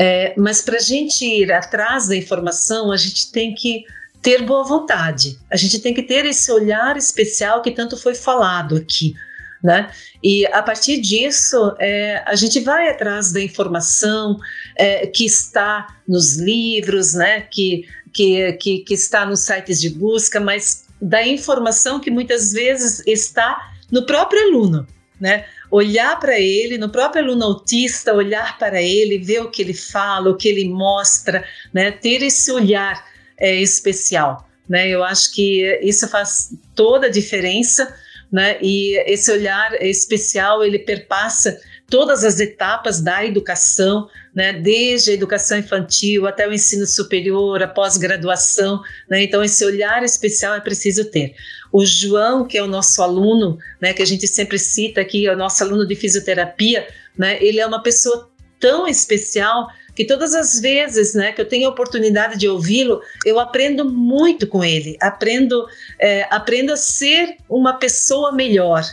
[0.00, 3.84] É, mas para a gente ir atrás da informação, a gente tem que
[4.22, 5.36] ter boa vontade.
[5.50, 9.14] A gente tem que ter esse olhar especial que tanto foi falado aqui.
[9.62, 9.90] Né?
[10.22, 14.36] E a partir disso, é, a gente vai atrás da informação,
[14.76, 20.38] é, que está nos livros, né, que, que, que, que está nos sites de busca,
[20.38, 24.86] mas da informação que muitas vezes está no próprio aluno,
[25.20, 25.44] né?
[25.70, 30.30] Olhar para ele, no próprio aluno autista, olhar para ele, ver o que ele fala,
[30.30, 31.90] o que ele mostra, né?
[31.90, 33.04] Ter esse olhar
[33.38, 34.88] é, especial, né?
[34.88, 37.94] Eu acho que isso faz toda a diferença,
[38.32, 38.58] né?
[38.62, 41.58] E esse olhar especial ele perpassa
[41.90, 44.08] todas as etapas da educação,
[44.38, 48.80] né, desde a educação infantil até o ensino superior, a pós-graduação.
[49.10, 51.34] Né, então, esse olhar especial é preciso ter.
[51.72, 55.32] O João, que é o nosso aluno, né, que a gente sempre cita aqui, é
[55.32, 56.86] o nosso aluno de fisioterapia,
[57.18, 59.66] né, ele é uma pessoa tão especial
[59.96, 64.46] que todas as vezes né, que eu tenho a oportunidade de ouvi-lo, eu aprendo muito
[64.46, 65.66] com ele, aprendo,
[65.98, 68.84] é, aprendo a ser uma pessoa melhor,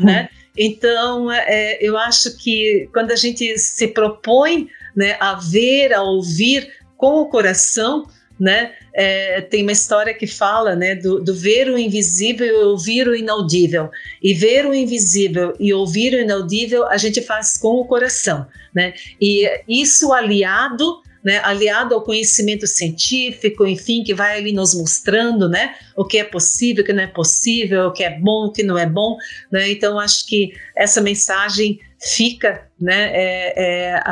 [0.00, 0.06] hum.
[0.06, 0.30] né?
[0.56, 6.72] Então, é, eu acho que quando a gente se propõe né, a ver, a ouvir
[6.96, 8.06] com o coração,
[8.38, 13.06] né, é, tem uma história que fala né, do, do, ver o invisível e ouvir
[13.06, 13.90] o inaudível.
[14.22, 18.46] E ver o invisível e ouvir o inaudível a gente faz com o coração.
[18.74, 18.94] Né?
[19.20, 25.74] E isso aliado né, aliado ao conhecimento científico, enfim, que vai ali nos mostrando, né,
[25.96, 28.62] o que é possível, o que não é possível, o que é bom, o que
[28.62, 29.16] não é bom,
[29.50, 34.02] né, então acho que essa mensagem fica, né, é, é,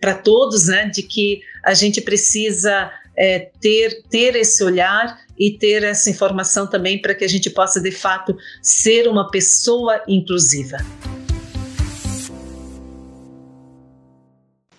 [0.00, 5.82] para todos, né, de que a gente precisa é, ter, ter esse olhar e ter
[5.82, 10.78] essa informação também para que a gente possa, de fato, ser uma pessoa inclusiva.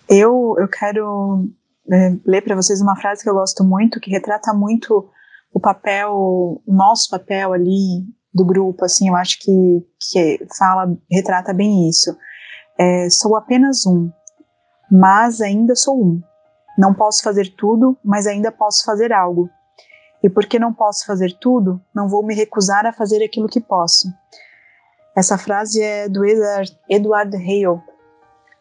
[0.08, 1.48] Eu, eu quero
[1.92, 5.08] é, ler para vocês uma frase que eu gosto muito, que retrata muito
[5.52, 9.50] o papel, o nosso papel ali do grupo, assim, eu acho que,
[10.10, 12.16] que fala, retrata bem isso.
[12.82, 14.10] É, sou apenas um,
[14.90, 16.22] mas ainda sou um.
[16.78, 19.50] Não posso fazer tudo, mas ainda posso fazer algo.
[20.22, 24.08] E porque não posso fazer tudo, não vou me recusar a fazer aquilo que posso.
[25.14, 27.82] Essa frase é do Edward, Edward Hale.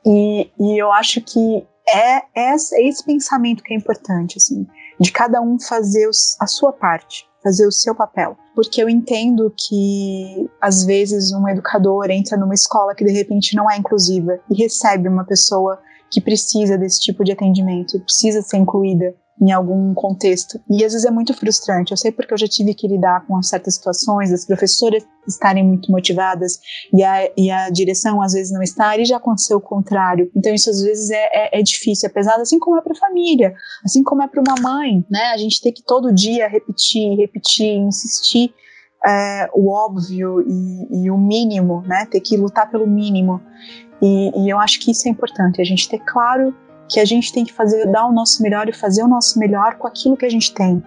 [0.06, 4.68] E, e eu acho que é, é, esse pensamento que é importante, assim,
[5.00, 8.38] de cada um fazer os, a sua parte, fazer o seu papel.
[8.56, 13.70] Porque eu entendo que, às vezes, um educador entra numa escola que de repente não
[13.70, 15.80] é inclusiva e recebe uma pessoa
[16.12, 20.60] que precisa desse tipo de atendimento, precisa ser incluída em algum contexto.
[20.70, 21.92] E às vezes é muito frustrante.
[21.92, 25.92] Eu sei porque eu já tive que lidar com certas situações, as professoras estarem muito
[25.92, 26.60] motivadas
[26.94, 30.30] e a, e a direção às vezes não estar, e já aconteceu o contrário.
[30.36, 33.00] Então isso às vezes é, é, é difícil, é pesado, assim como é para a
[33.00, 33.54] família,
[33.84, 35.32] assim como é para uma mãe, né?
[35.34, 38.54] A gente tem que todo dia repetir, repetir, insistir
[39.06, 42.06] é, o óbvio e, e, o mínimo, né?
[42.06, 43.42] Ter que lutar pelo mínimo.
[44.02, 46.54] E, e eu acho que isso é importante, a gente ter claro
[46.90, 49.76] que a gente tem que fazer, dar o nosso melhor e fazer o nosso melhor
[49.76, 50.84] com aquilo que a gente tem.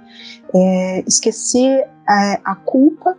[0.55, 3.16] É, esquecer é, a culpa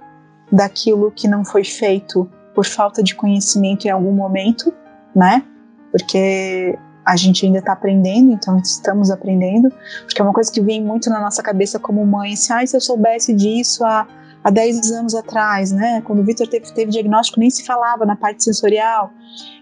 [0.51, 4.73] daquilo que não foi feito por falta de conhecimento em algum momento,
[5.15, 5.43] né?
[5.91, 9.69] Porque a gente ainda está aprendendo, então estamos aprendendo,
[10.05, 12.76] porque é uma coisa que vem muito na nossa cabeça como mãe, assim, ah, se
[12.76, 14.07] eu soubesse disso há
[14.44, 16.02] há 10 anos atrás, né?
[16.02, 19.11] Quando o Vitor teve, teve diagnóstico, nem se falava na parte sensorial.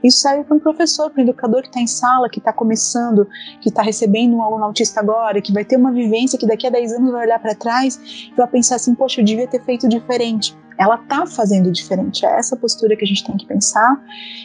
[0.03, 3.28] Isso serve para um professor, para um educador que está em sala, que está começando,
[3.62, 6.70] que está recebendo um aluno autista agora, que vai ter uma vivência que daqui a
[6.70, 7.99] 10 anos vai olhar para trás
[8.32, 10.58] e vai pensar assim: poxa, eu devia ter feito diferente.
[10.80, 12.26] Ela está fazendo diferente.
[12.26, 14.02] É essa postura que a gente tem que pensar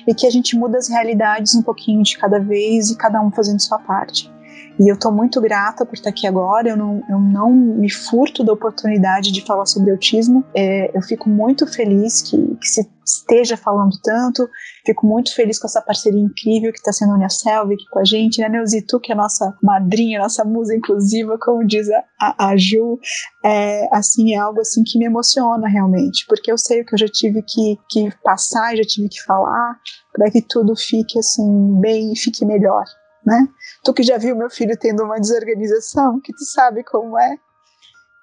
[0.07, 3.31] e que a gente muda as realidades um pouquinho de cada vez e cada um
[3.31, 4.31] fazendo sua parte.
[4.79, 6.69] E eu estou muito grata por estar aqui agora.
[6.69, 10.45] Eu não, eu não me furto da oportunidade de falar sobre autismo.
[10.55, 14.47] É, eu fico muito feliz que, que, se esteja falando tanto.
[14.85, 18.05] Fico muito feliz com essa parceria incrível que está sendo a Unicelv aqui com a
[18.05, 18.83] gente, né, Neuzi?
[18.83, 22.99] Tu, que é a nossa madrinha, nossa musa inclusiva, como diz a, a, a Ju.
[23.43, 26.99] É, assim, é algo assim que me emociona realmente, porque eu sei o que eu
[26.99, 29.79] já tive que, que passar, já tive que falar,
[30.13, 32.85] para que tudo fique assim, bem, fique melhor
[33.27, 33.49] né?
[33.83, 37.37] Tu que já viu meu filho tendo uma desorganização, que tu sabe como é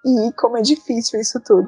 [0.06, 1.68] e como é difícil isso tudo.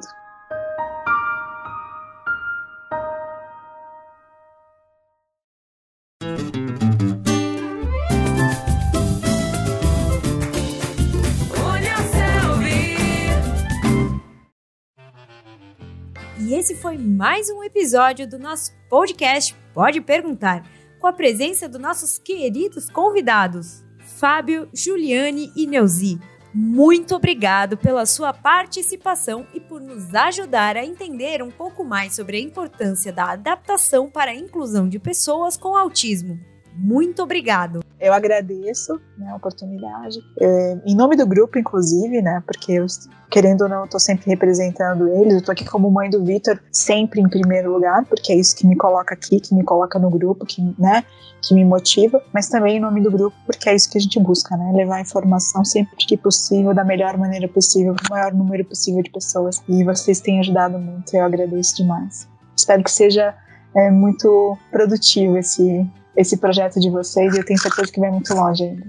[16.38, 20.62] E esse foi mais um episódio do nosso podcast Pode Perguntar
[21.06, 23.84] com a presença dos nossos queridos convidados,
[24.18, 26.18] Fábio, Juliane e Neuzi.
[26.52, 32.38] Muito obrigado pela sua participação e por nos ajudar a entender um pouco mais sobre
[32.38, 36.40] a importância da adaptação para a inclusão de pessoas com autismo.
[36.76, 37.80] Muito obrigado.
[37.98, 42.86] Eu agradeço né, a oportunidade, é, em nome do grupo, inclusive, né, porque eu,
[43.30, 45.32] querendo ou não, estou sempre representando eles.
[45.32, 48.66] Eu estou aqui como mãe do Vitor, sempre em primeiro lugar, porque é isso que
[48.66, 51.04] me coloca aqui, que me coloca no grupo, que, né,
[51.40, 54.20] que me motiva, mas também em nome do grupo, porque é isso que a gente
[54.20, 58.64] busca, né, levar informação sempre que possível, da melhor maneira possível, para o maior número
[58.64, 59.62] possível de pessoas.
[59.66, 62.28] E vocês têm ajudado muito, eu agradeço demais.
[62.54, 63.34] Espero que seja
[63.74, 65.86] é, muito produtivo esse
[66.16, 68.86] esse projeto de vocês e eu tenho certeza que vai muito longe ainda.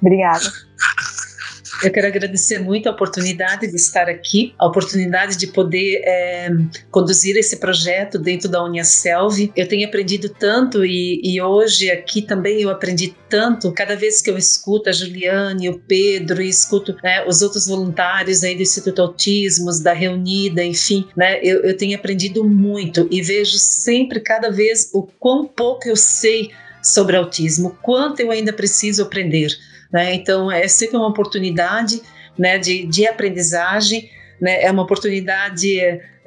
[0.00, 0.50] Obrigada.
[1.82, 6.48] Eu quero agradecer muito a oportunidade de estar aqui, a oportunidade de poder é,
[6.90, 9.52] conduzir esse projeto dentro da Uniaselv.
[9.54, 13.72] Eu tenho aprendido tanto e, e, hoje aqui também eu aprendi tanto.
[13.72, 18.42] Cada vez que eu escuto a Juliane, o Pedro e escuto né, os outros voluntários
[18.42, 23.56] aí do Instituto Autismos, da Reunida, enfim, né, eu, eu tenho aprendido muito e vejo
[23.56, 26.50] sempre, cada vez, o quão pouco eu sei
[26.92, 29.56] sobre autismo, quanto eu ainda preciso aprender.
[29.92, 30.14] Né?
[30.14, 32.00] Então, é sempre uma oportunidade
[32.38, 34.10] né, de, de aprendizagem,
[34.40, 34.62] né?
[34.62, 35.78] é uma oportunidade.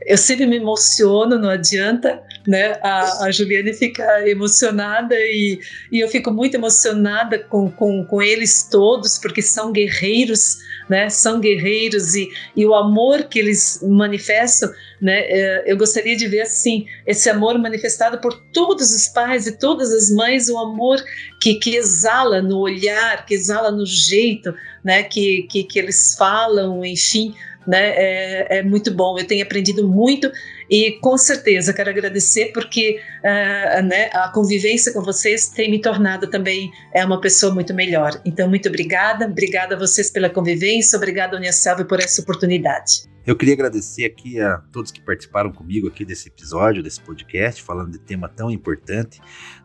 [0.05, 2.77] Eu sempre me emociono, não adianta, né?
[2.81, 5.59] A, a Juliane fica emocionada e,
[5.91, 10.57] e eu fico muito emocionada com, com, com eles todos, porque são guerreiros,
[10.89, 11.09] né?
[11.09, 14.69] São guerreiros e, e o amor que eles manifestam,
[15.01, 15.21] né?
[15.21, 19.91] É, eu gostaria de ver assim esse amor manifestado por todos os pais e todas
[19.91, 21.03] as mães, o amor
[21.39, 24.53] que, que exala no olhar, que exala no jeito,
[24.83, 25.03] né?
[25.03, 27.33] Que, que, que eles falam, enfim
[27.65, 27.93] né?
[27.95, 29.17] É, é, muito bom.
[29.17, 30.31] Eu tenho aprendido muito
[30.71, 36.27] e com certeza quero agradecer porque uh, né, a convivência com vocês tem me tornado
[36.27, 38.21] também é uma pessoa muito melhor.
[38.23, 39.25] Então, muito obrigada.
[39.25, 40.95] Obrigada a vocês pela convivência.
[40.95, 43.11] Obrigada, Unicelv, por essa oportunidade.
[43.27, 47.91] Eu queria agradecer aqui a todos que participaram comigo aqui desse episódio, desse podcast, falando
[47.91, 49.19] de tema tão importante.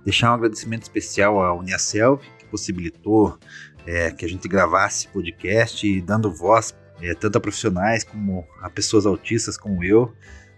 [0.04, 3.38] Deixar um agradecimento especial à Uniaselv, que possibilitou
[3.86, 9.06] é, que a gente gravasse podcast, dando voz é, tanto a profissionais como a pessoas
[9.06, 10.12] autistas como eu,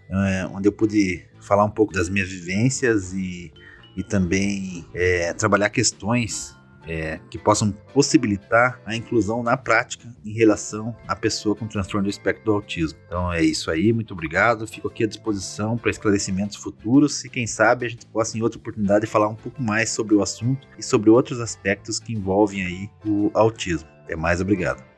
[0.09, 3.51] é, onde eu pude falar um pouco das minhas vivências e,
[3.95, 6.57] e também é, trabalhar questões
[6.87, 12.09] é, que possam possibilitar a inclusão na prática em relação à pessoa com transtorno do
[12.09, 12.97] espectro do autismo.
[13.05, 14.65] Então é isso aí, muito obrigado.
[14.67, 18.59] Fico aqui à disposição para esclarecimentos futuros e quem sabe a gente possa em outra
[18.59, 22.89] oportunidade falar um pouco mais sobre o assunto e sobre outros aspectos que envolvem aí
[23.05, 23.87] o autismo.
[24.03, 24.88] Até mais, obrigado.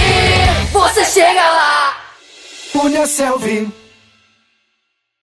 [0.72, 1.96] você chega lá!
[2.74, 3.79] Uniaselv.